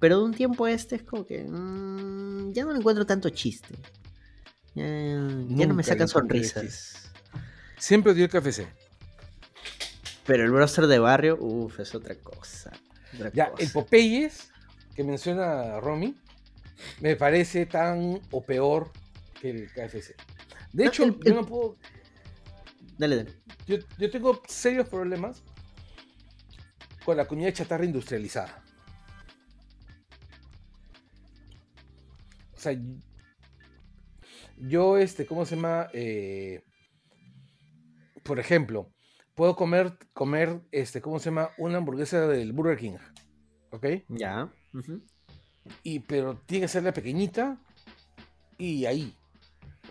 [0.00, 3.28] Pero de un tiempo a este es como que mm, ya no le encuentro tanto
[3.30, 3.74] chiste.
[4.74, 7.10] Ya, ya no me sacan sonrisas.
[7.78, 8.66] Siempre dio el KFC.
[10.26, 12.72] Pero el broster de barrio, uff, es otra cosa.
[13.14, 13.62] otra Ya, cosa.
[13.62, 14.48] el Popeyes
[14.94, 16.16] que menciona Romy
[17.00, 18.90] me parece tan o peor
[19.40, 20.14] que el KFC.
[20.72, 21.76] De No, hecho, el- yo el- no puedo.
[22.98, 23.32] Dale, dale.
[23.66, 25.42] Yo, yo tengo serios problemas
[27.04, 28.62] con la comida chatarra industrializada.
[32.54, 32.78] O sea,
[34.56, 35.88] yo, este, ¿cómo se llama?
[35.92, 36.62] Eh,
[38.22, 38.92] por ejemplo,
[39.34, 41.50] puedo comer, comer, este, ¿cómo se llama?
[41.58, 42.96] Una hamburguesa del Burger King.
[43.70, 43.86] ¿Ok?
[44.08, 44.52] Ya.
[45.82, 47.58] Y, pero tiene que ser la pequeñita
[48.58, 49.16] y ahí.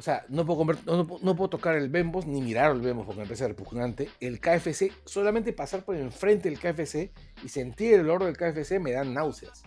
[0.02, 2.72] O sea, no puedo comer, no, no puedo- no puedo tocar el Bembos ni mirar
[2.72, 4.10] el Bembos porque me parece repugnante.
[4.20, 7.12] El KFC, solamente pasar por enfrente del KFC
[7.44, 9.62] y sentir el olor del KFC me dan náuseas.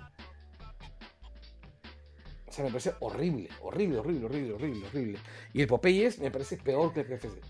[2.49, 5.19] O sea, me parece horrible, horrible, horrible, horrible, horrible, horrible.
[5.53, 7.41] Y el Popeyes me parece peor que el KFC.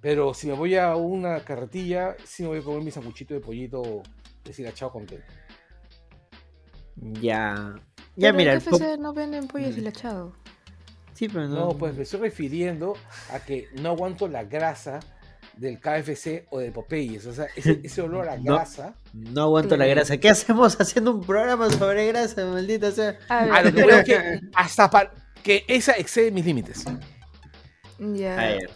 [0.00, 3.40] Pero si me voy a una carretilla, sí me voy a comer mi sanguchito de
[3.40, 4.04] pollito
[4.44, 5.26] deshilachado contento.
[6.94, 7.74] Ya.
[8.14, 10.36] Ya, Pero mira, el KFC no venden pollo deshilachado.
[11.18, 11.54] Sí, pero no.
[11.56, 12.94] No, pues me estoy refiriendo
[13.32, 15.00] a que no aguanto la grasa
[15.56, 17.26] del KFC o de Popeyes.
[17.26, 18.54] O sea, ese, ese olor a No.
[18.54, 18.94] grasa.
[19.12, 20.18] No aguanto la grasa.
[20.18, 23.18] ¿Qué hacemos haciendo un programa sobre grasa, maldita sea?
[23.28, 25.12] A ver, A lo que pero- creo que hasta pa-
[25.42, 26.84] que esa excede mis límites.
[27.98, 28.34] Ya.
[28.40, 28.70] A ver.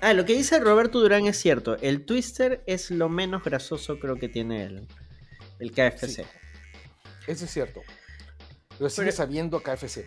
[0.00, 1.76] Ah, lo que dice Roberto Durán es cierto.
[1.80, 4.86] El Twister es lo menos grasoso creo que tiene el,
[5.58, 6.06] el KFC.
[6.08, 6.22] Sí.
[7.26, 7.80] Eso es cierto.
[8.78, 10.04] Pero sigue Pero- sabiendo KFC.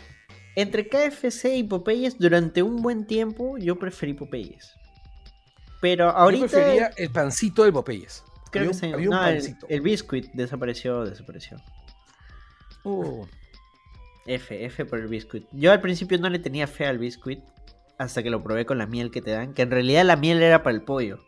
[0.56, 4.74] Entre KFC y Popeyes, durante un buen tiempo yo preferí Popeyes.
[5.82, 8.24] Pero ahorita Yo prefería el pancito del Popeyes.
[8.52, 9.66] creo había que un, se- había no, el, pancito.
[9.70, 11.58] el biscuit desapareció, desapareció.
[12.84, 13.26] Uh,
[14.26, 15.46] F, F por el biscuit.
[15.52, 17.40] Yo al principio no le tenía fe al biscuit
[17.98, 20.42] hasta que lo probé con la miel que te dan, que en realidad la miel
[20.42, 21.20] era para el pollo.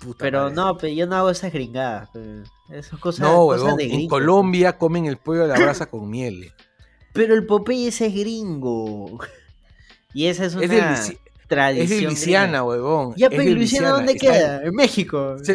[0.00, 0.54] puta Pero madre.
[0.56, 2.10] no, pe, yo no hago esas gringadas.
[2.70, 4.08] Esas cosas, No, cosas de En.
[4.08, 6.52] Colombia comen el pollo a la brasa con miel.
[7.12, 9.18] Pero el Popeyes es gringo.
[10.14, 11.18] Y esa es una Es de, Luisi-
[11.48, 11.84] tradición.
[11.84, 13.14] es de Luisiana, huevón.
[13.16, 14.62] Ya, pero de ¿y Luisiana dónde Está queda?
[14.62, 15.36] En México.
[15.42, 15.54] Se-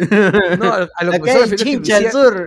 [0.58, 1.18] No, a, lo que
[1.48, 2.46] me Chincha, al sur.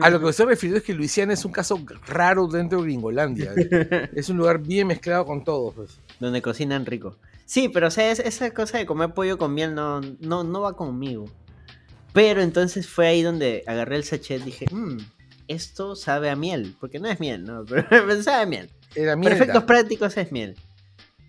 [0.00, 3.52] A lo que estoy refiriendo es que Luisiana es un caso raro dentro de Gringolandia.
[4.14, 5.74] Es un lugar bien mezclado con todos.
[5.74, 5.98] Pues.
[6.20, 7.16] Donde cocinan rico.
[7.44, 10.60] Sí, pero o sea, es- esa cosa de comer pollo con miel no, no, no
[10.60, 11.26] va conmigo.
[12.12, 14.98] Pero entonces fue ahí donde agarré el sachet y dije, "Mm,
[15.52, 16.74] esto sabe a miel.
[16.80, 17.64] Porque no es miel, ¿no?
[17.90, 18.70] Pero sabe a miel.
[18.94, 20.56] Era efectos prácticos es miel.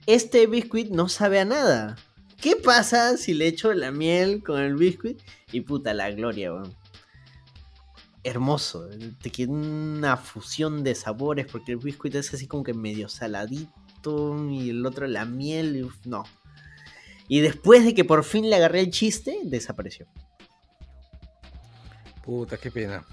[0.05, 1.95] Este biscuit no sabe a nada.
[2.41, 5.21] ¿Qué pasa si le echo la miel con el biscuit?
[5.51, 6.75] Y puta, la gloria, weón.
[8.23, 8.89] Hermoso.
[9.21, 14.49] Te queda una fusión de sabores porque el biscuit es así como que medio saladito
[14.49, 15.77] y el otro la miel.
[15.77, 16.25] y uf, no.
[17.29, 20.07] Y después de que por fin le agarré el chiste, desapareció.
[22.23, 23.05] Puta, qué pena.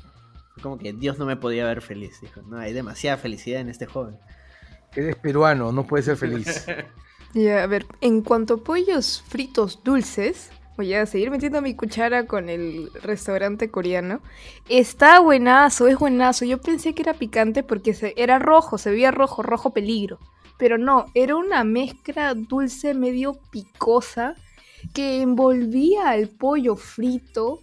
[0.63, 2.21] Como que Dios no me podía ver feliz.
[2.21, 4.19] Dijo, no, hay demasiada felicidad en este joven.
[4.95, 6.67] Eres peruano, no puedes ser feliz.
[7.33, 12.27] Ya, a ver, en cuanto a pollos fritos dulces, voy a seguir metiendo mi cuchara
[12.27, 14.21] con el restaurante coreano.
[14.69, 16.45] Está buenazo, es buenazo.
[16.45, 20.19] Yo pensé que era picante porque se, era rojo, se veía rojo, rojo peligro.
[20.59, 24.35] Pero no, era una mezcla dulce medio picosa
[24.93, 27.63] que envolvía al pollo frito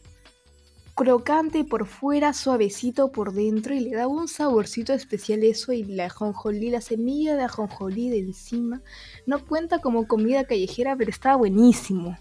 [0.97, 6.07] crocante por fuera, suavecito por dentro y le da un saborcito especial eso y la
[6.07, 8.81] ajonjolí, la semilla de ajonjolí de encima.
[9.27, 12.17] No cuenta como comida callejera, pero estaba buenísimo.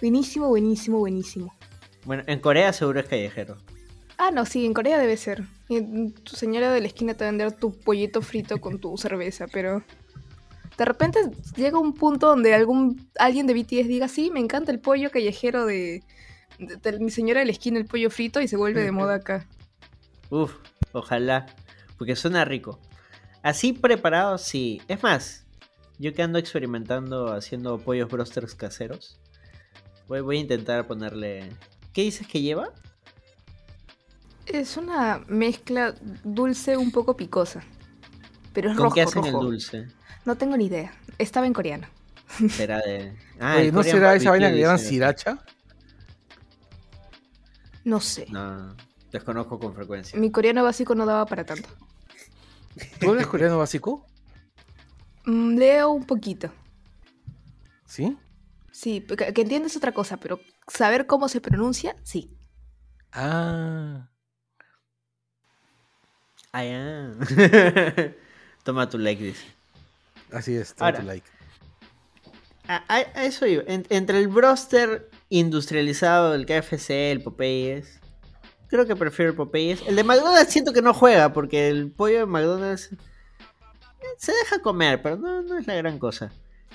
[0.00, 1.54] Buenísimo, buenísimo, buenísimo.
[2.04, 3.58] Bueno, en Corea seguro es callejero.
[4.18, 5.44] Ah, no, sí, en Corea debe ser.
[5.68, 8.96] Y tu señora de la esquina te va a vender tu pollito frito con tu
[8.98, 9.84] cerveza, pero
[10.76, 11.20] de repente
[11.54, 15.64] llega un punto donde algún alguien de BTS diga, sí, me encanta el pollo callejero
[15.64, 16.02] de
[17.00, 19.46] mi señora de la esquina, el pollo frito, y se vuelve de moda acá.
[20.30, 20.54] Uf,
[20.92, 21.46] ojalá.
[21.98, 22.78] Porque suena rico.
[23.42, 24.82] Así preparado, sí.
[24.88, 25.46] Es más,
[25.98, 29.18] yo que ando experimentando haciendo pollos brosters caseros.
[30.08, 31.50] Voy, voy a intentar ponerle.
[31.92, 32.72] ¿Qué dices que lleva?
[34.46, 37.62] Es una mezcla dulce un poco picosa.
[38.52, 39.40] Pero es ¿Con rojo, qué hacen rojo.
[39.40, 39.86] el dulce?
[40.24, 40.92] No tengo ni idea.
[41.18, 41.88] Estaba en coreano.
[42.50, 43.12] Será de.
[43.40, 45.38] Ah, Oye, ¿No será esa vaina que llaman sriracha?
[47.86, 48.26] No sé.
[48.30, 48.74] No,
[49.12, 50.18] desconozco con frecuencia.
[50.18, 51.68] Mi coreano básico no daba para tanto.
[52.98, 54.04] ¿Tú hablas coreano básico?
[55.24, 56.52] Mm, leo un poquito.
[57.86, 58.18] ¿Sí?
[58.72, 62.36] Sí, que, que entiendes otra cosa, pero saber cómo se pronuncia, sí.
[63.12, 64.08] Ah.
[66.52, 67.12] Ah, ya.
[68.64, 69.46] Toma tu like, dice.
[70.32, 70.98] Así es, Ahora.
[70.98, 71.26] tu like.
[72.66, 73.62] A, a- a eso iba.
[73.68, 78.00] En- entre el broster industrializado del KFC, el Popeyes.
[78.68, 79.82] Creo que prefiero el Popeyes.
[79.86, 84.60] El de McDonald's siento que no juega porque el pollo de McDonald's eh, se deja
[84.60, 86.32] comer, pero no, no es la gran cosa.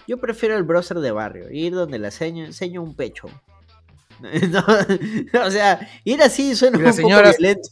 [0.07, 3.27] Yo prefiero el broster de barrio, ir donde le enseño, enseño un pecho.
[4.21, 4.63] No,
[5.45, 7.69] o sea, ir así suena un poco violento.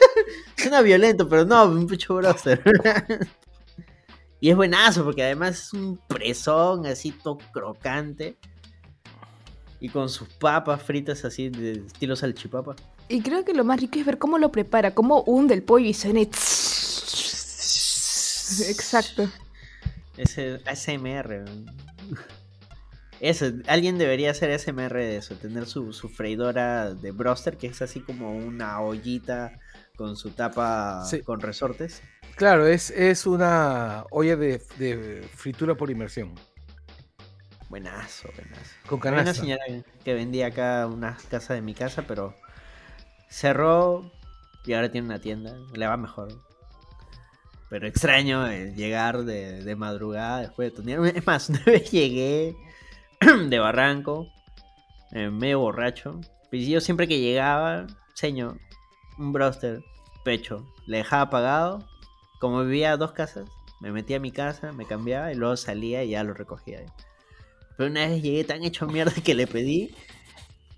[0.56, 2.62] suena violento, pero no, un pecho broster.
[4.40, 8.38] y es buenazo porque además es un presón así todo crocante.
[9.84, 12.76] Y con sus papas fritas así de estilo salchipapa.
[13.08, 15.86] Y creo que lo más rico es ver cómo lo prepara, cómo hunde el pollo
[15.86, 16.20] y suena.
[16.20, 16.28] y
[18.68, 19.28] Exacto.
[20.16, 21.44] Ese ASMR.
[23.20, 27.80] Eso, alguien debería hacer ASMR de eso, tener su, su freidora de broster, que es
[27.82, 29.58] así como una ollita
[29.96, 31.22] con su tapa Sí.
[31.22, 32.02] con resortes.
[32.36, 36.34] Claro, es, es una olla de, de fritura por inmersión.
[37.72, 39.00] Buenazo, buenazo.
[39.00, 39.64] Con una señora
[40.04, 42.36] que vendía acá una casa de mi casa, pero
[43.30, 44.12] cerró
[44.66, 45.56] y ahora tiene una tienda.
[45.72, 46.28] Le va mejor.
[47.70, 51.16] Pero extraño el llegar de, de madrugada después de tunear.
[51.16, 52.54] Es más, una vez llegué
[53.48, 54.26] de Barranco,
[55.12, 56.20] eh, medio borracho.
[56.50, 58.58] Y yo siempre que llegaba, señor,
[59.16, 59.82] un broster,
[60.26, 61.88] pecho, le dejaba apagado.
[62.38, 63.48] Como vivía a dos casas,
[63.80, 66.84] me metía a mi casa, me cambiaba y luego salía y ya lo recogía.
[67.82, 69.90] Pero una vez llegué tan hecho mierda que le pedí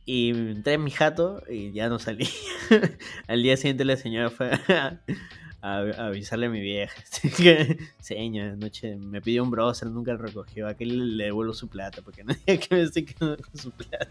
[0.06, 2.26] y entré en mi jato y ya no salí.
[3.28, 4.52] Al día siguiente la señora fue
[5.60, 6.94] a, avisarle a mi vieja.
[8.00, 10.66] Señor, anoche me pidió un browser, nunca lo recogió.
[10.66, 14.08] Aquí le, devuelvo su plata porque no que me estoy quedando con su plata.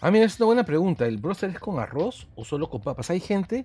[0.00, 1.06] Ah, mira, es una buena pregunta.
[1.06, 3.10] ¿El broster es con arroz o solo con papas?
[3.10, 3.62] Hay gente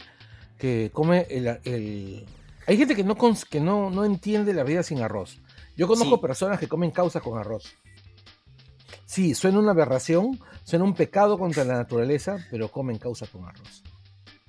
[0.58, 1.48] que come el...
[1.64, 2.26] el-
[2.68, 3.16] Hay gente que, no,
[3.50, 5.38] que no, no entiende la vida sin arroz.
[5.78, 6.22] Yo conozco Sí.
[6.22, 7.76] personas que comen causa con arroz.
[9.06, 13.84] Sí, suena una aberración, suena un pecado contra la naturaleza, pero comen causa con arroz.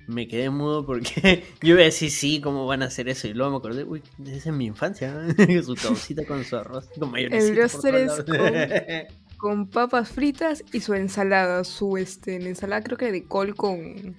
[0.07, 3.27] Me quedé mudo porque yo iba a decir sí, ¿cómo van a hacer eso?
[3.27, 5.33] Y luego me acordé, uy, es mi infancia, ¿no?
[5.63, 9.07] su causita con su arroz, con broster todos es.
[9.37, 11.63] Con papas fritas y su ensalada.
[11.63, 14.13] Su este, ensalada creo que de col con,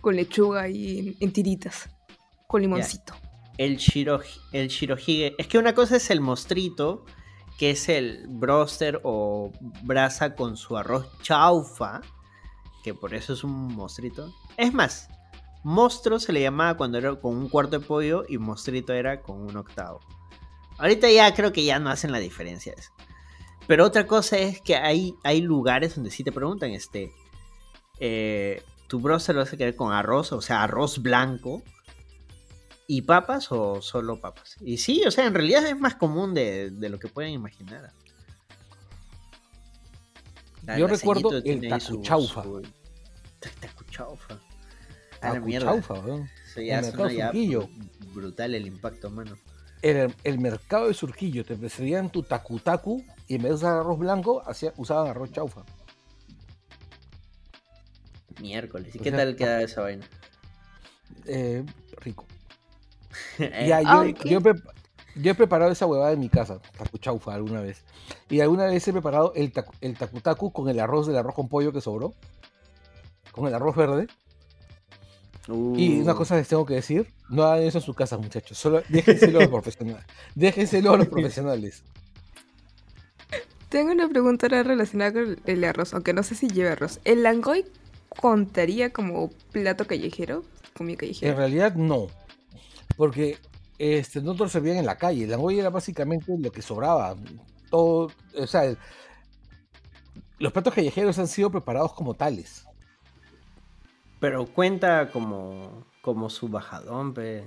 [0.00, 1.90] con lechuga y en, en tiritas.
[2.46, 3.12] Con limoncito.
[3.60, 5.34] El, shirohi, el shirohige.
[5.36, 7.04] Es que una cosa es el mostrito,
[7.58, 12.00] que es el broster o brasa con su arroz chaufa,
[12.82, 14.32] que por eso es un mostrito.
[14.56, 15.10] Es más,
[15.62, 19.42] mostro se le llamaba cuando era con un cuarto de pollo y mostrito era con
[19.42, 20.00] un octavo.
[20.78, 22.92] Ahorita ya creo que ya no hacen la diferencia eso.
[23.66, 27.12] Pero otra cosa es que hay, hay lugares donde sí te preguntan, este,
[27.98, 30.32] eh, ¿tu broster lo vas a querer con arroz?
[30.32, 31.62] O sea, arroz blanco
[32.92, 34.56] y papas o solo papas.
[34.60, 37.92] Y sí, o sea, en realidad es más común de, de lo que pueden imaginar.
[40.66, 42.42] La- Yo la recuerdo el su- tacuchaufa.
[42.42, 42.62] su-
[43.60, 44.40] Tacuchaufa.
[45.20, 45.66] A la mierda.
[45.72, 46.28] Tacuchaufa, weón.
[46.48, 47.68] Eso ya El mercado ya Surquillo.
[48.12, 49.36] brutal el impacto, mano.
[49.82, 54.00] El, el mercado de Surquillo te ofrecerían tu tacu-tacu y en vez de usar arroz
[54.00, 55.62] blanco, hacía- usaban arroz chaufa.
[58.40, 58.94] Miércoles.
[58.94, 60.06] ¿Y O qué sea, tal queda esa vaina?
[61.26, 61.64] Eh,
[61.98, 62.26] rico.
[63.38, 64.62] Ya, yo, he pre-
[65.16, 67.84] yo he preparado esa huevada en mi casa, tacuchaufa, alguna vez.
[68.28, 71.48] Y alguna vez he preparado el, tacu- el tacu-tacu con el arroz del arroz con
[71.48, 72.14] pollo que sobró.
[73.32, 74.06] con el arroz verde.
[75.48, 78.56] Y una Uh, cosa les tengo que decir, no hagan eso en su casa, muchachos.
[78.58, 80.04] Solo déjenselo a los profesionales.
[80.34, 81.82] Déjenselo a los profesionales.
[83.68, 87.00] Tengo una pregunta ahora relacionada con el arroz, aunque no sé si lleva arroz.
[87.04, 87.64] ¿El langoy
[88.20, 90.44] contaría como plato callejero?
[90.76, 91.34] Comida En callejera.
[91.34, 92.08] realidad no.
[93.00, 93.38] Porque
[93.78, 95.24] este, no te lo servían en la calle.
[95.24, 97.16] El langoy era básicamente lo que sobraba.
[97.70, 98.76] Todo, o sea, el-
[100.38, 102.66] los platos callejeros han sido preparados como tales.
[104.20, 107.42] Pero cuenta como, como su bajadón, pe.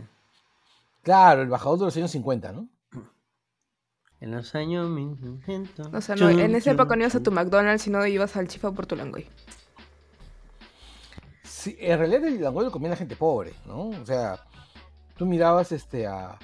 [1.03, 2.67] Claro, el bajador de los años 50, ¿no?
[4.19, 5.93] En los años 1900.
[5.93, 8.71] O sea, no, en esa época no ibas a tu McDonald's, sino ibas al chifa
[8.71, 9.27] por tu langoy.
[11.43, 13.89] Sí, en realidad el langoy lo comía la gente pobre, ¿no?
[13.89, 14.43] O sea,
[15.23, 16.37] tú mirabas este a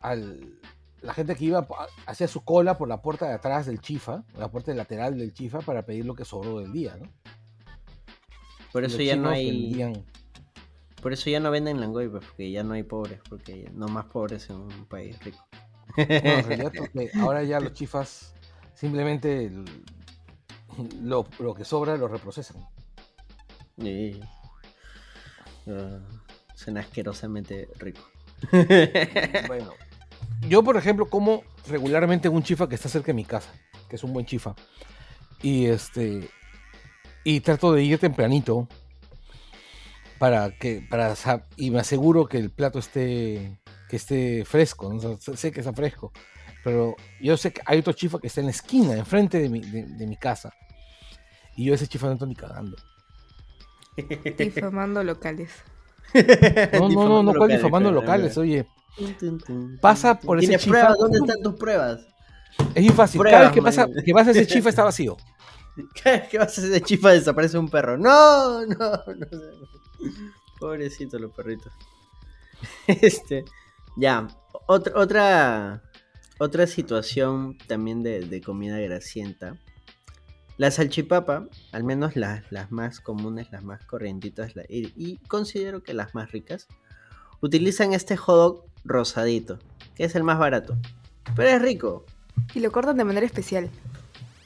[0.00, 0.58] al-
[1.00, 1.66] la gente que iba
[2.04, 5.60] hacía su cola por la puerta de atrás del chifa, la puerta lateral del chifa
[5.60, 7.10] para pedir lo que sobró del día, ¿no?
[8.70, 9.50] Por eso ya no hay.
[9.50, 10.04] vendían-
[11.00, 14.04] Por eso ya no venden langoy, pues, porque ya no hay pobres, porque no más
[14.06, 15.42] pobres en un país rico.
[15.96, 16.72] No, en realidad
[17.32, 18.34] ahora ya los chifas
[18.74, 19.50] simplemente
[21.00, 22.62] lo, lo que sobra lo reprocesan.
[23.78, 24.20] Y-
[25.66, 25.98] Ah,
[26.60, 28.02] suena asquerosamente rico.
[29.48, 29.72] Bueno,
[30.48, 33.50] yo por ejemplo como regularmente en un chifa que está cerca de mi casa,
[33.88, 34.54] que es un buen chifa.
[35.42, 36.28] Y este
[37.24, 38.68] y trato de ir tempranito
[40.18, 41.14] para que para
[41.56, 43.58] y me aseguro que el plato esté
[43.88, 44.96] que esté fresco, ¿no?
[44.96, 46.12] O sea, sé- sé que está fresco,
[46.62, 49.60] pero yo sé que hay otro chifa que está en la esquina, enfrente de mi,
[49.60, 50.52] de, de mi casa.
[51.56, 52.76] Y yo ese chifa no estoy ni cagando.
[54.38, 55.50] Difamando locales.
[56.72, 58.66] No, no, no, no, cuál difamando locales, oye.
[59.80, 60.98] Pasa por ese ¿Tienes chifa- pruebas?
[60.98, 62.00] ¿Dónde están tus pruebas?
[62.74, 63.22] Es bien fácil.
[63.22, 65.16] Cada vez que pasa, que pasa ese chifa está vacío.
[66.02, 67.96] Cada vez que vas a ese chifa desaparece un perro.
[67.96, 69.26] No, no, no.
[70.58, 71.72] Pobrecito los perritos.
[72.86, 73.44] Este,
[73.96, 74.26] ya,
[74.66, 75.82] otra, otra,
[76.38, 79.54] otra situación también de, de comida grasienta.
[80.60, 85.82] La salchipapa, al menos las, las más comunes, las más corrientitas, la- y, y considero
[85.82, 86.66] que las más ricas,
[87.40, 89.58] utilizan este hot dog rosadito,
[89.94, 90.76] que es el más barato.
[91.34, 92.04] Pero es rico.
[92.54, 93.64] Y lo cortan de manera especial.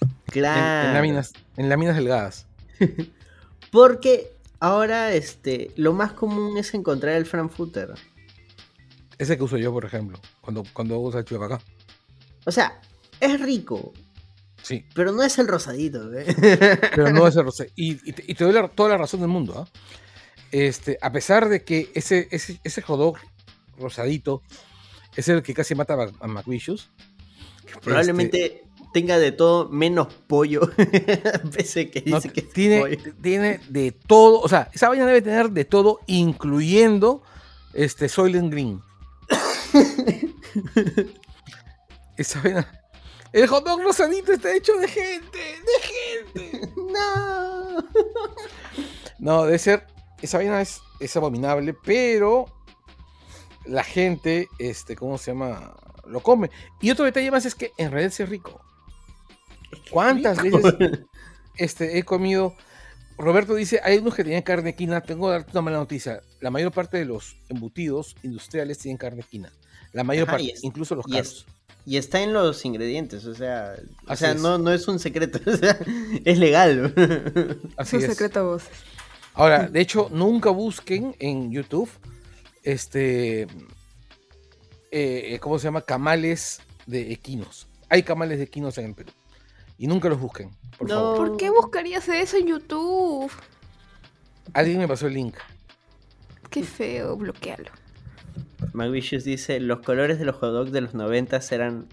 [0.00, 0.88] En, Claro.
[0.88, 2.46] en láminas, en láminas delgadas.
[3.72, 7.92] Porque ahora este, lo más común es encontrar el frankfurter.
[9.18, 11.60] Ese que uso yo, por ejemplo, cuando, cuando hago salchicha acá.
[12.46, 12.80] O sea,
[13.20, 13.92] es rico,
[14.64, 16.10] Sí, pero no es el rosadito.
[16.14, 16.24] ¿eh?
[16.94, 17.70] pero no es el rosé.
[17.76, 19.54] Y, y te, y te doy la- toda la razón del mundo.
[19.58, 19.78] ¿ah?
[20.50, 22.82] Este, a pesar de que ese, ese, ese
[23.78, 24.42] rosadito
[25.16, 26.90] es el que casi mata a, a McVicious.
[27.82, 28.62] Probablemente
[28.94, 30.62] tenga de todo menos pollo.
[31.54, 32.96] Pese que No, dice que tiene, pollo.
[33.20, 34.40] tiene de todo.
[34.40, 37.22] O sea, esa vaina debe tener de todo, incluyendo
[37.74, 38.80] este Soylent Green.
[42.16, 42.80] esa vaina.
[43.34, 46.72] El hot dog rosadito está hecho de gente, de gente.
[46.76, 47.78] No.
[49.18, 49.86] No, debe ser.
[50.22, 52.46] Esa vaina es, es abominable, pero
[53.64, 55.74] la gente, este, ¿cómo se llama?
[56.06, 56.50] Lo come.
[56.80, 58.60] Y otro detalle más es que en realidad es rico.
[59.90, 60.74] ¿Cuántas veces
[61.56, 62.54] este, he comido?
[63.16, 65.00] Roberto dice, hay unos que tenían carne quina.
[65.00, 66.20] Tengo que darte una mala noticia.
[66.40, 69.52] La mayor parte de los embutidos industriales tienen carne quina.
[69.92, 71.46] La mayor Ajá, parte, es- incluso los caros.
[71.86, 73.74] Y está en los ingredientes, o sea,
[74.08, 75.78] o sea no, no es un secreto, o sea,
[76.24, 76.94] es legal.
[77.76, 78.70] Así Es un secreto a voces.
[79.34, 81.90] Ahora, de hecho, nunca busquen en YouTube
[82.62, 83.46] este.
[84.90, 85.82] eh, ¿Cómo se llama?
[85.82, 87.66] Camales de equinos.
[87.88, 89.10] Hay camales de equinos en el Perú.
[89.76, 90.94] Y nunca los busquen, por No.
[90.94, 91.16] favor.
[91.28, 93.30] ¿Por qué buscarías eso en YouTube?
[94.52, 95.36] Alguien me pasó el link.
[96.48, 97.70] Qué feo, bloquealo.
[98.74, 101.86] McVicious dice, los colores de los hot dogs de los 90 eran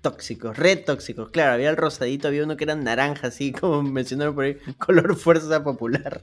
[0.00, 1.30] tóxicos, re tóxicos.
[1.30, 5.16] Claro, había el rosadito, había uno que era naranja, así como mencionaron por ahí, color
[5.16, 6.22] fuerza popular.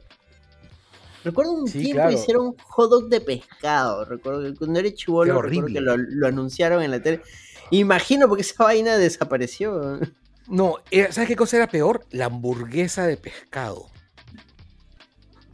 [1.24, 2.12] Recuerdo un Sí, tiempo claro.
[2.12, 4.06] hicieron hot dog de pescado.
[4.06, 5.74] Recuerdo que cuando era chivolo, recuerdo horrible.
[5.80, 7.22] que lo, lo anunciaron en la tele.
[7.70, 10.00] Imagino porque esa vaina desapareció.
[10.48, 12.06] No, era- ¿sabes qué cosa era peor?
[12.10, 13.91] La hamburguesa de pescado.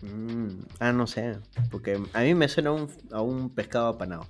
[0.01, 0.47] Mm,
[0.79, 1.37] ah, no sé.
[1.71, 4.27] Porque a mí me suena a un, a un pescado apanado.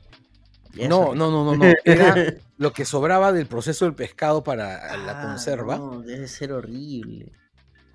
[0.76, 1.74] No, no, no, no, no.
[1.86, 5.78] Era lo que sobraba del proceso del pescado para la Ah, conserva.
[5.78, 7.32] No, debe ser horrible.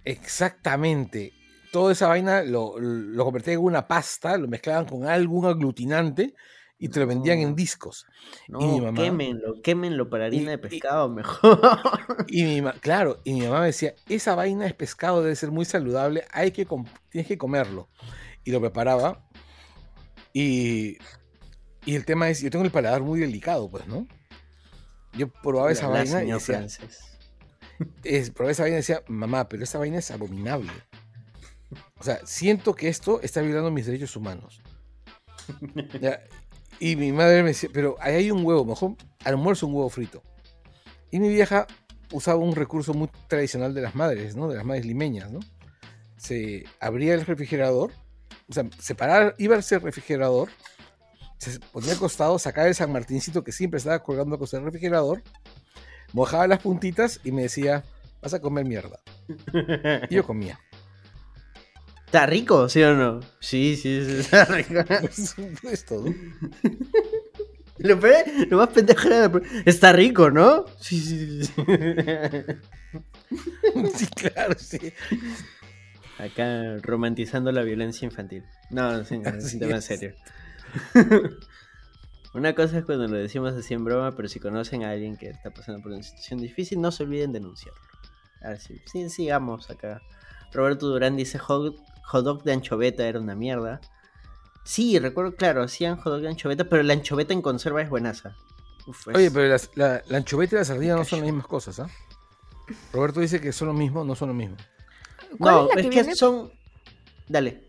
[0.05, 1.33] Exactamente.
[1.71, 6.35] Toda esa vaina lo, lo convertían en una pasta, lo mezclaban con algún aglutinante
[6.85, 8.07] y te lo vendían en discos.
[8.49, 11.61] No, y mi mamá, quémenlo, quémenlo para harina de y- pescado mejor.
[12.27, 15.65] y mi claro, y mi mamá me decía, esa vaina es pescado, debe ser muy
[15.65, 16.67] saludable, hay que
[17.11, 17.89] tienes que comerlo.
[18.43, 19.29] Y lo preparaba.
[20.33, 20.99] Y,
[21.85, 24.09] y el tema es, yo tengo el paladar muy delicado, pues, ¿no?
[25.13, 26.67] Yo probaba esa La- vaina y decía,
[28.03, 30.73] es, probé esa vaina y decía, mamá, pero esa vaina es abominable.
[32.01, 34.61] O sea, siento que esto está violando mis derechos humanos.
[36.01, 36.21] Ya,
[36.85, 40.21] Y mi madre me decía, pero ahí hay un huevo, mejor almuerzo un huevo frito.
[41.13, 41.69] Y mi vieja
[42.11, 44.49] usaba un recurso muy tradicional de las madres, ¿no?
[44.49, 45.39] De las madres limeñas, ¿no?
[46.17, 47.93] Se abría el refrigerador,
[48.49, 50.49] o sea, separar, iba al refrigerador,
[51.39, 55.23] se ponía al costado, sacaba el San Martincito que siempre estaba colgando con el refrigerador,
[56.13, 57.85] mojaba las puntitas y me decía,
[58.21, 58.99] vas a comer mierda.
[60.11, 60.59] Y yo comía.
[62.13, 63.21] ¿Está rico, sí o no?
[63.41, 64.85] Sí, sí, sí, está rico.
[64.85, 66.15] Por supuesto, ¿no?
[67.79, 69.33] Lo, peor- lo más pendejo era
[69.65, 70.67] Está rico, ¿no?
[70.79, 71.47] Sí, sí, sí.
[71.47, 71.53] sí.
[73.97, 74.93] Sí, claro, sí.
[76.19, 78.45] Acá romantizando la violencia infantil.
[78.69, 79.85] No, sí, es Así un tema es.
[79.87, 80.15] serio.
[82.35, 85.31] Una cosa es cuando lo decimos así en broma, pero si conocen a alguien que
[85.31, 87.81] está pasando por una situación difícil, no se olviden denunciarlo.
[88.43, 90.03] Así, sí, sigamos acá.
[90.53, 91.75] Roberto Durán dice hot,
[92.05, 93.81] hot dog de anchoveta era una mierda.
[94.65, 98.37] Sí, recuerdo, claro, hacían hot dog de anchoveta, pero la anchoveta en conserva es buenaza.
[98.87, 101.47] Uf, es- Oye, pero las- la, la anchoveta y la sardina no son las mismas
[101.47, 101.89] cosas, ¿ah?
[102.93, 104.57] Roberto dice que son lo mismo, no son lo mismo.
[105.39, 106.53] ¿Cuál No, es la es que son...
[107.29, 107.67] Dale.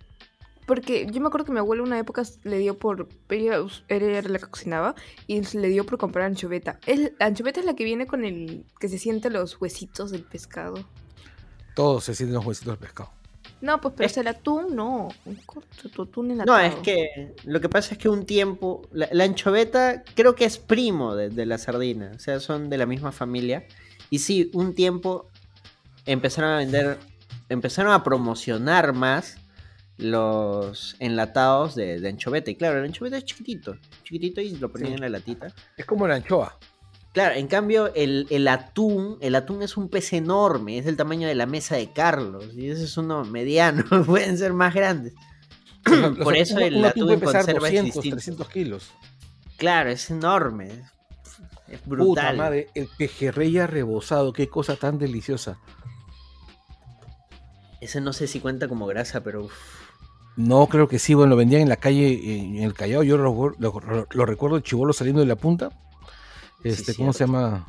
[0.65, 3.09] Porque yo me acuerdo que mi abuela una época le dio por.
[3.29, 4.95] Ella era la que cocinaba
[5.27, 6.79] y le dio por comprar anchoveta.
[6.85, 8.65] Es, la anchoveta es la que viene con el.
[8.79, 10.75] que se siente los huesitos del pescado.
[11.75, 13.11] Todos se sienten los huesitos del pescado.
[13.63, 15.07] No, pues pero Es- el atún, no.
[15.25, 16.59] Un corto, tu atún No, enlatado.
[16.59, 20.57] es que lo que pasa es que un tiempo, la, la anchoveta creo que es
[20.57, 23.65] primo de, de la sardina, o sea, son de la misma familia.
[24.09, 25.29] Y sí, un tiempo
[26.05, 26.97] empezaron a vender,
[27.47, 29.37] empezaron a promocionar más
[29.97, 32.51] los enlatados de, de anchoveta.
[32.51, 34.95] Y claro, el anchoveta es chiquitito, chiquitito y lo ponían Sí.
[34.95, 35.47] en la latita.
[35.77, 36.57] Es como la anchoa.
[37.13, 41.27] Claro, en cambio el, el atún, el atún es un pez enorme, es del tamaño
[41.27, 45.13] de la mesa de Carlos, y ese es uno mediano, pueden ser más grandes.
[46.23, 48.15] Por eso un- el un atún atún puede pesar conserva es 200, distinto.
[48.17, 48.91] 300 kilos.
[49.57, 50.69] Claro, es enorme.
[51.67, 52.37] Es, Puta brutal.
[52.37, 55.57] madre, el pejerrey rebozado, qué cosa tan deliciosa.
[57.81, 59.53] Ese no sé si cuenta como grasa, pero uf,
[60.35, 63.53] No, creo que sí, bueno, lo vendían en la calle, en el Callao, yo lo,
[63.59, 65.69] lo- lo recuerdo el chivolo saliendo de la punta.
[66.63, 67.67] Este, ¿cómo se llama?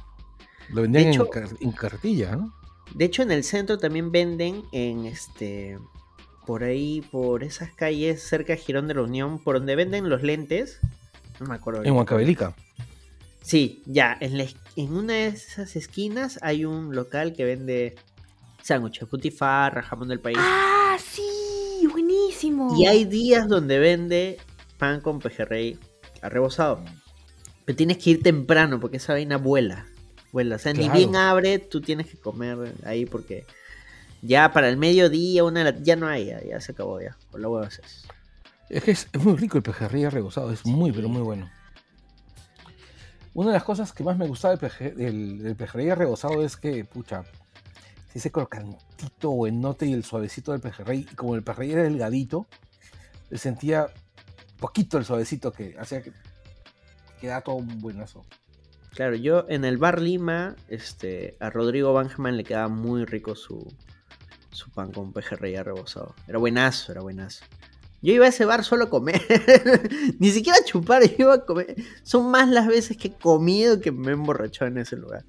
[0.70, 2.54] Lo vendían en, hecho- car- en cartilla, ¿no?
[2.94, 5.78] De hecho, en el centro también venden en este.
[6.46, 10.22] Por ahí, por esas calles cerca de Girón de la Unión, por donde venden los
[10.22, 10.78] lentes.
[11.40, 11.80] No me acuerdo.
[11.80, 11.96] En bien.
[11.96, 12.54] Huancavelica.
[13.42, 14.46] Sí, ya, en, la
[14.76, 17.94] en una de esas esquinas hay un local que vende
[18.62, 20.38] sándwiches, putifarra, jamón del país.
[20.40, 21.86] ¡Ah, sí!
[21.90, 22.74] ¡Buenísimo!
[22.78, 24.38] Y hay días donde vende
[24.78, 25.78] pan con pejerrey
[26.22, 26.82] arrebozado.
[27.64, 29.86] Pero tienes que ir temprano porque esa vaina vuela.
[30.32, 30.56] Vuela.
[30.56, 30.92] O sea, Claro.
[30.92, 33.46] ni bien abre, tú tienes que comer ahí porque
[34.22, 37.16] ya para el mediodía, una de la- ya no hay, ya, ya se acabó ya.
[37.30, 38.04] Por la hueva haces.
[38.68, 41.50] Es que es, es muy rico el pejerrey rebozado, es muy, pero muy bueno.
[43.34, 46.56] Una de las cosas que más me gustaba del, peje- del, del pejerrey rebozado es
[46.56, 47.24] que, pucha,
[48.14, 52.46] ese crocantito buenote y el suavecito del pejerrey, y como el pejerrey era delgadito,
[53.30, 53.88] le sentía
[54.60, 56.12] poquito el suavecito que hacía que
[57.24, 58.24] quedara todo un buenazo.
[58.90, 63.66] Claro, yo en el bar Lima, este, a Rodrigo Bangeman le quedaba muy rico su,
[64.74, 66.14] pan con pejerrey arrebozado.
[66.28, 67.44] Era buenazo, era buenazo.
[68.02, 69.20] Yo iba a ese bar solo a comer.
[70.18, 71.74] Ni siquiera a chupar, yo iba a comer.
[72.02, 75.24] Son más las veces que he comido que me he emborrachado en ese lugar.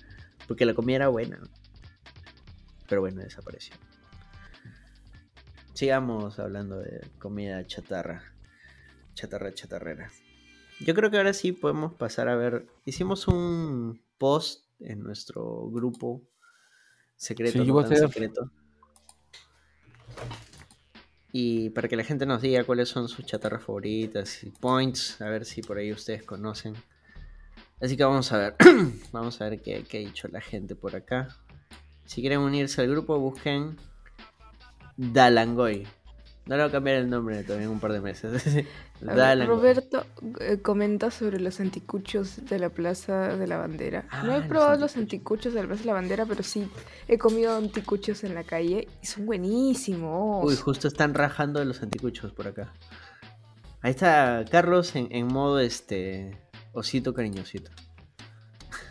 [0.47, 1.39] Porque la comida era buena.
[2.88, 3.76] Pero bueno, desapareció.
[5.73, 8.22] Sigamos hablando de comida chatarra.
[9.15, 10.11] Chatarra, chatarrera.
[10.80, 12.65] Yo creo que ahora sí podemos pasar a ver.
[12.85, 16.22] Hicimos un post en nuestro grupo
[17.15, 18.52] secreto, Sí, no tan secreto.
[21.31, 25.30] Y para que la gente nos diga cuáles son sus chatarras favoritas y points, a
[25.30, 26.76] ver si por ahí ustedes conocen.
[27.81, 28.56] Así que vamos a ver.
[29.11, 31.27] vamos a ver qué, qué ha dicho la gente por acá.
[32.06, 33.77] Si quieren unirse al grupo, busquen
[34.95, 35.85] Dalangoy.
[36.45, 38.63] No le voy a cambiar el nombre todavía en un par de meses.
[39.01, 39.47] Ver.
[39.47, 40.05] Roberto
[40.39, 44.03] eh, comenta sobre los anticuchos de la Plaza de la Bandera.
[44.23, 46.69] no Ah, he los probado los anticuchos de la Plaza de la Bandera, pero sí
[47.07, 50.45] he comido anticuchos en la calle y son buenísimos.
[50.45, 52.73] Uy, justo están rajando de los anticuchos por acá.
[53.81, 56.38] Ahí está Carlos en, en modo este
[56.73, 57.72] osito cariñosito.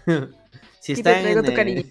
[0.80, 1.82] si traigo en, eh, cariño.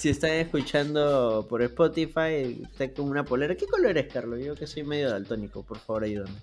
[0.00, 3.54] Si están escuchando por Spotify, está con una polera.
[3.54, 4.40] ¿Qué color es, Carlos?
[4.42, 6.38] Yo que soy medio daltónico, por favor, ayúdame.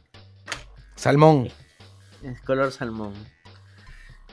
[0.96, 1.50] Salmón.
[2.22, 3.16] Es color salmón.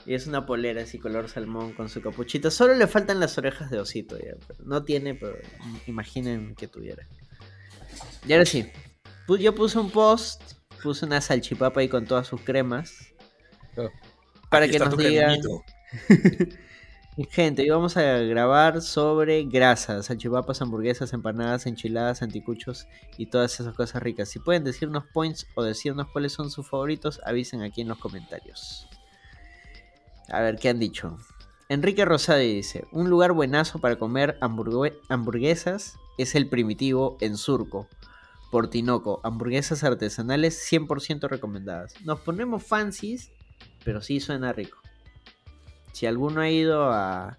[0.04, 2.50] Y es una polera así color salmón con su capuchita.
[2.50, 4.34] Solo le faltan las orejas de osito ya.
[4.62, 5.38] no tiene, pero
[5.86, 7.08] imaginen que tuviera.
[8.28, 8.70] Y ahora sí.
[9.40, 10.52] Yo puse un post,
[10.82, 12.92] puse una salchipapa ahí con todas sus cremas.
[13.72, 13.90] Claro.
[14.50, 15.40] Para Aquí que está nos tu digan.
[17.30, 23.72] Gente, hoy vamos a grabar sobre grasas, salchipapas, hamburguesas, empanadas, enchiladas, anticuchos y todas esas
[23.74, 24.28] cosas ricas.
[24.28, 28.88] Si pueden decirnos points o decirnos cuáles son sus favoritos, avisen aquí en los comentarios.
[30.28, 31.16] A ver, ¿qué han dicho?
[31.68, 37.88] Enrique Rosadi dice, un lugar buenazo para comer hamburgue- hamburguesas es el primitivo en Surco.
[38.50, 41.94] Por Tinoco, hamburguesas artesanales 100% recomendadas.
[42.04, 43.30] Nos ponemos fancies,
[43.84, 44.78] pero sí suena rico.
[45.94, 47.38] Si alguno ha ido a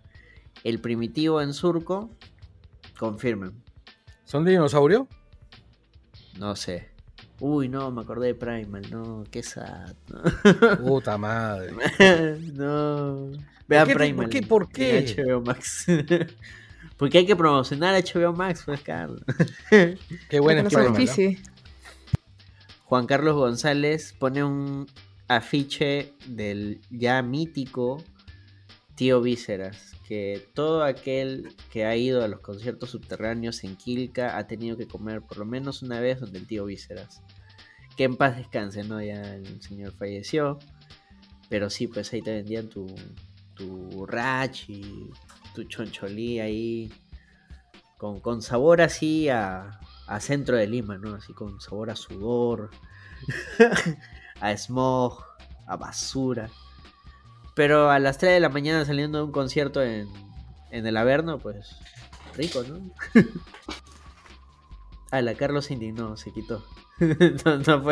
[0.63, 2.09] El Primitivo en Surco,
[2.97, 3.51] confirmen.
[4.23, 5.09] ¿Son de dinosaurio?
[6.39, 6.87] No sé.
[7.41, 9.93] Uy, no, me acordé de Primal, no, qué sad.
[10.07, 10.77] no.
[10.87, 11.73] Puta madre.
[12.53, 13.29] no.
[13.67, 14.27] Vean Primal.
[14.27, 14.41] por qué?
[14.41, 15.15] ¿Por en qué?
[15.17, 15.87] HBO Max.
[16.97, 19.21] Porque hay que promocionar HBO Max, pues, Carlos.
[20.29, 21.39] Qué buena Para es.
[22.85, 24.87] Juan Carlos González pone un
[25.27, 28.01] afiche del ya mítico
[28.95, 34.47] Tío Vísceras, que todo aquel que ha ido a los conciertos subterráneos en Quilca ha
[34.47, 37.21] tenido que comer por lo menos una vez donde el Tío Vísceras.
[37.97, 39.01] Que en paz descanse, ¿no?
[39.01, 40.59] Ya el señor falleció.
[41.49, 42.87] Pero sí, pues ahí te vendían tu,
[43.53, 45.09] tu rachi,
[45.53, 46.91] tu choncholí ahí.
[47.97, 51.15] Con, con sabor así a, a centro de Lima, ¿no?
[51.15, 52.71] Así con sabor a sudor,
[54.39, 55.23] a smog,
[55.65, 56.49] a basura.
[57.55, 60.07] Pero a las 3 de la mañana saliendo de un concierto en,
[60.71, 61.77] en el Averno, pues
[62.35, 62.79] rico, ¿no?
[65.11, 66.63] a la Carlos se indignó, se quitó.
[66.99, 67.83] no, no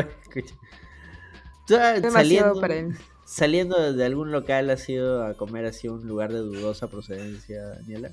[1.68, 2.98] Demasiado saliendo, para él.
[3.26, 8.12] saliendo de algún local has ido a comer así un lugar de dudosa procedencia, Daniela.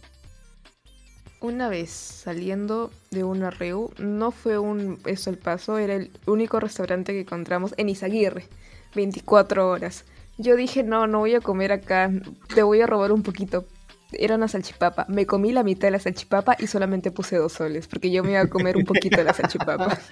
[1.40, 6.60] Una vez saliendo de una reu, no fue un eso el paso, era el único
[6.60, 8.46] restaurante que encontramos en Izaguirre,
[8.94, 10.04] 24 horas.
[10.40, 12.10] Yo dije, no, no voy a comer acá,
[12.54, 13.66] te voy a robar un poquito.
[14.12, 15.06] Era una salchipapa.
[15.08, 18.32] Me comí la mitad de la salchipapa y solamente puse dos soles, porque yo me
[18.32, 19.98] iba a comer un poquito de la salchipapa.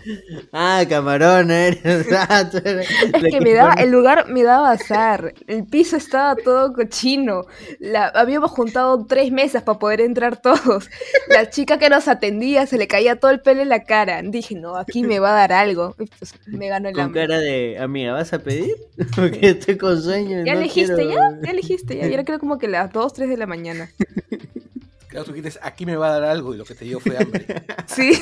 [0.53, 1.81] Ah, camarón, eres.
[1.83, 5.35] Tú eres Es que me daba, el lugar me daba azar.
[5.47, 7.43] El piso estaba todo cochino.
[7.81, 10.89] La, habíamos juntado tres mesas para poder entrar todos.
[11.29, 14.23] La chica que nos atendía se le caía todo el pelo en la cara.
[14.23, 15.95] Dije, no, aquí me va a dar algo.
[15.99, 17.23] Y pues me ganó el Con hambre.
[17.27, 18.75] cara de, amiga, ¿vas a pedir?
[19.17, 20.45] Porque estoy con sueño.
[20.45, 21.39] ¿Ya no elegiste quiero- ya?
[21.43, 22.07] ¿Ya elegiste ya?
[22.09, 23.88] Y era creo como que las 2, 3 de la mañana.
[25.09, 27.17] Claro, tú quieres, aquí me va a dar algo y lo que te dio fue
[27.17, 27.47] hambre.
[27.87, 28.13] Sí.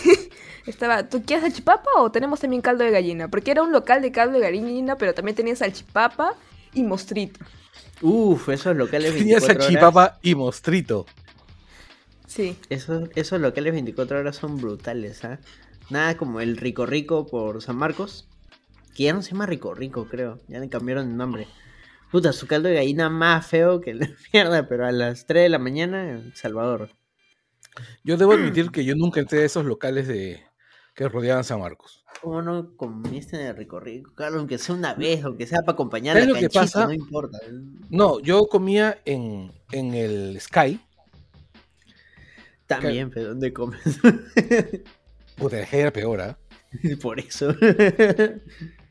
[0.67, 3.27] Estaba, ¿tú quieres salchipapa o tenemos también caldo de gallina?
[3.29, 6.35] Porque era un local de caldo de gallina, pero también tenía salchipapa
[6.75, 7.45] y mostrito.
[8.03, 9.65] Uf, esos locales Tenía 24 horas.
[9.65, 11.07] salchipapa y mostrito.
[12.29, 12.57] Sí.
[12.69, 15.41] Esos, esos locales 24 horas son brutales, ¿ah?
[15.91, 18.29] Nada como el Rico Rico por San Marcos.
[18.95, 20.39] Que ya no se llama Rico Rico, creo.
[20.49, 21.49] Ya le cambiaron el nombre.
[22.11, 25.49] Puta, su caldo de gallina más feo que la mierda, pero a las 3 de
[25.49, 26.91] la mañana, en Salvador.
[28.05, 30.43] Yo debo admitir que yo nunca entré a esos locales de
[30.95, 32.05] que rodeaban San Marcos.
[32.23, 33.81] ¿Cómo no comiste en el Rico?
[34.15, 36.87] Claro, aunque sea una vez, aunque sea para acompañar ¿Sabes la lo que pasa?
[36.87, 37.39] no importa.
[37.91, 40.81] No, yo comía en, en el Sky.
[42.67, 43.81] También, pero ¿dónde comes?
[45.37, 46.39] Puta, el Sky era peor, ¿ah?
[47.03, 47.51] Por eso.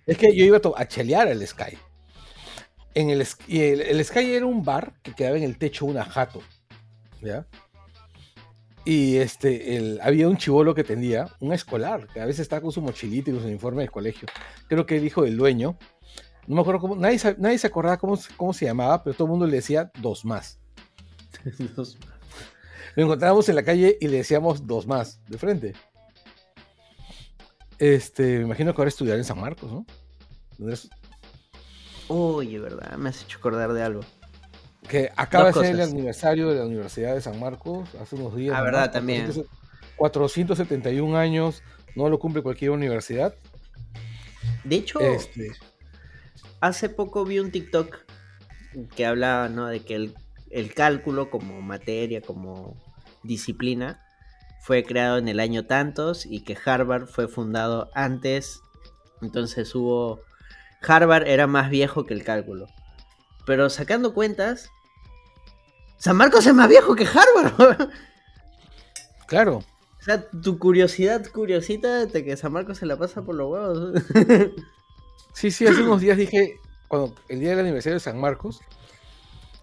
[0.06, 1.78] Es que yo iba a, a chelear al Sky.
[2.95, 5.91] En el, y el, el Sky era un bar que quedaba en el techo de
[5.91, 6.41] una jato.
[7.22, 7.45] ¿Ya?
[8.85, 12.72] Y este, el, había un chivolo que tendía, un escolar, que a veces estaba con
[12.72, 14.27] su mochilita y con su uniforme de colegio.
[14.67, 15.77] Creo que el hijo del dueño.
[16.47, 19.26] No me acuerdo cómo, nadie, nadie se acordaba cómo, se- cómo se llamaba, pero todo
[19.26, 20.59] el mundo le decía dos más.
[21.76, 21.97] Los-
[22.95, 25.73] Lo encontrábamos en la calle y le decíamos dos más, de frente.
[27.80, 29.85] Este, me imagino que ahora estudiar en San Marcos, ¿no?
[32.07, 34.02] Oye, verdad, me has hecho acordar de algo.
[34.88, 38.56] Que acaba de ser el aniversario de la Universidad de San Marcos hace unos días.
[38.56, 39.22] Ah, verdad, también.
[39.26, 39.52] 400
[39.98, 41.64] 471 años,
[41.95, 43.34] no lo cumple cualquier universidad.
[44.64, 45.52] De hecho, Este,
[46.60, 48.06] hace poco vi un TikTok
[48.95, 49.68] que hablaba, ¿no?
[49.68, 50.15] De que el,
[50.49, 52.76] el cálculo como materia, como
[53.23, 54.02] disciplina,
[54.61, 58.61] fue creado en el año tantos y que Harvard fue fundado antes.
[59.22, 60.22] Entonces hubo
[60.81, 62.68] Harvard era más viejo que el cálculo.
[63.45, 64.69] Pero sacando cuentas,
[65.97, 67.89] San Marcos es más viejo que Harvard.
[69.27, 69.57] Claro.
[69.99, 74.03] O sea, tu curiosidad curiosita de que San Marcos se la pasa por los huevos.
[75.34, 76.56] Sí, sí, hace unos días dije,
[76.88, 78.61] cuando el día del aniversario de San Marcos,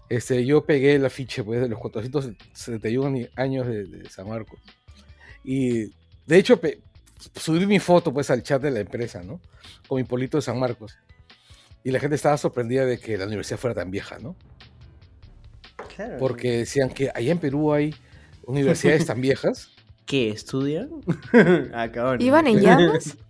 [0.07, 4.59] este, yo pegué el afiche pues, de los 471 años de, de San Marcos.
[5.43, 5.85] Y
[6.27, 6.79] de hecho, pe-
[7.35, 9.39] subí mi foto pues al chat de la empresa, ¿no?
[9.87, 10.95] Con mi polito de San Marcos.
[11.83, 14.35] Y la gente estaba sorprendida de que la universidad fuera tan vieja, ¿no?
[15.95, 16.17] Claro.
[16.17, 17.93] Porque decían que allá en Perú hay
[18.45, 19.69] universidades tan viejas.
[20.05, 20.29] ¿Qué?
[20.29, 20.89] ¿Estudian?
[21.73, 22.21] Acaban.
[22.21, 23.17] ¿Iban en llamas?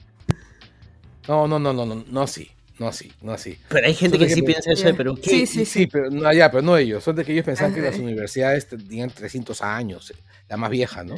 [1.25, 3.57] No, no, no, no, no, no así, no así, no así.
[3.69, 5.17] Pero hay gente de que sí que- piensa eso de Perú.
[5.23, 5.87] Sí, sí, Sí, sí.
[5.87, 7.01] pero no, ya, pero no ellos.
[7.01, 10.15] Son de que ellos pensaban que las universidades tenían 300 años, eh,
[10.49, 11.15] la más vieja, ¿no?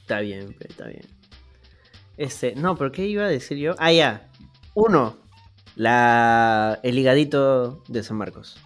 [0.00, 1.04] Está bien, está bien.
[2.16, 3.76] Este, no, pero ¿qué iba a decir yo?
[3.78, 4.28] Ah, ya.
[4.76, 5.16] Uno,
[5.74, 8.58] la, el higadito de San Marcos.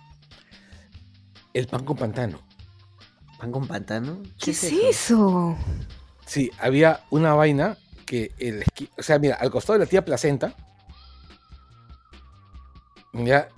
[1.54, 2.40] El pan con pantano.
[3.38, 4.20] ¿Pan con pantano?
[4.42, 5.56] ¿Qué es eso?
[6.26, 8.64] Sí, había una vaina que el
[8.98, 10.52] o sea, mira, al costado de la tía Placenta,
[13.12, 13.48] ya,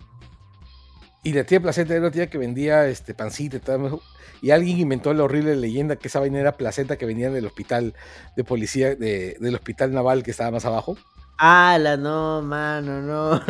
[1.24, 3.98] y la tía Placenta era una tía que vendía este pancita y tal,
[4.42, 7.94] y alguien inventó la horrible leyenda que esa vaina era placenta que venía del hospital
[8.36, 10.98] de policía, de- del hospital naval que estaba más abajo.
[11.38, 13.42] Ah, la no, mano, no.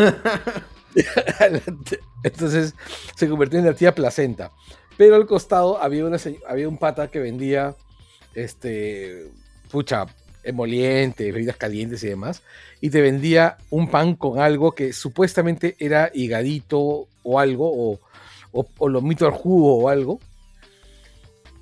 [2.22, 2.74] Entonces
[3.16, 4.50] se convirtió en la tía Placenta.
[4.96, 6.18] Pero al costado había, una,
[6.48, 7.74] había un pata que vendía,
[8.34, 9.30] este,
[9.70, 10.06] pucha,
[10.44, 12.42] emoliente, bebidas calientes y demás.
[12.80, 18.00] Y te vendía un pan con algo que supuestamente era higadito o algo, o,
[18.52, 20.20] o, o lomito al jugo o algo.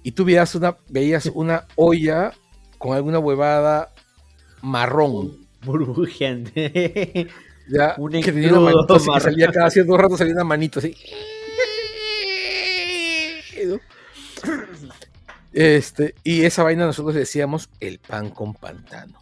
[0.02, 2.32] Y tú veías una, veías una olla
[2.78, 3.92] con alguna huevada
[4.62, 5.39] marrón.
[5.64, 7.28] Burbujeante.
[7.68, 9.22] Ya, Un que tenía una manito así que marrón.
[9.22, 10.94] salía cada cierto rato salía una manito así.
[15.52, 19.20] Este, y esa vaina nosotros decíamos el pan con pantano.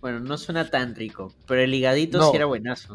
[0.00, 2.30] Bueno, no suena tan rico, pero el higadito No.
[2.30, 2.94] sí era buenazo.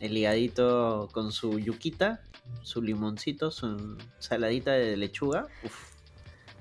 [0.00, 2.22] El higadito con su yuquita,
[2.62, 5.46] su limoncito, su saladita de lechuga.
[5.62, 5.74] Uf,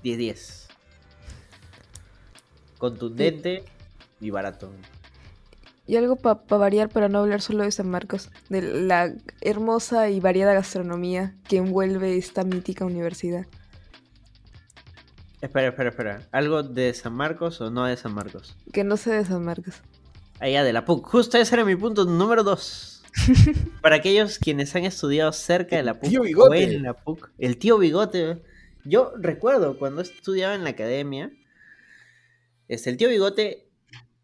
[0.03, 0.67] 10-10.
[2.83, 3.63] Contundente
[4.19, 4.69] y barato.
[5.87, 10.19] Y algo para variar, para no hablar solo de San Marcos, de la hermosa y
[10.19, 13.45] variada gastronomía que envuelve esta mítica universidad.
[15.39, 16.27] Espera, espera, espera.
[16.33, 18.57] ¿Algo de San Marcos o no de San Marcos?
[18.73, 19.75] Que no sé de San Marcos.
[20.41, 21.07] Allá de la PUC.
[21.07, 23.03] Justo ese era mi punto número 2.
[23.81, 26.63] Para aquellos quienes han estudiado cerca de la PUC Tío o Bigote.
[26.63, 28.43] en la PUC, el tío Bigote.
[28.83, 31.31] Yo recuerdo cuando estudiaba en la academia,
[32.73, 33.67] este, el tío Bigote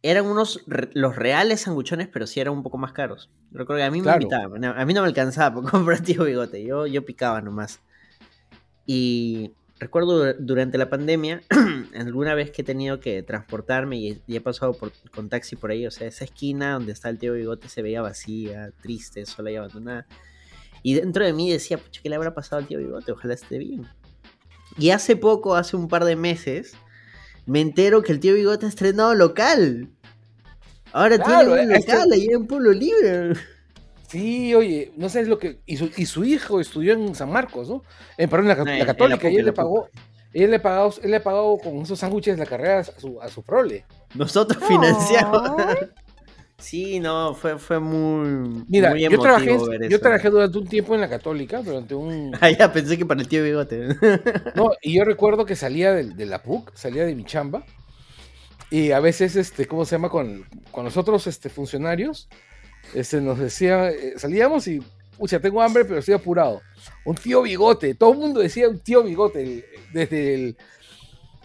[0.01, 0.63] eran unos
[0.93, 3.29] los reales sanguchones, pero sí eran un poco más caros.
[3.51, 4.21] Recuerdo que a mí me Claro.
[4.21, 7.79] invitaban, a mí no me alcanzaba por comprar tío Bigote, yo, yo picaba nomás.
[8.85, 11.41] Y recuerdo dur- durante la pandemia,
[11.95, 15.71] alguna vez que he tenido que transportarme y, y he pasado por, con taxi por
[15.71, 19.51] ahí, o sea, esa esquina donde está el tío Bigote se veía vacía, triste, sola
[19.51, 20.05] y abandonada.
[20.81, 23.11] Y dentro de mí decía, pucha, ¿qué le habrá pasado al tío Bigote?
[23.11, 23.85] Ojalá esté bien.
[24.77, 26.73] Y hace poco, hace un par de meses,
[27.49, 29.89] me entero que el tío Bigote ha estrenado local.
[30.91, 33.33] Ahora Claro, tiene un este- local ahí en Pueblo Libre.
[34.07, 35.59] Sí, oye, no sabes lo que.
[35.65, 37.83] Y su, y su hijo estudió en San Marcos, ¿no?
[38.17, 39.87] En, perdón, en la, No, la en- en la Católica, y él le pagó.
[40.33, 43.41] Él le pagó, él le pagó con esos sándwiches la carrera a su, a su
[43.43, 43.85] prole.
[44.15, 45.41] Nosotros financiamos.
[46.59, 50.93] Sí, no, fue, fue muy, Mira, muy yo trabajé, ver yo trabajé durante un tiempo
[50.93, 52.31] en la Católica, durante un.
[52.41, 53.95] Ah, ya, pensé que para el tío Bigote.
[54.55, 57.63] No, y yo recuerdo que salía de, de la PUC, salía de mi chamba,
[58.69, 60.09] y a veces, este, ¿cómo se llama?
[60.09, 62.27] Con, con los otros este, funcionarios,
[62.93, 64.81] este, nos decía, eh, salíamos y,
[65.17, 66.61] pucha, tengo hambre, pero estoy apurado.
[67.05, 70.57] Un tío bigote, todo el mundo decía un tío bigote, desde, el,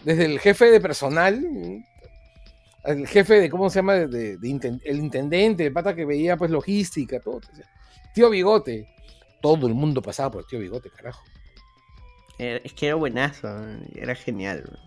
[0.03, 1.43] desde el jefe de personal,
[2.85, 3.93] el jefe de, ¿cómo se llama?
[3.93, 7.41] De, de- de inten- el intendente, el pata que veía pues logística, todo.
[8.13, 8.87] Tío bigote.
[9.41, 11.23] Todo el mundo pasaba por el tío bigote, carajo.
[12.37, 13.47] Era- Es que era buenazo,
[13.93, 14.79] era genial.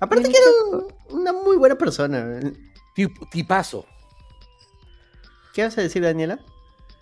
[0.00, 2.40] Aparte que era una muy buena persona.
[2.96, 3.86] Tip- tipazo.
[5.54, 6.38] ¿Qué vas a decir, Daniela?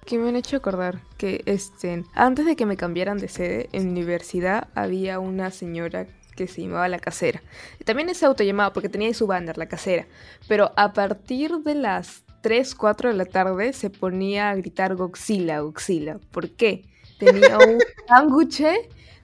[0.04, 3.86] Que me han hecho acordar que este, antes de que me cambiaran de sede, en
[3.86, 7.42] mi universidad había una señora que se llamaba La Casera.
[7.84, 10.06] También se autollamaba porque tenía ahí su banner, La Casera.
[10.48, 15.60] Pero a partir de las 3, 4 de la tarde se ponía a gritar Goxila,
[15.60, 16.18] Goxila.
[16.30, 16.84] ¿Por qué?
[17.18, 17.78] Tenía un
[18.08, 18.62] sándwich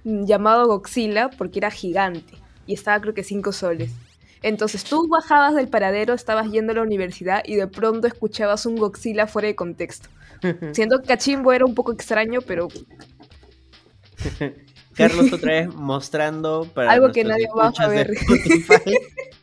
[0.04, 2.34] llamado Goxila porque era gigante
[2.66, 3.92] y estaba creo que 5 soles.
[4.42, 8.76] Entonces tú bajabas del paradero, estabas yendo a la universidad y de pronto escuchabas un
[8.76, 10.08] Godzilla fuera de contexto.
[10.72, 12.68] Siendo que Cachimbo era un poco extraño, pero
[14.96, 18.10] Carlos otra vez mostrando para Algo que nadie va a ver.
[18.12, 18.94] Spotify,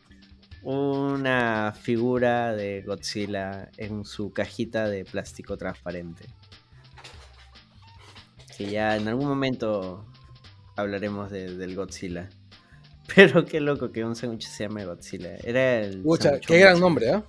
[0.62, 6.24] una figura de Godzilla en su cajita de plástico transparente.
[8.56, 10.04] Que ya en algún momento
[10.76, 12.28] hablaremos de- del Godzilla.
[13.14, 15.36] Pero qué loco que un sándwich se llame Godzilla.
[15.42, 16.02] Era el.
[16.46, 17.24] Qué gran nombre, ¿ah?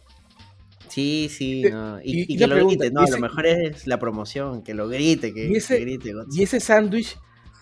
[0.87, 1.99] Sí, sí, Eh, no.
[2.01, 3.99] Y, y- y y que lo grite, pregunta, no, ¿y a lo mejor es la
[3.99, 6.39] promoción, que lo grite, que, ¿Y ese- que grite Godzilla.
[6.41, 7.17] ¿Y ese sándwich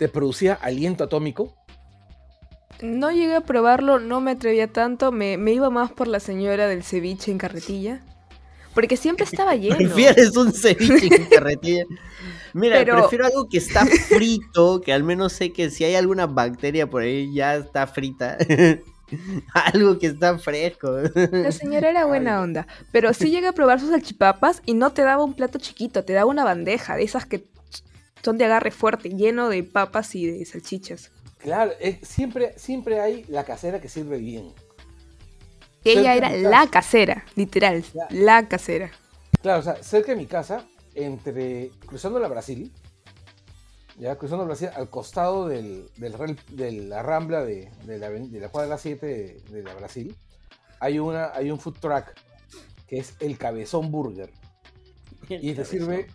[0.08, 1.56] te producía aliento atómico?
[2.82, 6.68] no llegué a probarlo, no me atrevía tanto, me, me iba más por la señora
[6.68, 8.02] del ceviche en carretilla.
[8.74, 9.78] Porque siempre estaba lleno.
[9.78, 11.86] Prefieres un ceviche en carretilla.
[12.54, 16.26] Mira, Pero- prefiero algo que está frito, que al menos sé que si hay alguna
[16.26, 18.38] bacteria por ahí ya está frita.
[19.54, 20.92] algo que está fresco.
[21.32, 25.04] La señora era buena onda, pero sí llegué a probar sus salchipapas y no te
[25.04, 27.46] daba un plato chiquito, te daba una bandeja de esas que
[28.24, 31.12] son de agarre fuerte, lleno de papas y de salchichas.
[31.38, 34.54] Claro, eh, siempre, siempre hay la casera que sirve bien.
[35.84, 36.72] Ella Cerca era la casa.
[36.72, 38.92] casera, literal, la casera.
[39.42, 42.72] Claro, o sea, cerca de mi casa, entre cruzando la Brasil,
[43.98, 48.50] ya cruzando la Brasil, al costado del, de la rambla de, de la, de la
[48.50, 50.16] cuadra 7 de, de la Brasil,
[50.80, 52.14] hay, una, hay un food truck
[52.88, 54.32] que es el Cabezón Burger.
[55.30, 56.08] Y te sirve,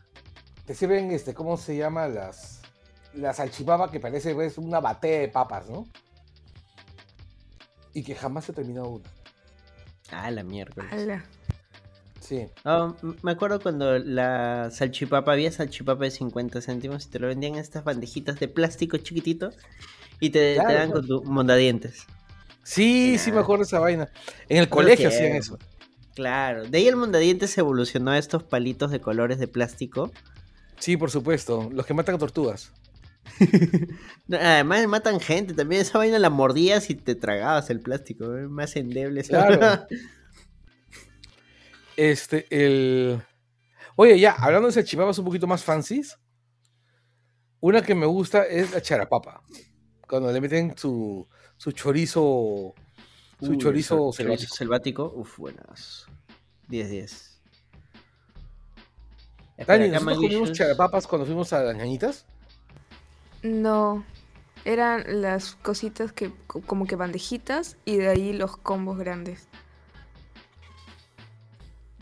[0.69, 2.07] te sirven, este, ¿cómo se llama?
[2.09, 2.61] Las,
[3.15, 5.87] la salchipapa que parece pues, una batea de papas, ¿no?
[7.95, 9.05] Y que jamás se ha terminado una.
[10.13, 10.87] Ah, la mierda.
[10.91, 11.25] Ala.
[12.21, 12.47] Sí.
[12.67, 17.55] M- me acuerdo cuando la salchipapa, había salchipapa de 50 céntimos y te lo vendían
[17.55, 19.51] en estas bandejitas de plástico chiquitito
[20.21, 20.93] y te, te Claro, dan claro.
[20.93, 22.05] con tu mondadientes.
[22.63, 24.11] Sí, sí me acuerdo de esa vaina.
[24.51, 25.59] En el colegio hacían eso.
[26.15, 30.13] Claro, de ahí el mondadientes evolucionó a estos palitos de colores de plástico.
[30.79, 31.69] Sí, por supuesto.
[31.73, 32.73] Los que matan a tortugas.
[34.33, 38.49] Además matan gente, también esa vaina la mordías y te tragabas el plástico, ¿eh?
[38.49, 39.23] más endeble.
[39.29, 39.87] Claro.
[41.97, 43.21] Este, el.
[43.97, 46.17] Oye, ya, hablando de salchipapas un poquito más fancies.
[47.61, 49.43] Una que me gusta es la charapapa.
[50.09, 51.27] Cuando le meten su,
[51.57, 52.75] su chorizo.
[53.41, 54.55] Su Uy, chorizo el selvático.
[54.55, 56.07] selvático, uf, buenas.
[56.69, 57.38] 10-10.
[59.67, 62.25] Dani, ¿nosotros comimos charapapas cuando fuimos a las ñañitas?
[63.43, 64.05] No,
[64.65, 69.49] eran las cositas que co- como que bandejitas y de ahí los combos grandes.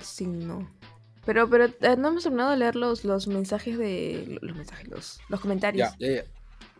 [0.01, 0.69] Sí, no.
[1.24, 4.39] Pero, pero eh, no hemos terminado de leer los, los mensajes de...
[4.43, 5.91] Los mensajes, los, los comentarios.
[5.99, 6.24] Ya, ya, ya.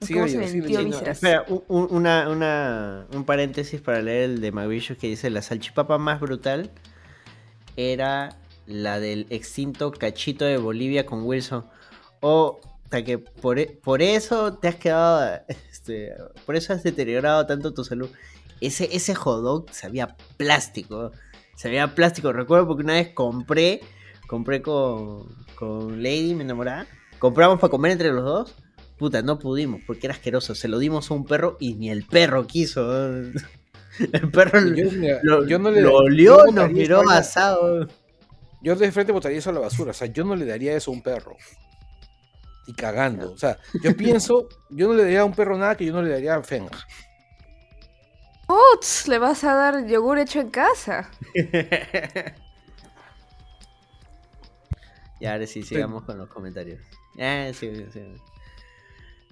[0.01, 1.17] Es Sigue como se metió vísceras.
[1.17, 5.41] Espera, un, un- una, una- un paréntesis para leer el de Maguillos que dice: La
[5.43, 6.71] salchipapa más brutal
[7.77, 8.37] era
[8.67, 11.67] la del extinto cachito de Bolivia con Wilson.
[12.21, 15.41] O hasta que por, e- por eso te has quedado.
[15.87, 16.13] Este,
[16.45, 18.09] por eso has deteriorado tanto tu salud.
[18.61, 21.13] Ese, ese hot dog sabía plástico.
[21.55, 22.33] Sabía plástico.
[22.33, 23.81] Recuerdo porque una vez compré.
[24.27, 26.89] Compré con, con Lady, mi enamorada.
[27.21, 28.55] Compramos para comer entre los dos.
[28.99, 30.55] Puta, no pudimos porque era asqueroso.
[30.57, 32.85] Se lo dimos a un perro y ni el perro quiso.
[34.13, 34.91] El perro Yo,
[35.23, 37.89] lo, yo no le lo olió, botaría nos miró asado.
[38.67, 39.93] Yo de frente botaría eso a la basura.
[39.93, 41.37] O sea, yo no le daría eso a un perro.
[42.67, 43.31] Y cagando.
[43.31, 46.03] O sea, yo pienso, yo no le daría a un perro nada que yo no
[46.03, 46.69] le daría a Feng.
[48.49, 49.07] ¡Uts!
[49.07, 51.09] Le vas a dar yogur hecho en casa.
[55.19, 56.79] Y ahora sí, sigamos con los comentarios.
[57.19, 58.01] Ah, sí, sí, sí.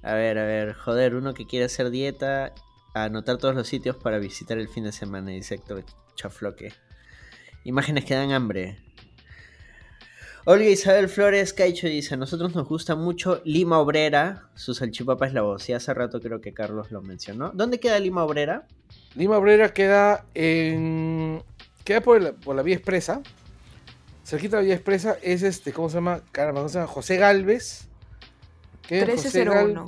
[0.02, 2.54] A ver, a ver, joder, uno que quiere hacer dieta,
[2.94, 5.84] anotar todos los sitios para visitar el fin de semana, Héctor
[6.14, 6.72] Chafloque.
[7.64, 8.78] Imágenes que dan hambre.
[10.46, 15.32] Olga Isabel Flores Caicho dice, a nosotros nos gusta mucho Lima Obrera, su salchipapa es
[15.32, 17.50] la voz, y hace rato creo que Carlos lo mencionó.
[17.54, 18.66] ¿Dónde queda Lima Obrera?
[19.14, 21.42] Lima Obrera queda en.
[21.84, 23.22] Queda por la, por la vía expresa.
[24.22, 26.20] Cerquita de la vía expresa es este, ¿cómo se llama?
[26.30, 26.88] Caramba, ¿cómo se llama?
[26.88, 27.88] José Galvez.
[28.86, 29.84] Queda en José Gal- 1301.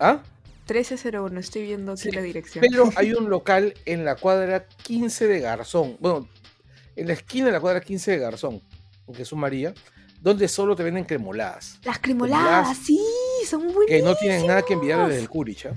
[0.00, 0.22] ¿Ah?
[0.68, 2.64] 1301, estoy viendo aquí Sí, la dirección.
[2.68, 5.96] Pero hay un local en la cuadra 15 de Garzón.
[6.00, 6.28] Bueno,
[6.96, 8.60] en la esquina de la cuadra 15 de Garzón,
[9.08, 9.74] en Jesús María,
[10.20, 11.78] donde solo te venden cremoladas.
[11.84, 13.00] Las cremoladas, sí,
[13.48, 13.86] son buenísimas.
[13.88, 15.66] Que no tienen nada que enviar desde el Curich.
[15.66, 15.74] ¿ah?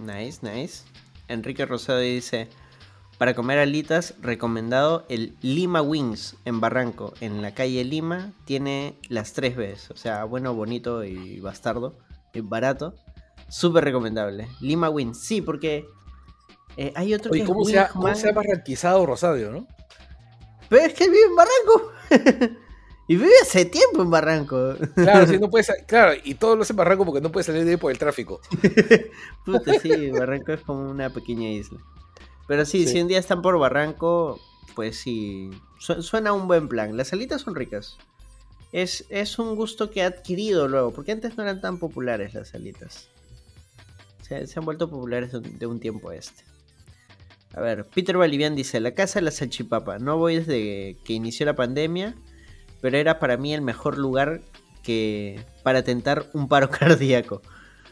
[0.00, 0.84] Nice, nice.
[1.28, 2.48] Enrique Rosado dice,
[3.18, 9.32] para comer alitas, recomendado el Lima Wings en Barranco, en la calle Lima, tiene las
[9.32, 11.98] tres Bs, o sea, bueno, bonito y bastardo,
[12.32, 12.94] y barato,
[13.48, 14.48] súper recomendable.
[14.60, 15.86] Lima Wings, sí, porque
[16.80, 19.66] Eh, hay otro Oye, que ¿cómo es se, ha, cómo se ha barranquizado Rosario, no?
[20.68, 21.92] Pero es que él vive en Barranco.
[23.08, 24.74] y vive hace tiempo en Barranco.
[24.94, 27.64] Claro, sí, no puede claro, y todo lo hace en Barranco porque no puede salir
[27.64, 28.40] de ahí por el tráfico.
[29.44, 31.78] Puta, sí, Barranco es como una pequeña isla.
[32.46, 32.92] Pero sí, Sí.
[32.92, 34.40] si un día están por Barranco,
[34.74, 36.96] pues sí, su- suena un buen plan.
[36.96, 37.96] Las salitas son ricas.
[38.72, 42.48] Es, es un gusto que ha adquirido luego, porque antes no eran tan populares las
[42.48, 43.08] salitas.
[44.22, 46.42] Se, se han vuelto populares de un, de un tiempo a este.
[47.54, 49.98] A ver, Peter Bolivian dice, la casa de la salchipapa.
[49.98, 52.14] No voy desde que inició la pandemia,
[52.80, 54.42] pero era para mí el mejor lugar
[54.82, 57.42] que para tentar un paro cardíaco.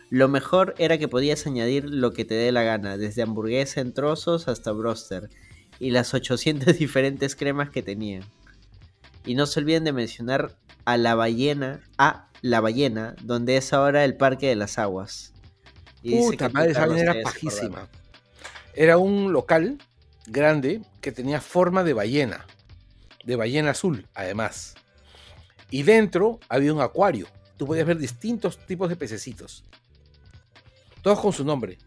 [0.09, 3.93] Lo mejor era que podías añadir lo que te dé la gana, desde hamburguesa en
[3.93, 5.31] trozos hasta broster,
[5.81, 8.23] y las 800 diferentes cremas que tenían.
[9.25, 14.05] Y no se olviden de mencionar a la ballena, a la ballena, donde es ahora
[14.05, 15.33] el Parque de las Aguas.
[16.03, 17.89] Y dice Puta que madre, esa era pajísima.
[18.77, 19.79] Era un local
[20.27, 22.47] grande que tenía forma de ballena,
[23.25, 24.75] de ballena azul, además.
[25.71, 27.27] Y dentro había un acuario.
[27.57, 29.65] Tú podías ver distintos tipos de pececitos.
[31.01, 31.79] Todos con su nombre.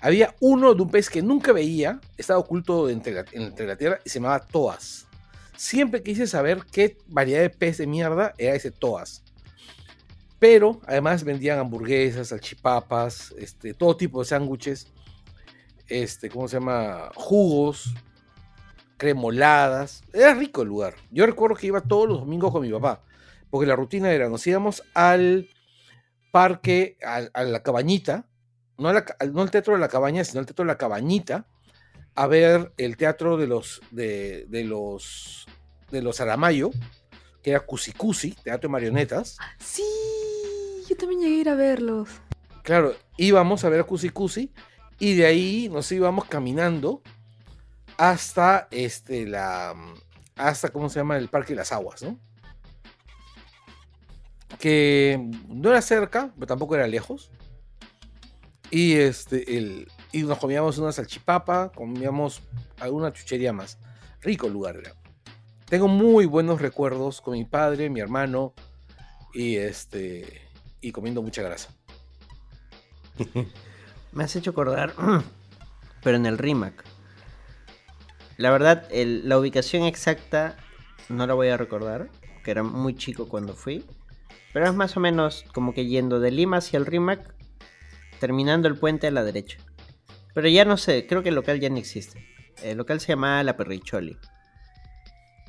[0.00, 3.24] Había uno de un pez que nunca veía, estaba oculto entre la,
[3.66, 5.08] la tierra y se llamaba Toas.
[5.56, 9.24] Siempre quise saber qué variedad de pez de mierda era ese Toas.
[10.38, 14.86] Pero además vendían hamburguesas, salchipapas, este, todo tipo de sándwiches,
[15.90, 17.10] este, ¿cómo se llama?
[17.14, 17.94] Jugos,
[18.96, 20.02] cremoladas.
[20.12, 20.94] Era rico el lugar.
[21.10, 23.02] Yo recuerdo que iba todos los domingos con mi papá,
[23.50, 25.48] porque la rutina era, nos íbamos al
[26.30, 28.26] parque, a, a la cabañita,
[28.78, 31.46] no, a la no al teatro de la cabaña, sino al teatro de la cabañita,
[32.14, 35.46] a ver el teatro de los, de, de los,
[35.90, 36.70] de los Aramayo,
[37.42, 39.38] que era Cusicusi, teatro de marionetas.
[39.58, 39.82] Sí,
[40.88, 42.08] yo también llegué a ir a verlos.
[42.62, 44.52] Claro, íbamos a ver a Cusi Cusi
[45.00, 47.02] y de ahí nos íbamos caminando
[47.96, 49.74] hasta este la
[50.36, 52.18] hasta cómo se llama el Parque de las Aguas, ¿no?
[54.58, 55.18] Que
[55.48, 57.30] no era cerca, pero tampoco era lejos.
[58.70, 62.42] Y este el y nos comíamos una salchipapa, comíamos
[62.78, 63.78] alguna chuchería más.
[64.20, 64.94] Rico lugar era.
[65.66, 68.52] Tengo muy buenos recuerdos con mi padre, mi hermano
[69.32, 70.42] y este
[70.82, 71.74] y comiendo mucha grasa.
[74.12, 74.94] Me has hecho acordar,
[76.02, 76.84] pero en el RIMAC.
[78.36, 80.56] La verdad, el- la ubicación exacta
[81.08, 82.08] no la voy a recordar,
[82.42, 83.84] que era muy chico cuando fui.
[84.52, 87.34] Pero es más o menos como que yendo de Lima hacia el RIMAC,
[88.18, 89.58] terminando el puente a la derecha.
[90.34, 92.26] Pero ya no sé, creo que el local ya no existe.
[92.62, 94.16] El local se llamaba La Perricholi.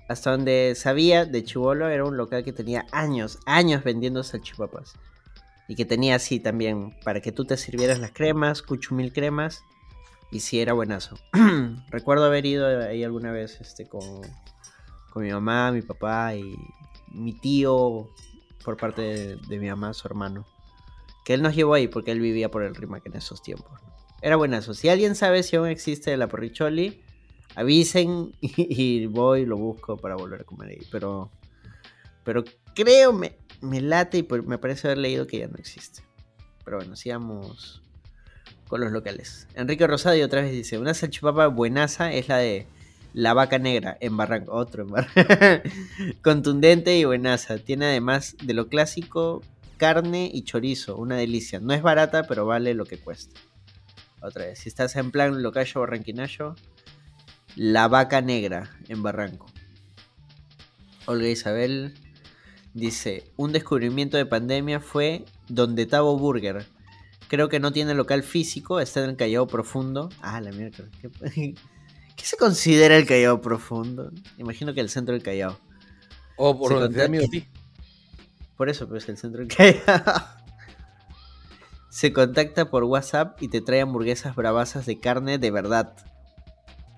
[0.08, 4.94] Hasta donde sabía de Chivolo era un local que tenía años, años vendiendo salchipapas.
[5.68, 9.64] Y que tenía así también, para que tú te sirvieras las cremas, cuchumil cremas.
[10.32, 11.18] Y sí, era buenazo.
[11.90, 14.02] Recuerdo haber ido ahí alguna vez este, con,
[15.12, 16.56] con mi mamá, mi papá y
[17.14, 18.10] mi tío
[18.64, 20.46] por parte de, mi mamá, su hermano.
[21.26, 23.80] Que él nos llevó ahí porque él vivía por el Rimac en esos tiempos.
[24.22, 24.74] Era buenazo.
[24.74, 27.02] Si alguien sabe si aún existe la porricholi,
[27.56, 30.88] avisen y, voy y lo busco para volver a comer ahí.
[30.92, 31.32] Pero,
[32.24, 32.44] pero
[32.76, 33.20] creo,
[33.62, 36.04] me, late y me parece haber leído que ya no existe.
[36.64, 37.82] Pero bueno, sigamos
[38.68, 39.48] con los locales.
[39.56, 42.68] Enrique Rosadio otra vez dice, una salchipapa buenaza es la de
[43.14, 44.54] la vaca negra en Barranco.
[44.54, 45.70] Otro en Barranco.
[46.22, 47.58] Contundente y buenaza.
[47.58, 49.42] Tiene además de lo clásico
[49.78, 50.96] carne y chorizo.
[50.98, 51.60] Una delicia.
[51.60, 53.40] No es barata, pero vale lo que cuesta.
[54.22, 56.56] Otra vez, si estás en plan locayo barranquinayo,
[57.56, 59.48] la vaca negra en Barranco.
[61.08, 61.96] Olga Isabel
[62.74, 66.66] dice, un descubrimiento de pandemia fue Donde Tavo Burger.
[67.28, 70.10] Creo que no tiene local físico, está en el Callao Profundo.
[70.22, 70.86] Ah, la mierda.
[71.02, 71.10] ¿Qué,
[72.16, 74.12] qué se considera el Callao Profundo?
[74.38, 75.58] Imagino que el centro del Callao.
[76.36, 77.48] O por Se donde te ti.
[78.58, 80.14] Por eso, pues el centro del Callao.
[81.90, 85.94] Se contacta por WhatsApp y te trae hamburguesas bravasas de carne de verdad.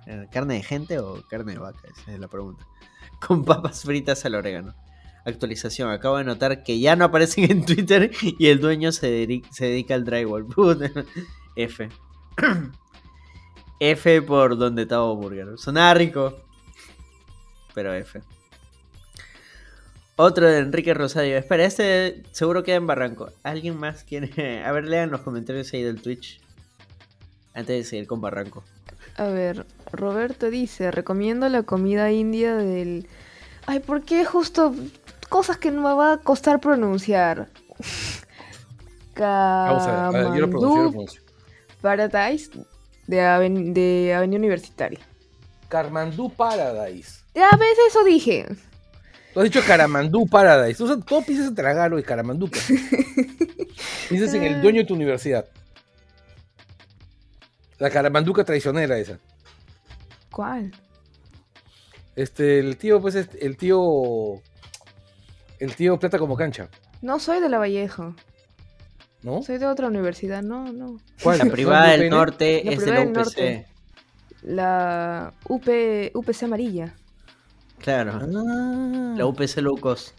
[0.06, 1.80] Eh, ¿Carne de gente o carne de vaca?
[1.98, 2.64] Esa es la pregunta.
[3.28, 4.76] Con papas fritas al orégano.
[5.26, 5.90] Actualización.
[5.92, 9.66] Acabo de notar que ya no aparecen en Twitter y el dueño se, dedi- se
[9.66, 10.48] dedica al drywall.
[11.56, 11.90] F.
[13.80, 15.58] F por donde estaba Burger.
[15.58, 16.40] Sonaba rico.
[17.74, 18.22] Pero F.
[20.16, 21.38] Otro de Enrique Rosario.
[21.38, 23.32] Espera, este seguro queda en Barranco.
[23.42, 24.64] ¿Alguien más quiere?
[24.66, 26.40] A ver, lean los comentarios ahí del Twitch.
[27.54, 28.64] Antes de seguir con Barranco.
[29.18, 33.08] A ver, Roberto dice, recomiendo la comida india del...
[33.68, 34.74] Ay, ¿por qué justo
[35.34, 37.50] cosas que no me va a costar pronunciar?
[39.18, 41.22] Vamos a ver, a ver, yo lo pronuncio, yo lo Kamandu pronuncio.
[41.82, 42.52] Paradise
[43.08, 45.00] de, aven- de Avenida Universitaria.
[45.70, 47.24] Carmandú Paradise.
[47.34, 48.46] Ya ves, eso dije.
[49.34, 50.78] Tú has dicho Caramandú Paradise.
[50.78, 52.48] Tú, tú piensas en Tragalo y Caramandú.
[54.10, 55.46] piensas en el dueño de tu universidad.
[57.80, 59.18] La caramanduca traicionera esa.
[60.32, 60.72] ¿Cuál?
[62.16, 64.44] Este, el tío, pues, este, el tío.
[65.64, 66.68] El tío plata como cancha,
[67.02, 68.14] No soy de La Vallejo.
[69.22, 69.42] ¿no?
[69.42, 70.44] Soy de otra universidad.
[70.44, 71.00] No, no.
[71.24, 71.38] ¿Cuál?
[71.38, 73.16] La privada del norte La es de la UPC.
[73.16, 73.66] norte.
[74.42, 75.66] La UP,
[76.14, 76.94] UPC amarilla.
[77.80, 78.12] Claro.
[78.22, 79.14] Ah.
[79.18, 80.14] La UPC Lucos.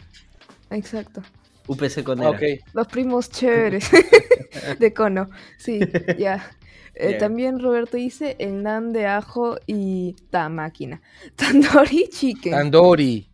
[0.71, 1.21] Exacto.
[1.67, 2.41] UPC con Ah, ok.
[2.73, 3.87] Los primos chéveres
[4.79, 5.29] de cono.
[5.59, 5.79] Sí,
[6.17, 6.43] ya.
[6.97, 7.17] Eh.
[7.19, 11.01] También Roberto dice el nan de ajo y ta máquina.
[11.35, 12.53] Tandoori chicken.
[12.53, 13.29] Andori.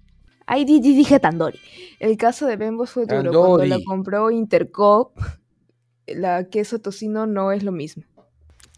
[0.48, 1.60] Di- dije tandoori.
[2.00, 3.32] El caso de Bembos fue duro.
[3.32, 5.18] Cuando la compró Intercop,
[6.08, 8.04] la queso tocino no es lo mismo.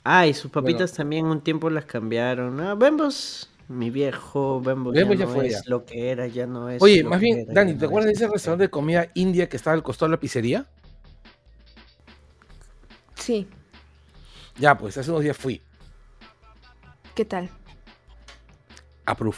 [0.03, 2.60] Ah, y sus papitas también un tiempo las cambiaron.
[2.60, 5.61] Ah, Bembos, mi viejo, Bembos, Bembos ya ya no fue, es ya.
[5.68, 6.81] lo que era, ya no es.
[6.81, 8.22] Oye, lo más que bien, era, Dani, ¿te no acuerdas de es.
[8.22, 10.65] ese restaurante de comida india que estaba al costado de la pizzería?
[13.15, 13.48] Sí,
[14.60, 15.61] Ya, pues hace unos días fui.
[17.15, 17.49] ¿qué tal?
[19.06, 19.38] Approve.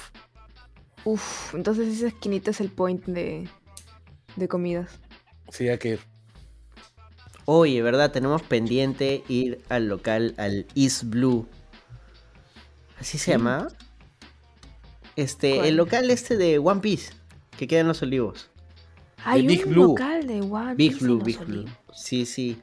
[1.06, 3.48] Uf, entonces esa esquinita es el point de,
[4.36, 5.00] de comidas.
[5.50, 6.00] Sí, hay que ir.
[7.46, 8.12] Oye, ¿verdad?
[8.12, 11.48] Tenemos pendiente ir al local, al East Blue.
[13.00, 13.68] ¿Así se llama?
[15.16, 15.68] Este, ¿Cuál?
[15.68, 17.14] el local este de One Piece,
[17.58, 18.50] que queda en los olivos.
[19.24, 19.88] Hay Big un Blue.
[19.90, 21.66] local de One Big Piece en Blue, Los Big Blue.
[21.94, 22.62] Sí, sí.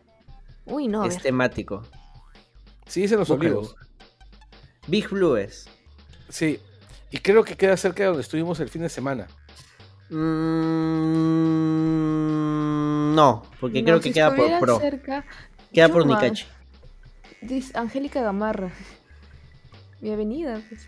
[0.66, 1.82] Uy, no, a es temático.
[2.86, 3.59] Sí, es en los Búscalo.
[3.59, 3.77] olivos.
[4.89, 5.66] Big Blue es.
[6.28, 6.59] Sí.
[7.12, 9.28] Y creo que queda cerca de donde estuvimos el fin de semana.
[12.22, 14.80] Mm, no, porque No, creo que queda por Pro.
[14.80, 15.24] cerca,
[15.72, 16.06] Queda por.
[17.43, 18.72] Dice Angélica Gamarra.
[20.01, 20.60] Mi avenida.
[20.68, 20.86] pues.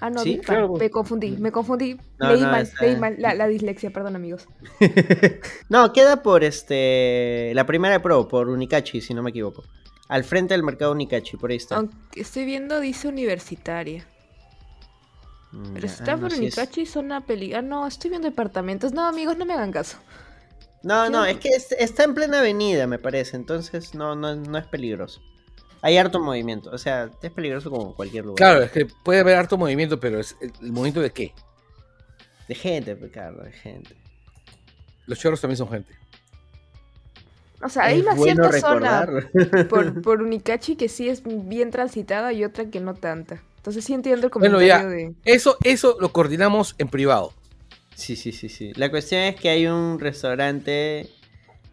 [0.00, 0.74] Ah, no, Sí, claro.
[0.74, 1.96] Me confundí, me confundí.
[2.18, 3.14] No, leí no, mal, está- leí mal.
[3.18, 4.46] La, la dislexia, perdón, amigos.
[5.68, 9.62] No, queda por este la primera de Pro, por Unicachi, si no me equivoco.
[10.08, 11.76] Al frente del mercado Unicachi, por ahí está.
[11.76, 14.06] Aunque estoy viendo, dice universitaria.
[15.52, 17.54] Mm, Pero si está no, por Unicachi, zona peli.
[17.54, 18.92] Ah, no, estoy viendo departamentos.
[18.92, 19.98] No, amigos, no me hagan caso.
[20.82, 24.58] No, no, es que es- está en plena avenida, me parece, entonces no, no, no
[24.58, 25.20] es peligroso.
[25.82, 28.36] Hay harto movimiento, o sea, es peligroso como cualquier lugar.
[28.36, 31.34] Claro, es que puede haber harto movimiento, pero es el, el movimiento de qué?
[32.48, 33.96] De gente, Ricardo, de gente.
[35.06, 35.92] Los chorros también son gente.
[37.62, 39.06] O sea, hay Es una bueno cierta zona
[39.68, 43.42] por, por Unicachi que sí es bien transitada y otra que no tanta.
[43.66, 44.94] Entonces sí entiendo el Bueno, comentario ya.
[44.96, 45.14] de...
[45.24, 47.32] Eso, eso lo coordinamos en privado.
[47.96, 48.72] Sí, sí, sí, sí.
[48.76, 51.10] La cuestión es que hay un restaurante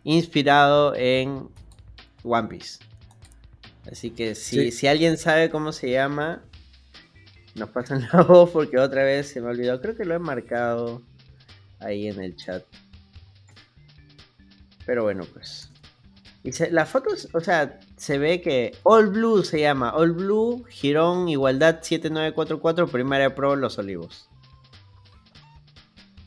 [0.04, 1.50] inspirado en
[2.24, 2.80] One Piece.
[3.92, 4.72] Así que si, Sí.
[4.72, 6.42] si alguien sabe cómo se llama,
[7.54, 9.80] nos pasan la voz porque otra vez se me olvidó.
[9.80, 11.04] Creo que lo he marcado
[11.80, 12.64] ahí en el chat.
[14.88, 15.70] Pero bueno, pues.
[16.44, 19.92] Y se- las fotos, o sea, se ve que All Blue se llama.
[19.92, 24.28] All Blue, Girón, Igualdad 7944, Primaria Pro, Los Olivos.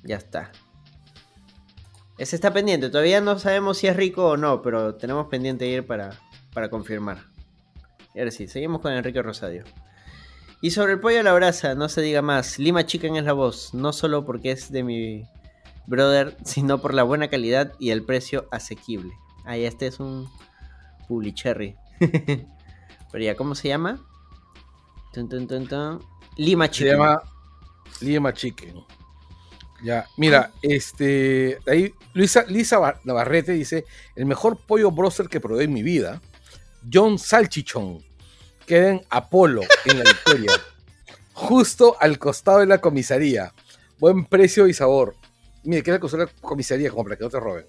[0.03, 0.53] Ya está.
[2.19, 2.89] Ese está pendiente.
[2.89, 6.19] Todavía no sabemos si es rico o no, pero tenemos pendiente ir para,
[6.55, 7.25] para confirmar.
[8.15, 9.65] Y ahora sí, seguimos con Enrique Rosadio.
[10.63, 12.59] Y sobre el pollo a la brasa, no se diga más.
[12.59, 15.25] Lima Chicken es la voz, no solo porque es de mi
[15.87, 19.13] brother, sino por la buena calidad y el precio asequible.
[19.47, 20.29] Ahí este es un
[21.09, 21.77] Publicherry.
[22.01, 24.05] Pero ya, ¿cómo se llama?
[25.13, 26.05] Tun, tun, tun, tun.
[26.37, 26.93] Lima Se Chicken.
[26.93, 27.23] llama
[28.01, 28.85] Lima Chicken.
[29.83, 31.59] Ya, mira, este.
[31.67, 36.21] Ahí Luisa, Lisa Navarrete dice: el mejor pollo broster que probé en mi vida.
[36.93, 38.05] John Salchichón.
[38.67, 40.51] Queda en Apolo, en la Victoria.
[41.33, 43.53] justo al costado de la comisaría.
[43.99, 45.15] Buen precio y sabor.
[45.63, 47.67] Mire, queda al costado de la comisaría, como para que no te roben.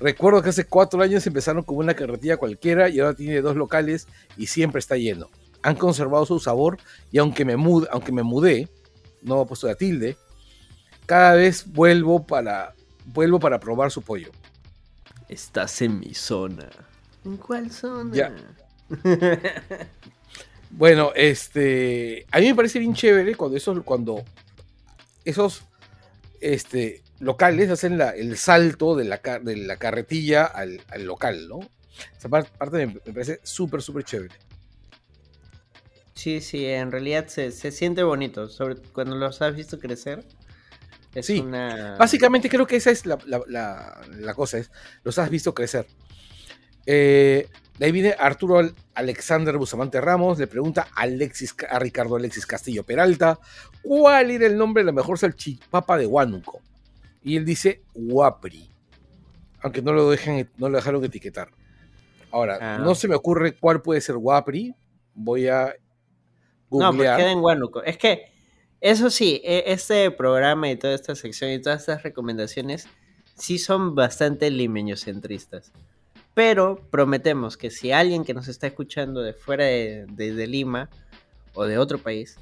[0.00, 4.06] Recuerdo que hace cuatro años empezaron con una carretilla cualquiera y ahora tiene dos locales
[4.36, 5.28] y siempre está lleno.
[5.62, 6.78] Han conservado su sabor
[7.10, 8.68] y aunque me, mud- aunque me mudé,
[9.22, 10.16] no he puesto la tilde,
[11.06, 12.74] cada vez vuelvo para,
[13.06, 14.30] vuelvo para probar su pollo.
[15.28, 16.68] Estás en mi zona.
[17.24, 18.14] ¿En cuál zona?
[18.14, 18.32] Ya.
[20.70, 24.22] Bueno, este, a mí me parece bien chévere cuando esos, cuando
[25.24, 25.62] esos,
[26.40, 31.48] este, locales hacen la- el salto de la, car- de la carretilla al, al local,
[31.48, 31.60] ¿no?
[32.16, 34.34] Esa par- parte me, me parece súper, súper chévere.
[36.14, 38.48] Sí, sí, en realidad se, se siente bonito.
[38.48, 40.24] Sobre cuando los has visto crecer.
[41.14, 41.96] Es Sí, una.
[41.98, 44.70] Básicamente creo que esa es la, la- cosa, es,
[45.04, 45.86] los has visto crecer.
[46.86, 52.16] Eh, De ahí viene Arturo Al- Alexander Bustamante Ramos, le pregunta a, Alexis, a Ricardo
[52.16, 53.38] Alexis Castillo Peralta,
[53.82, 56.60] ¿cuál era el nombre de la mejor salchipapa de Huánuco?
[57.22, 58.68] Y él dice Huapri,
[59.60, 61.50] aunque no lo, dejan, no lo dejaron etiquetar.
[62.30, 62.78] Ahora, Ah.
[62.78, 64.74] no se me ocurre cuál puede ser Huapri,
[65.14, 65.74] voy a
[66.70, 67.82] No, pues queda en Huánuco.
[67.82, 68.26] Es que,
[68.80, 72.86] eso sí, e- este programa y toda esta sección y todas estas recomendaciones
[73.34, 75.72] sí son bastante limeñocentristas.
[76.34, 80.88] Pero prometemos que si alguien que nos está escuchando de fuera de, de- de Lima
[81.54, 82.38] o de otro país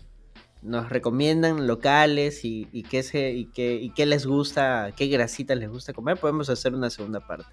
[0.66, 5.56] nos recomiendan locales y, y qué se, y, qué, y qué les gusta, qué grasitas
[5.56, 7.50] les gusta comer, podemos hacer una segunda parte.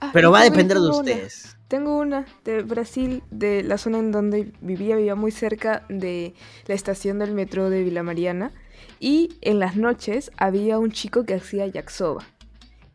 [0.00, 0.96] Ah, Pero va a depender de una.
[0.98, 1.56] ustedes.
[1.68, 6.34] Tengo una de Brasil, de la zona en donde vivía, vivía muy cerca de
[6.66, 8.52] la estación del metro de Vila Mariana.
[9.00, 12.24] Y en las noches había un chico que hacía yakisoba.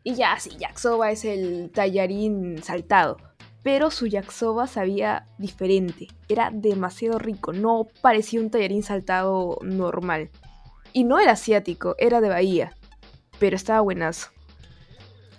[0.02, 3.18] Y ya, sí, yakisoba es el tallarín saltado.
[3.62, 6.08] Pero su yakisoba sabía diferente.
[6.28, 7.52] Era demasiado rico.
[7.52, 10.30] No parecía un tallarín saltado normal.
[10.92, 12.74] Y no era asiático, era de Bahía.
[13.38, 14.30] Pero estaba buenazo.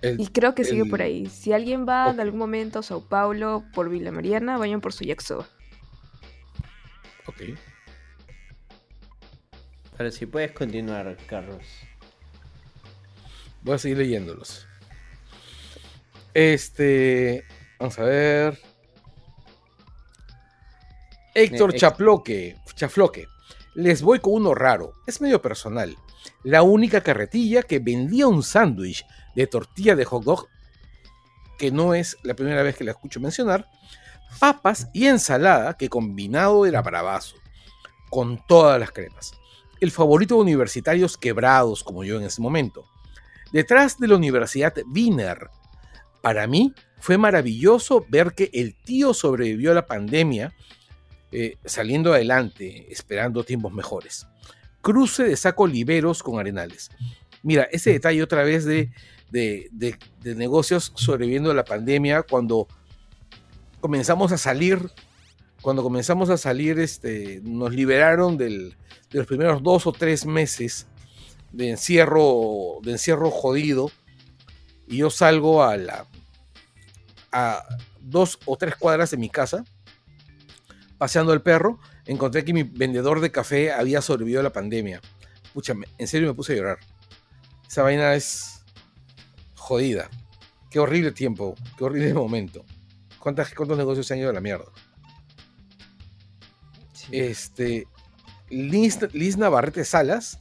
[0.02, 1.26] El- Y creo que sigue el- por ahí.
[1.28, 2.14] Si alguien va Ok.
[2.14, 5.48] en algún momento a Sao Paulo por Villa Mariana, vayan por su yakisoba.
[7.28, 7.42] Ok.
[9.98, 11.64] Pero si puedes continuar, Carlos.
[13.64, 14.66] Voy a seguir leyéndolos.
[16.34, 17.46] Este.
[17.82, 18.60] Vamos a ver.
[21.34, 21.74] Héctor Eh, Héctor.
[21.74, 22.58] Chaploque.
[22.76, 23.26] Chafloque.
[23.74, 24.94] Les voy con uno raro.
[25.08, 25.98] Es medio personal.
[26.44, 29.04] La única carretilla que vendía un sándwich
[29.36, 30.48] de tortilla de hot dog,
[31.58, 33.68] que no es la primera vez que la escucho mencionar,
[34.40, 37.38] papas y ensalada que combinado era bravazo,
[38.12, 39.32] con todas las cremas.
[39.80, 42.86] El favorito de universitarios quebrados como yo en ese momento.
[43.52, 45.50] Detrás de la Universidad Wiener,
[46.22, 50.54] para mí fue maravilloso ver que el tío sobrevivió a la pandemia
[51.32, 54.28] eh, saliendo adelante, esperando tiempos mejores.
[54.82, 56.92] Cruce de saco liberos con arenales.
[57.44, 58.92] Mira, ese detalle otra vez de,
[59.32, 62.68] de, de- de negocios sobreviviendo a la pandemia, cuando
[63.80, 64.80] comenzamos a salir,
[65.62, 68.76] cuando comenzamos a salir, este, nos liberaron del-
[69.12, 70.88] de los primeros dos o tres meses
[71.52, 73.92] de encierro, de encierro jodido,
[74.88, 76.06] y yo salgo a la
[77.32, 77.64] a
[78.00, 79.64] dos o tres cuadras de mi casa,
[80.98, 85.02] paseando el perro, encontré que mi vendedor de café había sobrevivido a la pandemia.
[85.54, 86.78] Pucha, me- en serio me puse a llorar.
[87.68, 88.64] Esa vaina es
[89.56, 90.10] jodida.
[90.70, 92.64] Qué horrible tiempo, qué horrible momento.
[93.20, 94.66] ¿Cuántas, ¿Cuántos negocios se han ido a la mierda?
[97.12, 97.88] Este,
[98.50, 100.40] Liz, Liz Navarrete Salas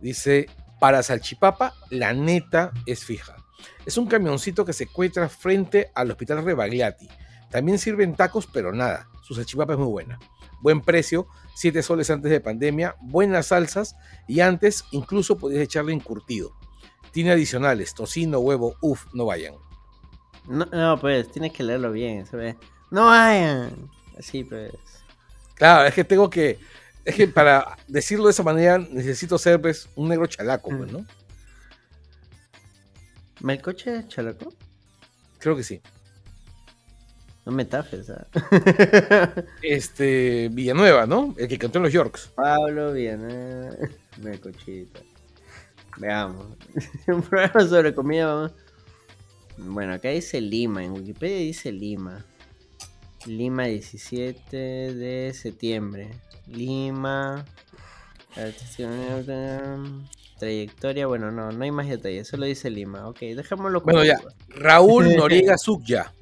[0.00, 0.46] dice,
[0.80, 3.36] para Salchipapa, la neta es fija.
[3.84, 7.08] Es un camioncito que se encuentra frente al Hospital Rebagliati.
[7.50, 9.08] También sirven tacos, pero nada.
[9.22, 10.18] Su salchipapa es muy buena.
[10.60, 16.52] Buen precio, 7 soles antes de pandemia, buenas salsas y antes incluso podías echarle encurtido.
[17.12, 19.54] Tiene adicionales, tocino, huevo, uff, no vayan.
[20.46, 22.26] No, no, pues tienes que leerlo bien.
[22.26, 22.56] ¿sabes?
[22.90, 23.90] No vayan.
[24.18, 24.72] Así pues.
[25.54, 26.58] Claro, es que tengo que.
[27.04, 31.06] Es que para decirlo de esa manera necesito ser pues, un negro chalaco, pues, ¿no?
[33.40, 34.52] ¿Melcoche chalaco?
[35.38, 35.80] Creo que sí.
[37.46, 38.26] No me tafes, ¿ah?
[39.62, 40.48] Este.
[40.50, 41.34] Villanueva, ¿no?
[41.38, 42.32] El que cantó en los Yorks.
[42.34, 43.74] Pablo Villanueva.
[44.22, 45.00] Melcochita.
[45.96, 46.46] Veamos.
[47.06, 48.26] Un programa sobre comida.
[48.26, 48.52] vamos.
[49.56, 50.84] Bueno, acá dice Lima.
[50.84, 52.24] En Wikipedia dice Lima.
[53.26, 56.10] Lima 17 de septiembre.
[56.46, 57.44] Lima.
[60.38, 63.08] Trayectoria, bueno, no, no hay más detalles, solo dice Lima.
[63.08, 63.80] Ok, dejémoslo.
[63.80, 64.18] Bueno, ya.
[64.48, 66.12] Raúl Noriega Subya.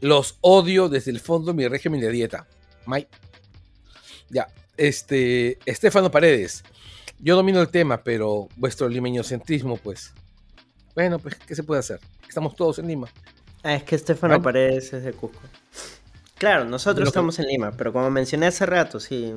[0.00, 2.46] Los odio desde el fondo de mi régimen de dieta.
[2.86, 3.06] May.
[4.30, 4.48] Ya.
[4.76, 5.58] Este.
[5.66, 6.64] Estefano Paredes.
[7.18, 10.12] Yo domino el tema, pero vuestro limeñocentrismo, pues.
[10.94, 12.00] Bueno, pues, ¿qué se puede hacer?
[12.26, 13.08] Estamos todos en Lima.
[13.62, 14.40] Ah, es que Estefano.
[14.40, 15.38] Paredes es de Cusco.
[16.38, 19.34] Claro, nosotros Lo que- estamos en Lima, pero como mencioné hace rato, si,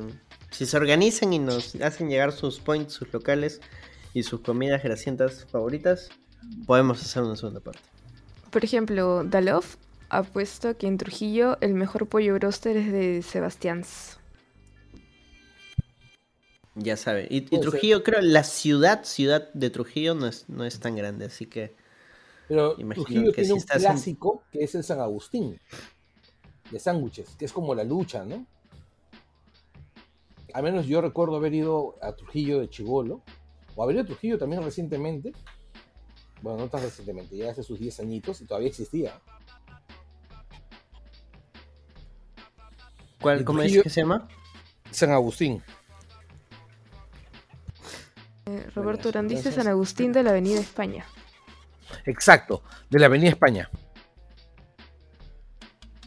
[0.53, 3.59] si se organizan y nos hacen llegar sus points, sus locales
[4.13, 6.09] y sus comidas grasientas favoritas,
[6.65, 7.81] podemos hacer una segunda parte.
[8.51, 9.65] Por ejemplo, Dalov
[10.09, 14.19] ha puesto que en Trujillo el mejor pollo broster es de Sebastián's.
[16.75, 17.27] Ya sabe.
[17.30, 17.71] Y, y Puede ser.
[17.71, 21.75] Trujillo, creo, la ciudad, ciudad de Trujillo no es, no es tan grande, así que
[22.47, 25.59] Pero Imagino Trujillo que tiene si un estás en- clásico que es el San Agustín
[26.71, 28.47] de sándwiches, que es como la lucha, ¿no?
[30.53, 33.23] Al menos yo recuerdo haber ido a Trujillo de Chivolo,
[33.75, 35.34] o haber ido a Trujillo también recientemente.
[36.41, 39.19] Bueno, no tan recientemente, ya hace sus 10 añitos y todavía existía.
[43.19, 44.27] ¿Cuál, ¿Cómo es que se llama?
[44.91, 45.63] San Agustín.
[48.45, 51.05] Eh, Roberto Durán dice San Agustín de la Avenida España.
[52.05, 53.69] Exacto, de la Avenida España.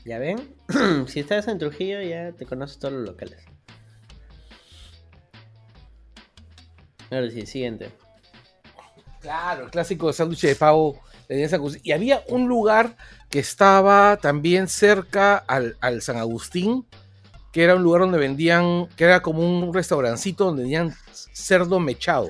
[0.04, 0.54] ¿Ya ven?
[1.08, 3.55] si estás en Trujillo ya te conoces todos los locales.
[7.10, 7.90] Ahora sí, siguiente.
[9.20, 11.82] Claro, el clásico sándwich de pavo de San Agustín.
[11.84, 12.96] Y había un lugar
[13.28, 16.86] que estaba también cerca al, al San Agustín,
[17.52, 20.94] que era un lugar donde vendían, que era como un restaurancito donde vendían
[21.32, 22.28] cerdo mechado.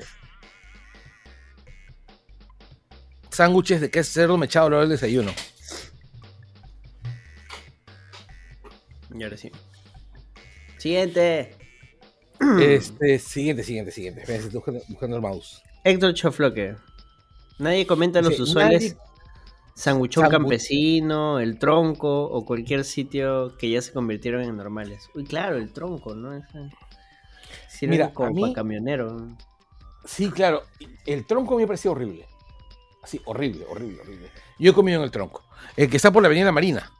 [3.29, 5.31] Sándwiches de queso cerdo mechado a la hora del desayuno.
[9.13, 9.51] Y ahora sí.
[10.77, 11.56] Siguiente.
[12.61, 14.21] Este, siguiente, siguiente, siguiente.
[14.21, 15.61] Estoy buscando, buscando el mouse.
[15.83, 16.75] Héctor Chofloque.
[17.59, 18.95] Nadie comenta los Sí, usuales.
[18.95, 18.97] nadie-
[19.75, 25.07] Sanguchón Sangu- campesino, el tronco o cualquier sitio que ya se convirtieron en normales.
[25.13, 26.41] Uy, claro, el tronco, ¿no?
[27.69, 29.27] Sirve Mira, como a mí- para camionero.
[30.05, 30.63] Sí, claro.
[31.05, 32.25] El tronco me pareció horrible.
[33.03, 34.31] Así, horrible, horrible, horrible.
[34.57, 35.43] Yo he comido en el tronco.
[35.75, 36.91] El que está por la Avenida Marina.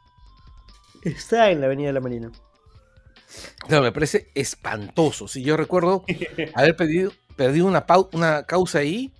[1.02, 2.30] Está en la Avenida de la Marina.
[3.66, 5.28] Claro, me parece espantoso.
[5.28, 6.04] Si yo recuerdo
[6.54, 9.12] haber pedido, perdido una, causa ahí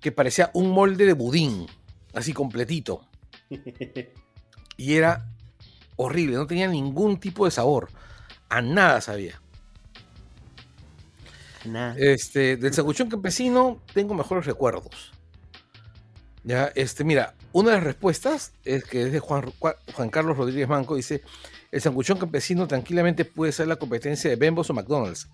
[0.00, 1.66] que parecía un molde de budín,
[2.14, 3.06] así completito.
[4.76, 5.28] Y era
[5.96, 7.90] horrible, no tenía ningún tipo de sabor.
[8.48, 9.40] A nada sabía.
[11.96, 15.12] Este, del sanguchón campesino tengo mejores recuerdos.
[16.44, 19.52] Ya, este, mira, una de las respuestas es que es de Juan,
[19.94, 21.22] Juan Carlos Rodríguez Manco, dice,
[21.72, 25.28] el sanguchón campesino tranquilamente puede ser la competencia de Bembos o McDonald's,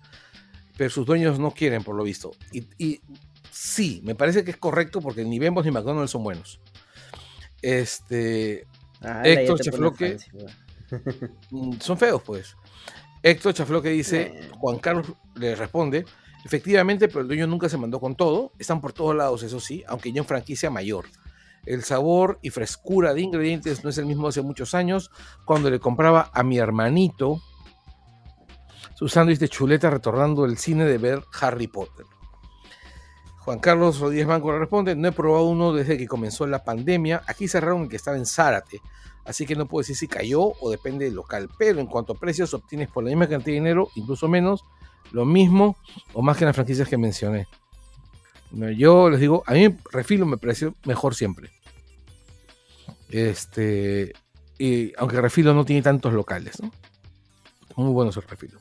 [0.77, 2.31] pero sus dueños no quieren, por lo visto.
[2.51, 3.01] Y, y
[3.51, 6.59] sí, me parece que es correcto porque ni Bembos ni McDonald's son buenos.
[7.61, 8.65] Este,
[9.01, 10.17] Ah, Héctor weón.
[11.51, 12.55] Mm, son feos, pues.
[13.21, 15.05] Héctor Chafloque dice, Juan Carlos
[15.35, 16.03] le responde,
[16.43, 19.83] efectivamente, pero el dueño nunca se mandó con todo, están por todos lados, eso sí,
[19.87, 21.05] aunque ya en franquicia mayor.
[21.65, 25.11] El sabor y frescura de ingredientes no es el mismo hace muchos años,
[25.45, 27.41] cuando le compraba a mi hermanito
[28.95, 32.05] su sándwich de chuleta retornando el cine de ver Harry Potter.
[33.37, 37.23] Juan Carlos Rodríguez Banco le responde, no he probado uno desde que comenzó la pandemia,
[37.25, 38.81] aquí cerraron el que estaba en Zárate,
[39.25, 41.49] así que no puedo decir si cayó o depende del local.
[41.57, 44.65] Pero en cuanto a precios, obtienes por la misma cantidad de dinero, incluso menos,
[45.11, 45.77] lo mismo
[46.13, 47.47] o más que en las franquicias que mencioné.
[48.51, 51.51] No, Yo les digo, a mí Refilo me pareció mejor siempre.
[53.09, 54.13] Este,
[54.57, 56.71] y aunque Refilo no tiene tantos locales, ¿no?
[57.75, 58.59] Muy bueno el Refilo.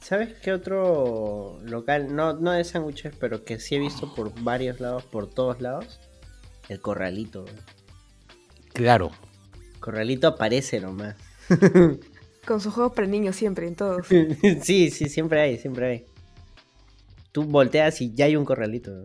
[0.00, 2.14] ¿Sabes qué otro local?
[2.14, 6.00] No, no de sándwiches, pero que sí he visto por varios lados, por todos lados.
[6.68, 7.44] El corralito.
[8.72, 9.10] Claro.
[9.80, 11.16] Corralito aparece nomás.
[12.46, 14.06] Con sus juegos para niños siempre, en todos.
[14.62, 16.04] sí, sí, siempre hay, siempre hay.
[17.32, 19.02] Tú volteas y ya hay un corralito.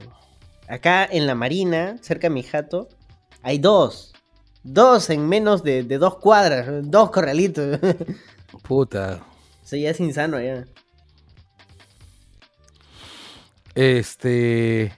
[0.67, 2.89] Acá en la marina, cerca de mi jato,
[3.41, 4.13] hay dos.
[4.63, 6.67] Dos en menos de, de dos cuadras.
[6.89, 7.79] Dos corralitos.
[8.63, 9.23] Puta.
[9.63, 10.65] Eso ya es insano ya.
[13.75, 14.91] Este.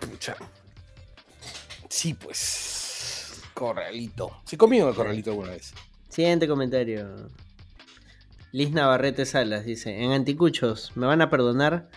[0.00, 0.36] Pucha.
[1.88, 3.40] Sí, pues.
[3.54, 4.42] Corralito.
[4.44, 5.72] Sí, comí en el corralito alguna vez.
[6.08, 7.28] Siguiente comentario.
[8.52, 11.88] Liz Navarrete Salas dice: En anticuchos, me van a perdonar,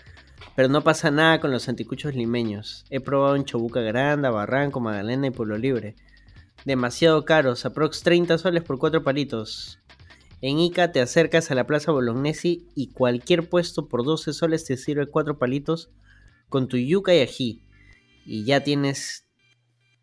[0.57, 2.83] pero no pasa nada con los anticuchos limeños.
[2.89, 5.95] He probado en Chobuca Granda, Barranco, Magdalena y Pueblo Libre.
[6.65, 9.79] Demasiado caros, aprox 30 soles por cuatro palitos.
[10.41, 14.77] En Ica te acercas a la Plaza Bolognesi y cualquier puesto por 12 soles te
[14.77, 15.91] sirve cuatro palitos
[16.49, 17.61] con tu yuca y ají.
[18.25, 19.27] Y ya tienes.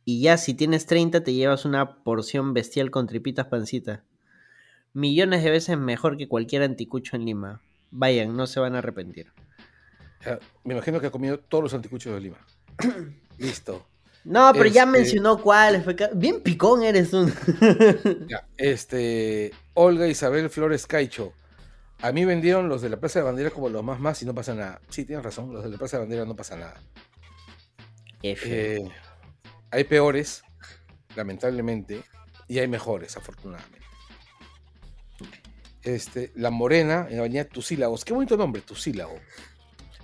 [0.04, 4.04] Y ya si tienes 30 te llevas una porción bestial con tripitas pancita.
[4.92, 7.60] Millones de veces mejor que cualquier anticucho en Lima.
[7.90, 9.32] Vayan, no se van a arrepentir.
[10.24, 12.38] Ya, me imagino que ha comido todos los anticuchos de Lima.
[13.38, 13.86] Listo.
[14.24, 15.84] No, pero ya Este- mencionó cuáles.
[16.14, 17.10] Bien picón eres.
[18.28, 19.52] Ya, este.
[19.74, 21.32] Olga Isabel Flores Caicho.
[22.00, 24.34] A mí vendieron los de la Plaza de Bandera como los más más y no
[24.34, 24.80] pasa nada.
[24.88, 26.80] Sí, tienes razón, los de la Plaza de Bandera no pasa nada.
[28.22, 28.90] Eh,
[29.70, 30.42] hay peores,
[31.16, 32.02] lamentablemente,
[32.48, 33.80] y hay mejores, afortunadamente.
[35.82, 38.04] Este, La Morena, en la avenida Tusílagos.
[38.04, 39.18] Qué bonito nombre, Tusílago.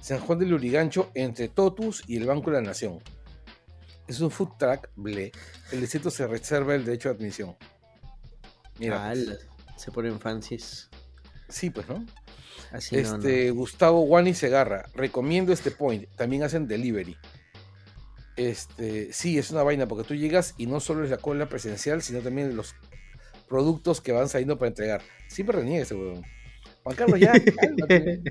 [0.01, 3.01] San Juan del Urigancho, entre Totus y el Banco de la Nación.
[4.09, 5.31] Es un food truck, ble.
[5.71, 7.57] El distrito se reserva el derecho de admisión.
[8.79, 9.37] Mira, Ala,
[9.77, 10.89] se ponen fancies.
[11.49, 12.05] sí, pues, ¿no?
[12.73, 13.17] Así no, no.
[13.17, 16.09] este, Gustavo Wani Segarra, recomiendo este point.
[16.17, 17.17] También hacen delivery.
[18.37, 22.01] Este, sí, es una vaina porque tú llegas y no solo es la cola presencial,
[22.01, 22.75] sino también los
[23.49, 25.03] productos que van saliendo para entregar.
[25.29, 26.25] Siempre reniega ese huevón.
[26.85, 28.23] Juan Carlos, ya, cálmate.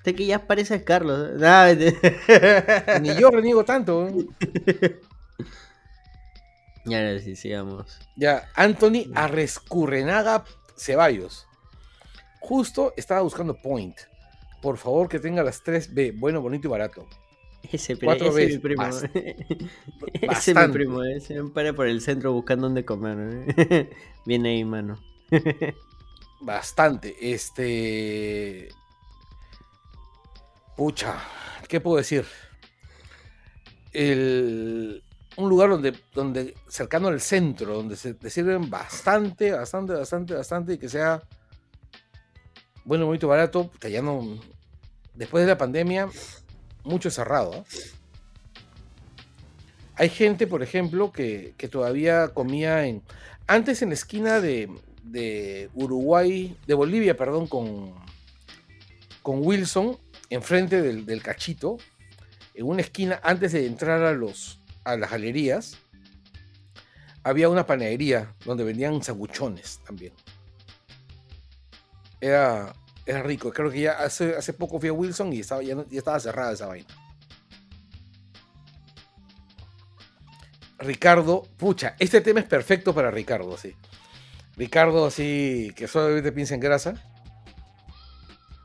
[0.00, 1.30] Este que ya parece Carlos.
[3.02, 4.08] Ni yo reniego tanto.
[4.08, 4.98] ¿eh?
[6.86, 7.98] Ya, ahora sí, sigamos.
[8.16, 10.44] Ya, Anthony Arrescurrenaga
[10.76, 11.46] Ceballos.
[12.40, 13.98] Justo estaba buscando Point.
[14.62, 16.18] Por favor, que tenga las 3B.
[16.18, 17.06] Bueno, bonito y barato.
[17.70, 18.82] Ese, Cuatro ese es mi primo.
[18.82, 19.10] bast-
[20.22, 21.04] ese es mi primo.
[21.04, 23.44] Ese me para por el centro buscando dónde comer.
[23.58, 23.90] ¿eh?
[24.24, 24.98] Viene ahí, mano.
[26.40, 27.14] Bastante.
[27.20, 28.68] Este.
[30.80, 31.14] Pucha,
[31.68, 32.24] ¿qué puedo decir?
[33.92, 35.02] Un
[35.50, 40.78] lugar donde, donde cercano al centro, donde se te sirven bastante, bastante, bastante, bastante, y
[40.78, 41.22] que sea
[42.86, 44.40] bueno, bonito, barato, que ya no.
[45.12, 46.08] Después de la pandemia,
[46.84, 47.52] mucho cerrado.
[47.56, 47.64] ¿ah?
[49.96, 53.02] Hay gente, por ejemplo, que, que todavía comía en.
[53.46, 54.70] Antes en la esquina de,
[55.02, 57.92] de Uruguay, de Bolivia, perdón, con,
[59.20, 59.98] con Wilson,
[60.30, 61.76] enfrente del, cachito,
[62.54, 65.76] en una esquina, antes de entrar a, los, a las galerías,
[67.22, 70.12] había una panadería donde vendían sanguchones también.
[72.20, 72.72] Era,
[73.04, 73.52] era rico.
[73.52, 76.52] Creo que ya hace, hace poco fui a Wilson y estaba, ya, ya estaba cerrada
[76.52, 76.88] esa vaina.
[80.78, 83.76] Ricardo, pucha, este tema es perfecto para Ricardo, sí.
[84.56, 86.94] Ricardo, así, que solamente piensa en grasa.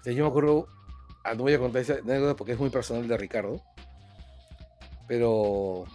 [0.06, 0.68] Yo me acuerdo,
[1.34, 3.62] no voy a contar esa anécdota porque es muy personal de Ricardo.
[5.08, 5.86] Pero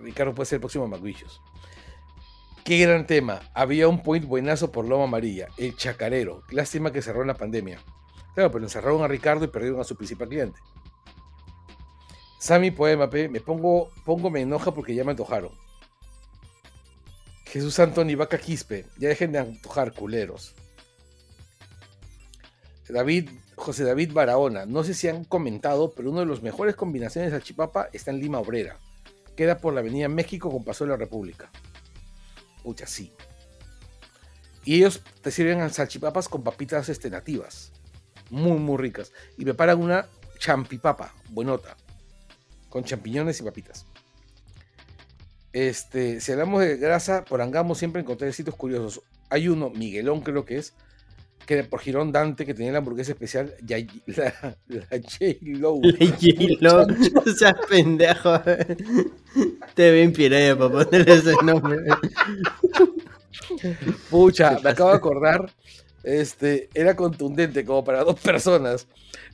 [0.00, 1.40] Ricardo puede ser el próximo McVicious.
[2.64, 3.40] Qué gran tema.
[3.54, 6.42] Había un point buenazo por Loma Amarilla, el chacarero.
[6.50, 7.78] Lástima que cerró en la pandemia.
[8.34, 10.58] Claro, pero encerraron a Ricardo y perdieron a su principal cliente.
[12.40, 15.52] Sammy Poema, pe, me pongo, pongo me enoja porque ya me antojaron.
[17.44, 20.54] Jesús Antoni Vaca Quispe, ya dejen de antojar, culeros.
[22.88, 27.32] David, José David Barahona, no sé si han comentado, pero una de las mejores combinaciones
[27.32, 28.78] de salchipapa está en Lima Obrera.
[29.34, 31.50] Queda por la Avenida México con Paso de la República.
[32.62, 33.12] Pucha, sí.
[34.64, 37.72] Y ellos te sirven salchipapas con papitas este, nativas.
[38.30, 39.12] Muy, muy ricas.
[39.38, 41.76] Y preparan una champipapa, buenota.
[42.68, 43.86] Con champiñones y papitas.
[45.52, 49.02] Este, si hablamos de grasa, por Angamos siempre encontré sitios curiosos.
[49.30, 50.74] Hay uno, Miguelón creo que es,
[51.46, 55.76] que por Girón Dante, que tenía la hamburguesa especial, ya- la, la J-Lo.
[55.76, 56.82] J-Lo,
[57.24, 58.40] o sea, pendejo.
[59.74, 61.78] Te ven piraya para ponerle ese nombre.
[64.10, 65.50] Pucha, me acabo de acordar,
[66.02, 68.86] este, era contundente como para dos personas,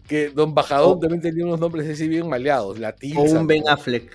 [0.08, 3.62] que Don Bajadón O- también tenía unos nombres así bien maleados, la O un Ben
[3.68, 4.10] Affleck.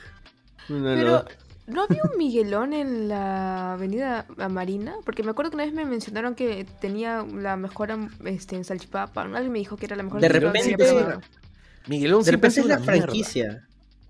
[0.67, 1.25] De Pero, dos.
[1.67, 4.95] ¿No había un Miguelón en la avenida Marina?
[5.05, 7.89] Porque me acuerdo que una vez me mencionaron que tenía la mejor
[8.25, 9.25] este, en salchipapa.
[9.25, 9.35] ¿no?
[9.37, 10.75] Alguien me dijo que era la mejor De repente-.
[11.87, 13.05] Miguelón De siempre ha repente sido es la una mierda.
[13.07, 13.67] franquicia.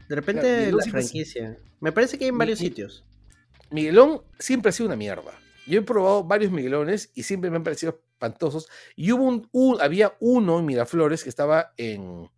[0.07, 1.57] De repente la es- franquicia.
[1.79, 3.05] Me parece que hay en varios mi- sitios.
[3.69, 5.31] Miguelón siempre ha sido una mierda.
[5.67, 8.67] Yo he probado varios Miguelones y siempre me han parecido espantosos.
[8.95, 12.29] Y hubo un, un- había uno en Miraflores que estaba en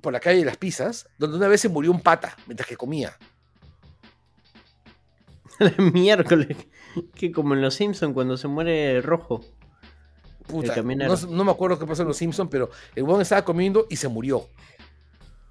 [0.00, 2.76] por la calle de las Pisas, donde una vez se murió un pata mientras que
[2.76, 3.16] comía.
[5.92, 6.56] Miércoles.
[7.14, 9.40] Que como en Los Simpsons cuando se muere rojo.
[10.46, 13.86] Puta, no, no me acuerdo qué pasó en Los Simpsons, pero el huevón estaba comiendo
[13.88, 14.46] y se murió.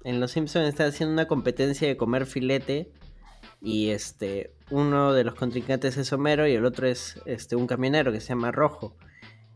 [0.04, 2.92] En Los Simpsons está haciendo una competencia de comer filete.
[3.60, 8.12] Y este, uno de los contrincantes es Homero y el otro es este, un camionero
[8.12, 8.94] que se llama Rojo.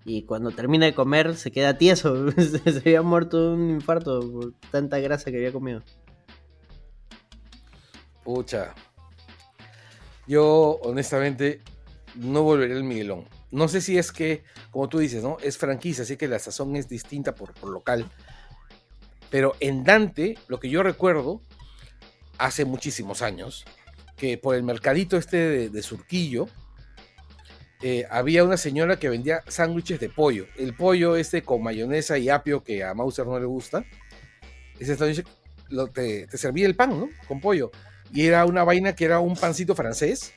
[0.05, 2.31] Y cuando termina de comer se queda tieso.
[2.37, 5.83] se había muerto de un infarto por tanta grasa que había comido.
[8.25, 8.75] Pucha.
[10.29, 11.63] Yo, honestamente,
[12.15, 13.27] no volveré al Miguelón.
[13.51, 15.39] No sé si es que, como tú dices, ¿no?
[15.43, 18.11] Es franquicia, así que la sazón es distinta por, local.
[19.31, 21.41] Pero en Dante, lo que yo recuerdo,
[22.37, 23.65] hace muchísimos años,
[24.19, 26.47] que por el mercadito este de, Surquillo,
[27.83, 30.47] eh, había una señora que vendía sándwiches de pollo.
[30.59, 33.83] El pollo este con mayonesa y apio que a Mauser no le gusta.
[34.79, 35.25] Ese sándwich
[35.95, 37.09] te, te servía el pan, ¿no?
[37.27, 37.71] Con pollo.
[38.13, 40.33] Y era una vaina que era un pancito francés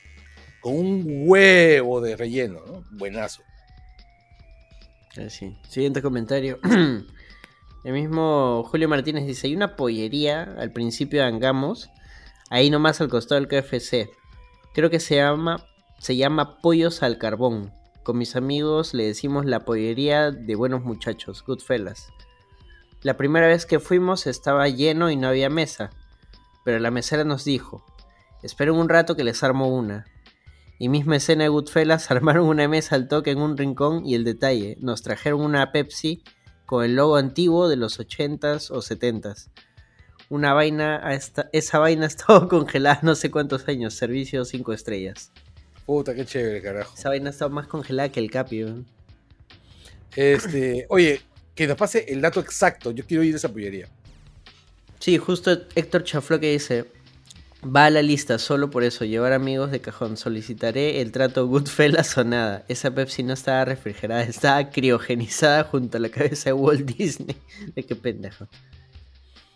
[0.61, 2.83] con un huevo de relleno, ¿no?
[2.91, 3.43] Buenazo.
[5.17, 5.57] Ah, sí.
[5.67, 6.59] Siguiente comentario.
[7.83, 11.89] El mismo Julio Martínez dice, hay una pollería al principio de Angamos,
[12.49, 14.09] ahí nomás al costado del KFC.
[14.73, 15.65] Creo que se llama,
[15.97, 17.73] se llama Pollos al Carbón.
[18.03, 22.07] Con mis amigos le decimos la pollería de buenos muchachos, Goodfellas.
[23.01, 25.89] La primera vez que fuimos estaba lleno y no había mesa,
[26.63, 27.85] pero la mesera nos dijo,
[28.43, 30.05] esperen un rato que les armo una.
[30.79, 34.23] Y misma escena de Goodfellas, armaron una mesa al toque en un rincón y el
[34.23, 36.23] detalle, nos trajeron una Pepsi
[36.65, 39.49] con el logo antiguo de los 80s o 70s.
[40.29, 41.01] Una vaina,
[41.51, 45.31] esa vaina ha estado congelada no sé cuántos años, servicio 5 estrellas.
[45.85, 46.95] Puta, qué chévere, carajo.
[46.95, 48.65] Esa vaina ha estado más congelada que el capi.
[50.15, 51.21] Este, oye,
[51.55, 52.91] que nos pase el dato exacto.
[52.91, 53.89] Yo quiero ir a esa pollería.
[55.01, 56.85] Sí, justo Héctor Chaflo que dice,
[57.65, 62.15] va a la lista solo por eso, llevar amigos de cajón, solicitaré el trato Goodfellas
[62.19, 62.63] o nada.
[62.67, 67.35] Esa Pepsi no estaba refrigerada, estaba criogenizada junto a la cabeza de Walt Disney.
[67.75, 68.47] De qué pendejo.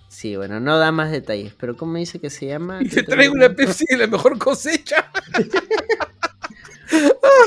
[0.08, 2.80] Sí, bueno, no da más detalles, pero ¿cómo dice que se llama?
[2.82, 5.12] Y te traigo una Pepsi de la mejor cosecha.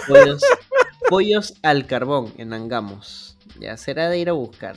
[0.06, 0.42] Pollos,
[1.08, 3.36] pollos al carbón en Angamos.
[3.58, 4.76] Ya será de ir a buscar.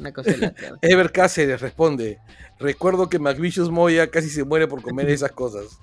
[0.00, 0.78] Una cosa de la tierra.
[0.82, 2.18] Ever Cáceres responde:
[2.58, 5.78] Recuerdo que McVicious Moya casi se muere por comer esas cosas.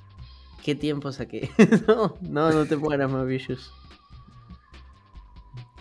[0.63, 1.49] ¿Qué tiempo saqué?
[1.87, 3.11] no, no, no te mueras.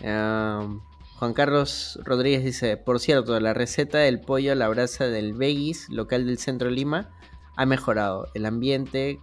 [0.03, 0.81] Am,
[1.15, 5.89] Juan Carlos Rodríguez dice, por cierto, la receta del pollo a la brasa del Vegis,
[5.89, 7.09] local del centro de Lima,
[7.55, 8.27] ha mejorado.
[8.35, 9.19] El ambiente,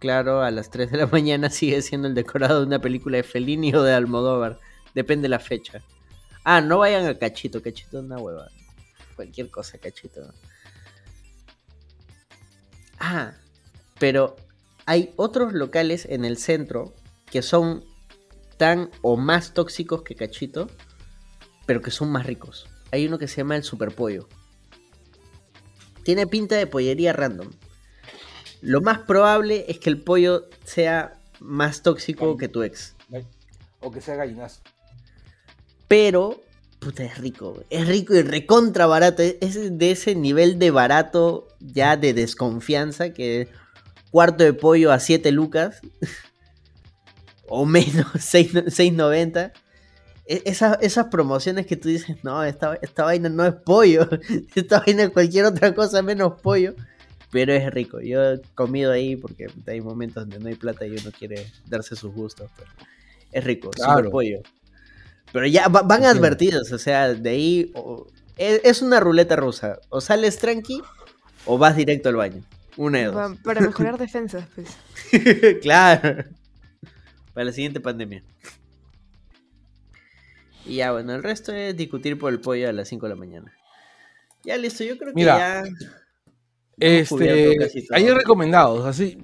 [0.00, 3.22] claro, a las 3 de la mañana sigue siendo el decorado de una película de
[3.22, 4.58] Fellini o de Almodóvar.
[4.94, 5.80] Depende de la fecha.
[6.44, 8.48] Ah, no vayan a Cachito, Cachito es una hueva.
[9.16, 10.32] Cualquier cosa, Cachito.
[12.98, 13.34] Ah,
[13.98, 14.36] pero
[14.86, 16.94] hay otros locales en el centro
[17.26, 17.84] que son
[18.56, 20.68] tan o más tóxicos que Cachito,
[21.66, 22.68] pero que son más ricos.
[22.90, 24.28] Hay uno que se llama el Superpollo.
[26.04, 27.50] Tiene pinta de pollería random.
[28.62, 32.96] Lo más probable es que el pollo sea más tóxico que tu ex.
[33.80, 34.62] O que sea gallinazo.
[35.88, 36.40] Pero,
[36.78, 37.62] puta, es rico.
[37.70, 39.22] Es rico y recontra barato.
[39.22, 43.48] Es de ese nivel de barato ya de desconfianza que
[44.10, 45.80] cuarto de pollo a 7 lucas.
[47.48, 49.52] o menos, 6 6.90.
[50.26, 54.06] E- esa- esas promociones que tú dices, no, esta, esta vaina no es pollo.
[54.54, 56.74] Esta vaina es cualquier otra cosa menos pollo.
[57.30, 58.00] Pero es rico.
[58.00, 61.96] Yo he comido ahí porque hay momentos donde no hay plata y uno quiere darse
[61.96, 62.50] sus gustos.
[62.56, 62.70] pero
[63.32, 63.96] es rico, Claro.
[63.96, 64.38] super pollo.
[65.32, 69.78] Pero ya va- van advertidos, o sea, de ahí o- es, es una ruleta rusa.
[69.90, 70.80] O sales tranqui
[71.44, 72.42] o vas directo al baño.
[72.76, 73.14] Una de dos.
[73.14, 74.76] Pa- para mejorar defensas, pues.
[75.62, 76.24] claro.
[77.34, 78.22] Para la siguiente pandemia.
[80.64, 83.16] Y ya, bueno, el resto es discutir por el pollo a las 5 de la
[83.16, 83.52] mañana.
[84.44, 85.64] Ya listo, yo creo que Mira, ya.
[86.78, 87.56] Este,
[87.90, 89.20] hay recomendados, así.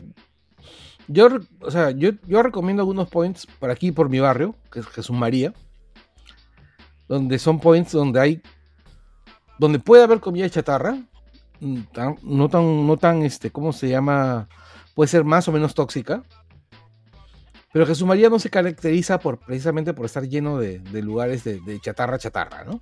[1.06, 1.28] Yo,
[1.60, 5.14] o sea, yo, yo recomiendo algunos points por aquí, por mi barrio, que es Jesús
[5.14, 5.52] María,
[7.08, 8.42] donde son points donde hay,
[9.58, 10.98] donde puede haber comida chatarra,
[11.60, 11.78] mm,
[12.22, 14.48] no tan, no tan, este, ¿cómo se llama?
[14.94, 16.22] Puede ser más o menos tóxica,
[17.72, 22.18] pero Jesús María no se caracteriza por, precisamente por estar lleno de, lugares de, chatarra,
[22.18, 22.80] chatarra, ¿no?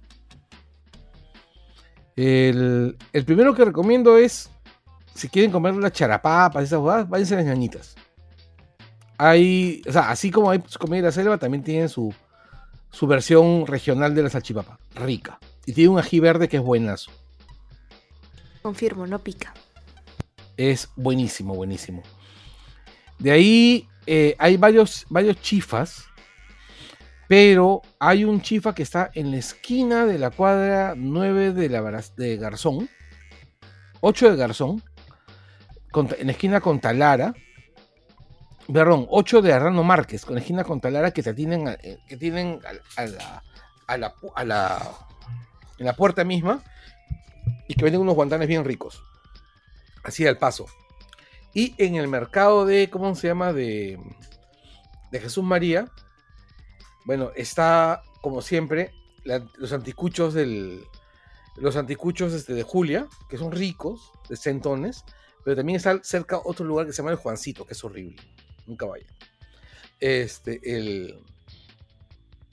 [2.14, 4.50] El, el primero que recomiendo es,
[5.14, 7.94] si quieren comer las charapapas, esas cosas, váyanse a las ñañitas.
[9.16, 12.14] Hay, o sea, así como hay comida de la selva, también tienen su,
[12.92, 15.38] su versión regional de la salchipapa, rica.
[15.66, 17.10] Y tiene un ají verde que es buenazo.
[18.62, 19.52] Confirmo, no pica.
[20.56, 22.02] Es buenísimo, buenísimo.
[23.18, 26.04] De ahí eh, hay varios, varios chifas,
[27.28, 32.04] pero hay un chifa que está en la esquina de la cuadra 9 de, la,
[32.16, 32.88] de Garzón,
[34.00, 34.82] 8 de Garzón,
[35.90, 37.34] con- en la esquina con Talara,
[38.72, 42.16] perdón, 8 de Arrano Márquez, con esquina con Talara que, te tienen, a- eh, que
[42.16, 42.60] tienen
[42.96, 43.42] a, la,
[43.86, 44.92] a, la, a la-
[45.78, 46.62] en la puerta misma
[47.68, 49.02] y que venden unos guantanes bien ricos
[50.04, 50.66] así al paso.
[51.54, 53.52] Y en el mercado de, ¿cómo se llama?
[53.52, 53.98] De,
[55.10, 55.90] de Jesús María,
[57.04, 58.92] bueno, está, como siempre,
[59.56, 60.84] los anticuchos del.
[61.56, 65.04] Los anticuchos este, de Julia, que son ricos, de centones,
[65.44, 68.16] pero también está cerca otro lugar que se llama el Juancito, que es horrible.
[68.66, 69.06] Nunca vaya.
[70.00, 71.18] Este, el.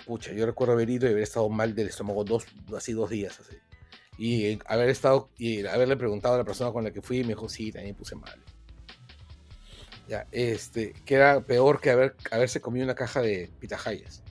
[0.06, 3.40] Pucha, yo recuerdo haber ido y haber estado mal del estómago dos, así dos días,
[3.40, 3.56] así.
[4.18, 7.22] Y eh, haber estado, y haberle preguntado a la persona con la que fui, y
[7.22, 8.38] me dijo, sí, también puse mal.
[10.08, 14.24] Ya, este, que era peor que haber, haberse comido una caja de pitahayas.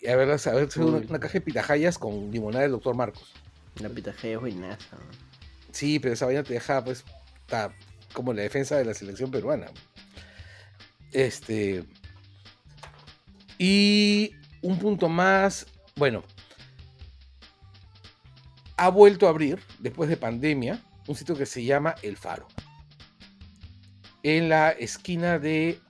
[0.00, 1.06] Y haberse, haberse una, Uy.
[1.08, 3.32] una caja de pitahayas con limonada del doctor Marcos.
[3.80, 4.98] La pitaje es buenaza.
[5.70, 7.04] Sí, pero esa vaina te deja, pues,
[7.46, 7.72] ta-
[8.12, 9.68] como la defensa de la selección peruana.
[11.12, 11.84] Este.
[13.58, 14.32] Y
[14.62, 15.66] un punto más,
[15.96, 16.22] bueno,
[18.76, 22.48] ha vuelto a abrir, después de pandemia, un sitio que se llama El Faro.
[24.22, 25.80] En la esquina de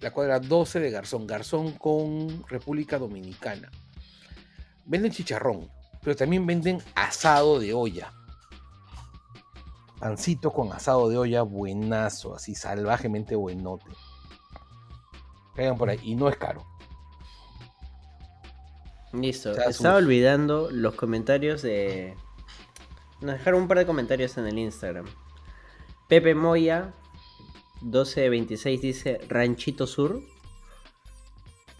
[0.00, 3.70] la cuadra 12 de Garzón, Garzón con República Dominicana.
[4.84, 5.70] Venden chicharrón,
[6.02, 8.12] pero también venden asado de olla.
[10.00, 13.86] Pancito con asado de olla buenazo, así salvajemente buenote.
[15.54, 16.64] Caigan por ahí, y no es caro.
[19.12, 19.50] Listo.
[19.50, 22.14] Estaba sus- olvidando los comentarios de.
[23.20, 25.04] Nos dejaron un par de comentarios en el Instagram.
[26.08, 26.92] Pepe Moya,
[27.82, 30.20] 1226, dice Ranchito Sur.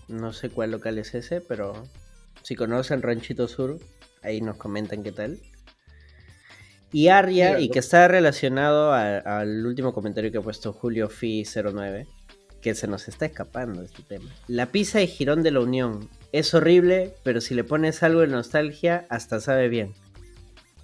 [0.09, 1.73] No sé cuál local es ese, pero
[2.43, 3.79] si conocen Ranchito Sur,
[4.23, 5.41] ahí nos comentan qué tal.
[6.93, 11.09] Y Arya, Mira, y que está relacionado a- al último comentario que ha puesto Julio
[11.09, 12.07] Fi09,
[12.63, 14.31] que se nos está escapando este tema.
[14.47, 18.29] La pizza de Girón de la Unión es horrible, pero si le pones algo de
[18.29, 19.93] nostalgia, hasta sabe bien.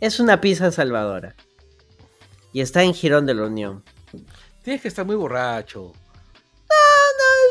[0.00, 1.34] Es una pizza salvadora.
[2.52, 3.84] Y está en Girón de la Unión.
[4.62, 5.92] Tienes que estar muy borracho.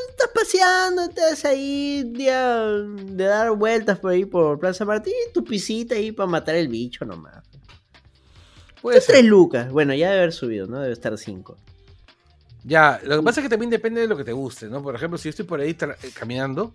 [0.10, 5.96] Estás paseando, estás ahí día de dar vueltas por ahí por Plaza Martín, tu pisita
[5.96, 7.44] ahí para matar el bicho nomás.
[8.82, 9.26] Puede Son tres ser.
[9.26, 9.72] lucas.
[9.72, 10.80] Bueno, ya debe haber subido, ¿no?
[10.80, 11.58] Debe estar cinco.
[12.68, 14.84] Ya, lo que pasa es que también depende de lo que te guste, ¿no?
[14.84, 16.74] Por ejemplo, si yo estoy por ahí eh, caminando,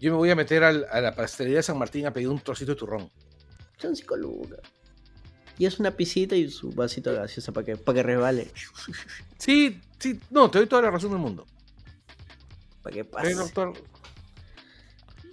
[0.00, 2.40] yo me voy a meter al- a la pastelería de San Martín a pedir un
[2.40, 3.08] trocito de turrón.
[3.78, 4.58] Son cinco lucas.
[5.56, 8.50] Y es una pisita y su vasito de gaseosa para que, para que resbale.
[9.38, 11.46] Sí, sí, no, te doy toda la razón del mundo.
[12.82, 13.32] Para que pase.
[13.34, 13.72] doctor,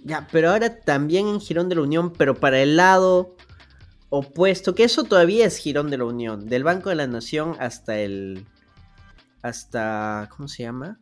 [0.04, 3.36] Ya, pero ahora también en Girón de la Unión, pero para el lado
[4.10, 7.98] opuesto, que eso todavía es Girón de la Unión, del Banco de la Nación hasta
[7.98, 8.46] el...
[9.42, 10.28] hasta...
[10.34, 10.98] ¿cómo se llama?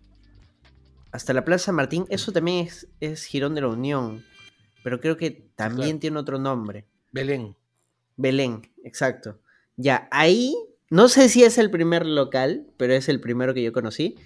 [1.12, 4.24] Hasta la Plaza Martín, eso también es, es Girón de la Unión,
[4.82, 6.00] pero creo que también Claro.
[6.00, 6.86] tiene otro nombre.
[7.12, 7.56] Belén.
[8.16, 9.38] Belén, exacto.
[9.76, 10.54] Ya, ahí,
[10.90, 14.16] no sé si es el primer local, pero es el primero que yo conocí.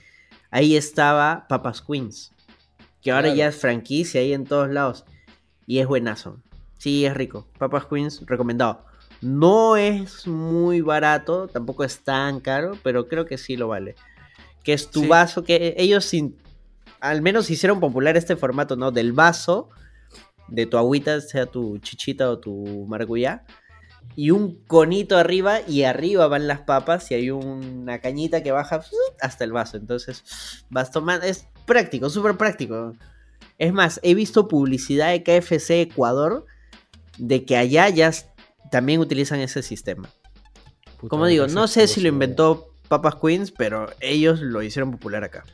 [0.50, 2.32] Ahí estaba Papas Queens,
[3.02, 3.36] que ahora Claro.
[3.36, 5.05] ya es franquicia ahí en todos lados.
[5.66, 6.42] Y es buenazo.
[6.78, 7.47] Sí, es rico.
[7.58, 8.84] Papas Queens, recomendado.
[9.20, 13.94] No es muy barato, tampoco es tan caro, pero creo que sí lo vale.
[14.62, 15.08] Que es tu Sí.
[15.08, 16.36] vaso, que ellos sin,
[17.00, 18.90] al menos hicieron popular este formato, ¿no?
[18.90, 19.68] Del vaso,
[20.49, 23.44] de tu agüita, sea tu chichita o tu maracuyá
[24.16, 28.82] y un conito arriba y arriba van las papas y hay una cañita que baja
[29.20, 29.76] hasta el vaso.
[29.76, 32.94] Entonces vas tomando, es práctico, súper práctico.
[33.58, 36.47] Es más, he visto publicidad de KFC Ecuador
[37.18, 38.10] de que allá ya
[38.70, 40.08] también utilizan ese sistema.
[40.99, 45.24] Puta, Como digo, no sé si lo inventó Papas Queens, pero ellos lo hicieron popular
[45.24, 45.44] acá.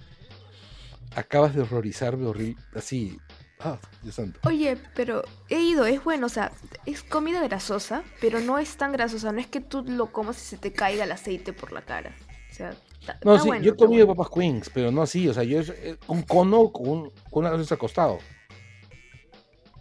[1.14, 2.60] Acabas de horrorizarme horrible.
[2.74, 3.18] Así.
[3.60, 4.38] Ah, Dios santo.
[4.44, 6.52] Oye, pero he ido, es bueno, o sea,
[6.84, 10.44] es comida grasosa, pero no es tan grasosa, no es que tú lo comas y
[10.44, 12.14] se te caiga el aceite por la cara.
[12.50, 12.70] O sea,
[13.00, 14.22] está, No, está sí, bueno, yo he comido bueno.
[14.22, 15.26] papas queens, pero no así.
[15.28, 18.18] O sea, yo es eh, un cono con, un- con una salsa al costado.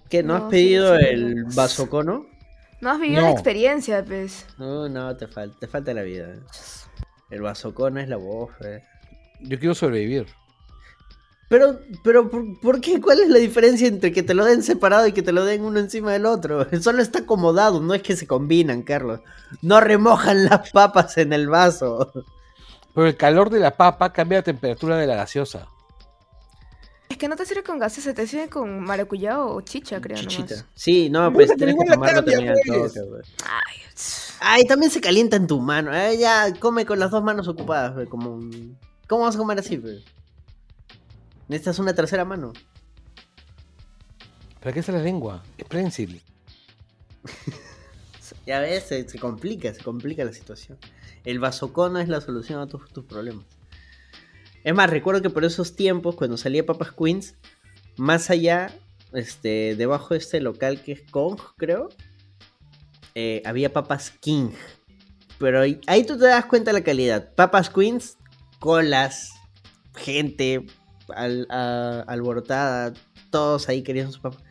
[0.09, 0.23] ¿Qué?
[0.23, 1.49] ¿No, has No, sí, pedido sí, el no.
[1.55, 2.25] vasocono?
[2.81, 4.45] No has vivido la experiencia, pues.
[4.57, 6.35] No, no, te, falta te falta la vida.
[7.29, 8.51] El vasocono es la voz.
[8.61, 8.83] eh.
[9.41, 10.27] Yo quiero sobrevivir.
[11.47, 12.99] Pero, pero, ¿por, por qué?
[12.99, 15.63] ¿Cuál es la diferencia entre que te lo den separado y que te lo den
[15.63, 16.67] uno encima del otro?
[16.81, 19.21] Solo está acomodado, no es que se combinan, Carlos.
[19.61, 22.11] No remojan las papas en el vaso.
[22.93, 25.67] Pero el calor de la papa cambia la temperatura de la gaseosa.
[27.15, 30.17] Es que no te sirve con gaseosa, te sirve con maracuyá o chicha, creo.
[30.17, 30.53] Chichita.
[30.55, 30.65] nomás.
[30.75, 32.93] Sí, no, No, pues pero tienes que tomarlo también al pues.
[32.93, 33.27] toque, pues.
[33.45, 33.77] Ay,
[34.41, 35.91] Ay, también se calienta en tu mano.
[35.93, 38.77] Ay, ya, come con las dos manos ocupadas, pues, como un-
[39.07, 40.03] ¿Cómo vas a comer así, pues?
[41.47, 42.51] Necesitas una tercera mano.
[44.59, 45.41] ¿Para qué es la lengua?
[45.57, 46.21] Es prensil.
[48.45, 50.77] Ya ves, se, se complica, se complica la situación.
[51.23, 53.45] El vasocono es la solución a tus, tus problemas.
[54.65, 57.35] Es más, recuerdo que por esos tiempos, cuando salía Papas Queens,
[57.95, 58.73] más allá,
[59.13, 61.87] este, debajo de este local que es Kong, creo,
[63.13, 64.49] eh, había Papas King.
[65.37, 67.33] Pero ahí, ahí tú te das cuenta de la calidad.
[67.35, 68.17] Papas Queens,
[68.59, 69.31] colas,
[69.95, 70.65] gente
[71.15, 72.93] al- a- alborotada,
[73.29, 74.41] todos ahí querían sus papas.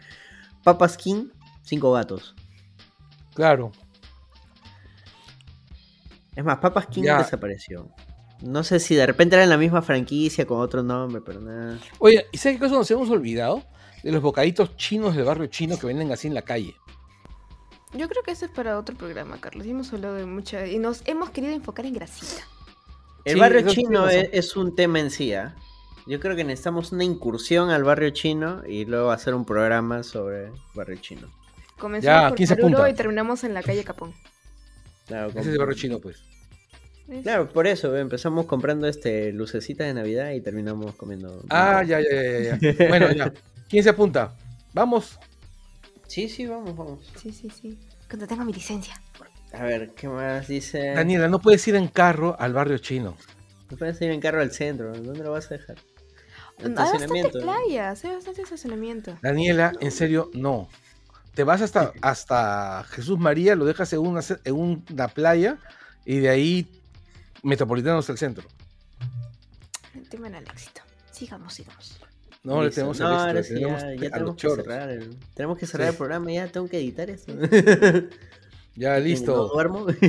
[0.62, 1.26] Papas King,
[1.62, 2.34] cinco gatos.
[3.34, 3.72] Claro.
[6.36, 7.18] Es más, Papas King Ya.
[7.18, 7.90] desapareció.
[8.44, 11.78] No sé si de repente era en la misma franquicia con otro nombre, pero nada.
[11.98, 13.62] Oye, ¿y sabes qué cosa nos hemos olvidado?
[14.02, 16.76] De los bocaditos chinos del barrio chino que venden así en la calle.
[17.94, 19.66] Yo creo que eso es para otro programa, Carlos.
[19.66, 20.66] Y hemos hablado de mucha.
[20.66, 22.42] Y nos hemos querido enfocar en grasita.
[23.24, 25.32] El Sí, barrio chino es, un tema en sí.
[25.32, 25.54] ¿ah?
[26.06, 30.52] Yo creo que necesitamos una incursión al barrio chino y luego hacer un programa sobre
[30.74, 31.28] barrio chino.
[31.78, 32.90] Comenzamos Ya, por ¿quién se Oruro apunta?
[32.90, 34.12] y terminamos en la calle Capón.
[35.06, 36.22] Claro, Ese es el barrio chino, pues.
[37.22, 41.42] Claro, por eso empezamos comprando este lucecitas de Navidad y terminamos comiendo.
[41.50, 42.88] Ah, ya, ya, ya, ya.
[42.88, 43.32] Bueno, ya.
[43.68, 44.34] ¿Quién se apunta?
[44.72, 45.18] Vamos.
[46.06, 47.12] Sí, sí, vamos, vamos.
[47.20, 47.78] Sí, sí, sí.
[48.08, 49.00] Cuando tengo mi licencia.
[49.52, 50.92] A ver, ¿qué más dice?
[50.94, 53.16] Daniela, no puedes ir en carro al barrio chino.
[53.70, 54.92] No puedes ir en carro al centro.
[54.92, 55.76] ¿Dónde lo vas a dejar?
[56.58, 59.18] Hay bastante playas, hay bastante estacionamiento.
[59.22, 60.68] Daniela, en serio, no.
[61.34, 65.58] Te vas hasta, hasta Jesús María, lo dejas en una, en una playa
[66.04, 66.68] y de ahí
[67.44, 68.46] Metropolitano hasta el centro.
[69.94, 70.80] El tema era el éxito.
[71.12, 71.98] Sigamos, sigamos.
[72.42, 74.48] No, le tenemos no, el ahora éxito, sí, tenemos ya, a ya los tenemos que
[74.62, 75.92] cerrar el, tenemos que cerrar Sí.
[75.92, 77.32] el programa, ya tengo que editar esto.
[78.76, 79.48] Ya, No listo.
[79.50, 79.86] duermo.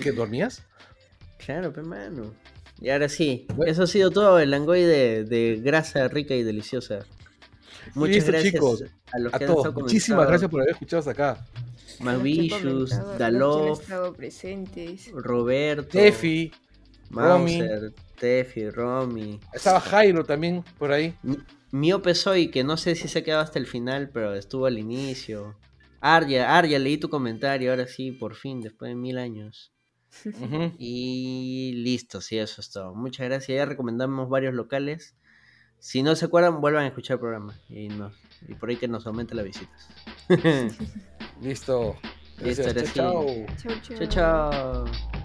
[0.00, 0.62] ¿Qué dormías?
[1.44, 2.32] claro, pe mano.
[2.80, 7.00] Y ahora sí, eso ha sido todo el langoy de, de grasa rica y deliciosa.
[7.94, 8.84] Muchas Listo, gracias chicos.
[9.12, 9.66] a los A que han todos.
[9.66, 11.44] estado Muchísimas gracias por haber escuchado hasta acá.
[12.00, 13.80] Han Dalov.
[15.12, 16.52] Roberto, Tefi,
[17.10, 17.60] Romy.
[18.18, 19.40] Tefi, Romy.
[19.52, 21.14] Estaba Jairo también por ahí.
[21.22, 21.38] Mi-
[21.72, 24.78] Miope Soy, que no sé si se ha quedado hasta el final, pero estuvo al
[24.78, 25.56] inicio.
[26.00, 29.72] Arya, Arya, leí tu comentario, ahora sí, por fin, después de mil años.
[30.24, 30.72] Ujú.
[30.78, 32.94] Y listo, sí, eso es todo.
[32.94, 33.56] Muchas gracias.
[33.56, 35.14] Ya recomendamos varios locales.
[35.78, 37.54] Si no se acuerdan, vuelvan a escuchar el programa.
[37.68, 38.14] Y, nos,
[38.48, 39.88] y por ahí que nos aumente las visitas.
[41.40, 41.96] Listo.
[42.40, 42.94] Listo, Gracias.
[42.94, 43.46] Chao, chao.
[43.62, 43.98] Chau, chau.
[43.98, 45.16] chao, chao.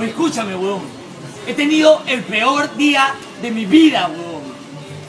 [0.00, 0.80] Escúchame, weón.
[1.46, 4.27] He tenido el peor día de mi vida, weón.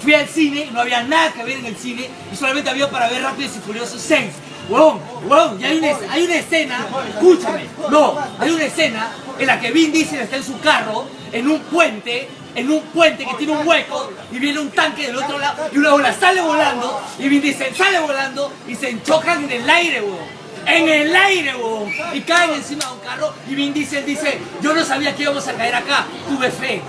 [0.10, 3.08] Fui al cine, no había nada que ver en el cine y solamente había para
[3.10, 4.32] ver Rápidos y Furiosos 6.
[4.68, 9.60] Weón, weón, y hay una, hay una escena, escúchame, no, hay una escena en la
[9.60, 13.54] que Vin Diesel está en su carro, en un puente, en un puente que tiene
[13.54, 17.30] un hueco y viene un tanque del otro lado y una bola sale volando y
[17.30, 20.40] Vin Diesel sale volando y se enchocan en el aire, weón.
[20.66, 21.94] En el aire, weón.
[22.16, 25.48] Y caen encima de un carro y Vin Diesel dice, yo no sabía que íbamos
[25.48, 26.82] a caer acá, tuve fe.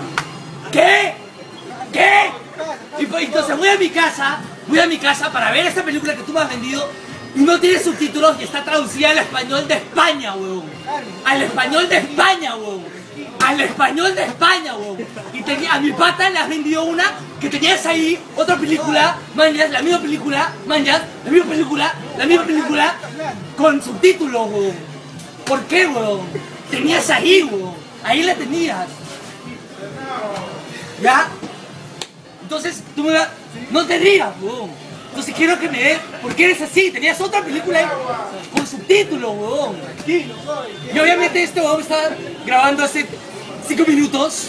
[0.71, 1.13] ¿Qué?
[1.93, 2.31] ¿Qué?
[2.99, 6.23] Y entonces voy a mi casa, voy a mi casa para ver esta película que
[6.23, 6.87] tú me has vendido
[7.35, 10.63] y no tiene subtítulos y está traducida al español de España, weón.
[11.25, 12.83] Al español de España, weón.
[13.45, 14.97] Al español de España, weón.
[15.33, 17.05] Y tenía, a mi pata le has vendido una
[17.39, 22.43] que tenías ahí, otra película, mañas, la misma película, mañas, la misma película, la misma
[22.43, 22.95] película,
[23.57, 24.75] con subtítulos, weón.
[25.45, 26.21] ¿Por qué, weón?
[26.69, 27.75] Tenías ahí, weón.
[28.03, 28.87] Ahí la tenías.
[31.01, 31.27] ¿Ya?
[32.51, 33.29] Entonces, tú me vas...
[33.69, 34.71] No te rías, weón.
[35.07, 35.99] Entonces quiero que me des...
[36.21, 36.91] ¿Por qué eres así?
[36.91, 37.85] Tenías otra película ahí
[38.51, 39.77] con subtítulos, weón.
[40.05, 42.13] Y obviamente este weón está
[42.45, 43.05] grabando hace
[43.65, 44.47] cinco minutos